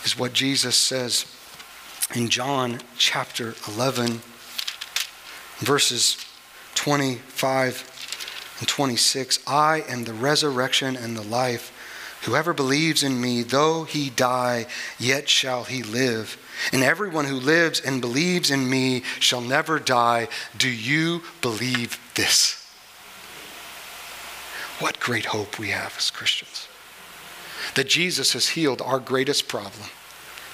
is 0.04 0.18
what 0.18 0.32
Jesus 0.32 0.76
says 0.76 1.26
in 2.14 2.28
John 2.28 2.80
chapter 2.96 3.54
11, 3.68 4.22
verses 5.58 6.24
25 6.76 7.89
and 8.60 8.68
26 8.68 9.40
I 9.46 9.82
am 9.88 10.04
the 10.04 10.12
resurrection 10.12 10.96
and 10.96 11.16
the 11.16 11.22
life. 11.22 11.72
Whoever 12.24 12.52
believes 12.52 13.02
in 13.02 13.18
me, 13.18 13.42
though 13.42 13.84
he 13.84 14.10
die, 14.10 14.66
yet 14.98 15.28
shall 15.28 15.64
he 15.64 15.82
live. 15.82 16.36
And 16.70 16.82
everyone 16.82 17.24
who 17.24 17.36
lives 17.36 17.80
and 17.80 18.02
believes 18.02 18.50
in 18.50 18.68
me 18.68 19.02
shall 19.18 19.40
never 19.40 19.78
die. 19.78 20.28
Do 20.56 20.68
you 20.68 21.22
believe 21.40 21.98
this? 22.14 22.56
What 24.80 25.00
great 25.00 25.26
hope 25.26 25.58
we 25.58 25.70
have 25.70 25.94
as 25.96 26.10
Christians. 26.10 26.68
That 27.74 27.88
Jesus 27.88 28.34
has 28.34 28.48
healed 28.48 28.82
our 28.82 28.98
greatest 28.98 29.48
problem. 29.48 29.88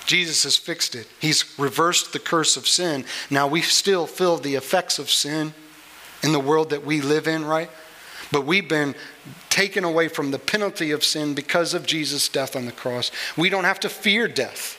Jesus 0.06 0.44
has 0.44 0.56
fixed 0.56 0.94
it. 0.94 1.08
He's 1.20 1.58
reversed 1.58 2.12
the 2.12 2.20
curse 2.20 2.56
of 2.56 2.68
sin. 2.68 3.04
Now 3.28 3.48
we 3.48 3.60
still 3.60 4.06
feel 4.06 4.36
the 4.36 4.54
effects 4.54 5.00
of 5.00 5.10
sin 5.10 5.52
in 6.22 6.32
the 6.32 6.40
world 6.40 6.70
that 6.70 6.84
we 6.84 7.00
live 7.00 7.26
in, 7.26 7.44
right? 7.44 7.70
But 8.32 8.44
we've 8.44 8.68
been 8.68 8.94
taken 9.48 9.84
away 9.84 10.08
from 10.08 10.30
the 10.30 10.38
penalty 10.38 10.90
of 10.90 11.04
sin 11.04 11.34
because 11.34 11.74
of 11.74 11.86
Jesus' 11.86 12.28
death 12.28 12.56
on 12.56 12.66
the 12.66 12.72
cross. 12.72 13.10
We 13.36 13.48
don't 13.48 13.64
have 13.64 13.80
to 13.80 13.88
fear 13.88 14.28
death. 14.28 14.78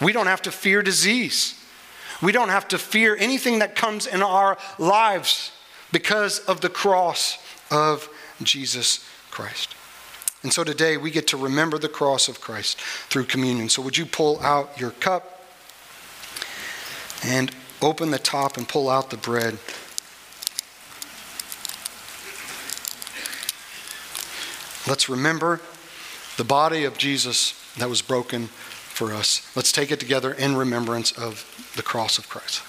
We 0.00 0.12
don't 0.12 0.26
have 0.26 0.42
to 0.42 0.52
fear 0.52 0.82
disease. 0.82 1.60
We 2.22 2.32
don't 2.32 2.48
have 2.48 2.68
to 2.68 2.78
fear 2.78 3.16
anything 3.16 3.58
that 3.58 3.74
comes 3.74 4.06
in 4.06 4.22
our 4.22 4.56
lives 4.78 5.50
because 5.92 6.40
of 6.40 6.60
the 6.60 6.68
cross 6.68 7.38
of 7.70 8.08
Jesus 8.42 9.04
Christ. 9.30 9.74
And 10.42 10.52
so 10.52 10.62
today 10.62 10.96
we 10.96 11.10
get 11.10 11.26
to 11.28 11.36
remember 11.36 11.78
the 11.78 11.88
cross 11.88 12.28
of 12.28 12.40
Christ 12.40 12.80
through 12.80 13.24
communion. 13.24 13.68
So 13.68 13.82
would 13.82 13.96
you 13.96 14.06
pull 14.06 14.38
out 14.40 14.78
your 14.78 14.90
cup 14.90 15.42
and 17.24 17.50
open 17.80 18.10
the 18.10 18.18
top 18.18 18.56
and 18.56 18.68
pull 18.68 18.90
out 18.90 19.10
the 19.10 19.16
bread? 19.16 19.58
Let's 24.86 25.08
remember 25.08 25.60
the 26.36 26.44
body 26.44 26.84
of 26.84 26.98
Jesus 26.98 27.54
that 27.76 27.88
was 27.88 28.02
broken 28.02 28.46
for 28.46 29.12
us. 29.12 29.50
Let's 29.56 29.72
take 29.72 29.90
it 29.90 29.98
together 29.98 30.32
in 30.32 30.56
remembrance 30.56 31.12
of 31.12 31.72
the 31.76 31.82
cross 31.82 32.18
of 32.18 32.28
Christ. 32.28 32.62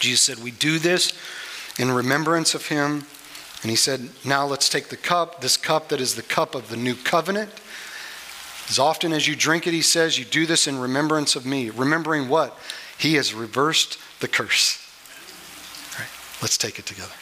Jesus 0.00 0.22
said, 0.22 0.42
We 0.42 0.50
do 0.50 0.78
this 0.78 1.12
in 1.78 1.90
remembrance 1.90 2.54
of 2.54 2.66
him. 2.66 3.04
And 3.62 3.70
he 3.70 3.76
said, 3.76 4.08
Now 4.24 4.46
let's 4.46 4.68
take 4.68 4.88
the 4.88 4.96
cup, 4.96 5.40
this 5.40 5.56
cup 5.56 5.90
that 5.90 6.00
is 6.00 6.14
the 6.14 6.22
cup 6.22 6.54
of 6.54 6.70
the 6.70 6.76
new 6.76 6.94
covenant. 6.94 7.50
As 8.68 8.78
often 8.78 9.12
as 9.12 9.28
you 9.28 9.36
drink 9.36 9.66
it, 9.66 9.74
he 9.74 9.82
says, 9.82 10.18
You 10.18 10.24
do 10.24 10.46
this 10.46 10.66
in 10.66 10.78
remembrance 10.78 11.36
of 11.36 11.44
me. 11.44 11.70
Remembering 11.70 12.28
what? 12.28 12.56
He 12.98 13.14
has 13.14 13.34
reversed 13.34 13.98
the 14.20 14.28
curse. 14.28 14.78
Let's 16.40 16.56
take 16.56 16.78
it 16.78 16.86
together. 16.86 17.12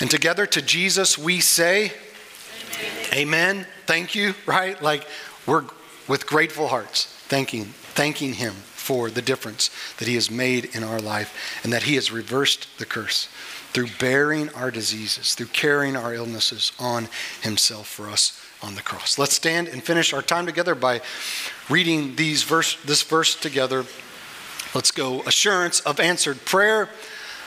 And 0.00 0.10
together 0.10 0.46
to 0.46 0.62
Jesus 0.62 1.18
we 1.18 1.40
say, 1.40 1.92
Amen. 3.12 3.14
Amen. 3.14 3.66
Thank 3.86 4.14
you, 4.14 4.34
right? 4.46 4.80
Like 4.80 5.06
we're 5.46 5.64
with 6.06 6.26
grateful 6.26 6.68
hearts 6.68 7.06
thanking, 7.28 7.64
thanking 7.64 8.34
Him 8.34 8.52
for 8.52 9.10
the 9.10 9.22
difference 9.22 9.70
that 9.98 10.08
He 10.08 10.14
has 10.14 10.30
made 10.30 10.74
in 10.74 10.82
our 10.82 11.00
life 11.00 11.60
and 11.62 11.72
that 11.72 11.82
He 11.82 11.96
has 11.96 12.10
reversed 12.10 12.78
the 12.78 12.86
curse 12.86 13.28
through 13.72 13.88
bearing 13.98 14.48
our 14.54 14.70
diseases, 14.70 15.34
through 15.34 15.46
carrying 15.48 15.94
our 15.96 16.14
illnesses 16.14 16.72
on 16.78 17.08
Himself 17.42 17.86
for 17.86 18.08
us 18.08 18.40
on 18.62 18.74
the 18.74 18.82
cross. 18.82 19.18
Let's 19.18 19.34
stand 19.34 19.68
and 19.68 19.82
finish 19.82 20.12
our 20.12 20.22
time 20.22 20.46
together 20.46 20.74
by 20.74 21.00
reading 21.68 22.16
these 22.16 22.44
verse, 22.44 22.76
this 22.84 23.02
verse 23.02 23.34
together. 23.34 23.84
Let's 24.78 24.92
go. 24.92 25.22
Assurance 25.22 25.80
of 25.80 25.98
answered 25.98 26.44
prayer. 26.44 26.88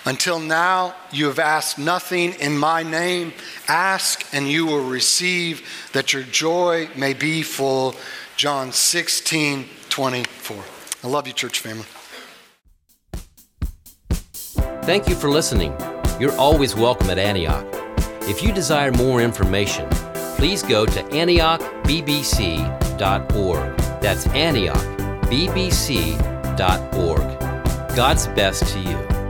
Until 0.03 0.37
now, 0.37 0.95
you 1.13 1.27
have 1.27 1.39
asked 1.39 1.79
nothing 1.79 2.33
in 2.33 2.57
my 2.57 2.83
name. 2.83 3.31
Ask 3.69 4.25
and 4.33 4.49
you 4.49 4.65
will 4.65 4.83
receive, 4.83 5.65
that 5.93 6.11
your 6.11 6.23
joy 6.23 6.89
may 6.93 7.13
be 7.13 7.41
full. 7.41 7.95
John 8.35 8.73
16, 8.73 9.65
24. 9.87 10.61
I 11.05 11.07
love 11.07 11.25
you, 11.25 11.31
church 11.31 11.61
family. 11.61 11.85
Thank 14.83 15.07
you 15.07 15.15
for 15.15 15.29
listening. 15.29 15.73
You're 16.19 16.37
always 16.37 16.75
welcome 16.75 17.09
at 17.11 17.17
Antioch. 17.17 17.65
If 18.23 18.43
you 18.43 18.51
desire 18.51 18.91
more 18.91 19.21
information, 19.21 19.87
please 20.35 20.63
go 20.63 20.85
to 20.85 21.01
antiochbbc.org. 21.01 23.77
That's 24.01 24.25
God's 27.95 28.27
best 28.27 28.67
to 28.73 28.79
you. 28.79 29.20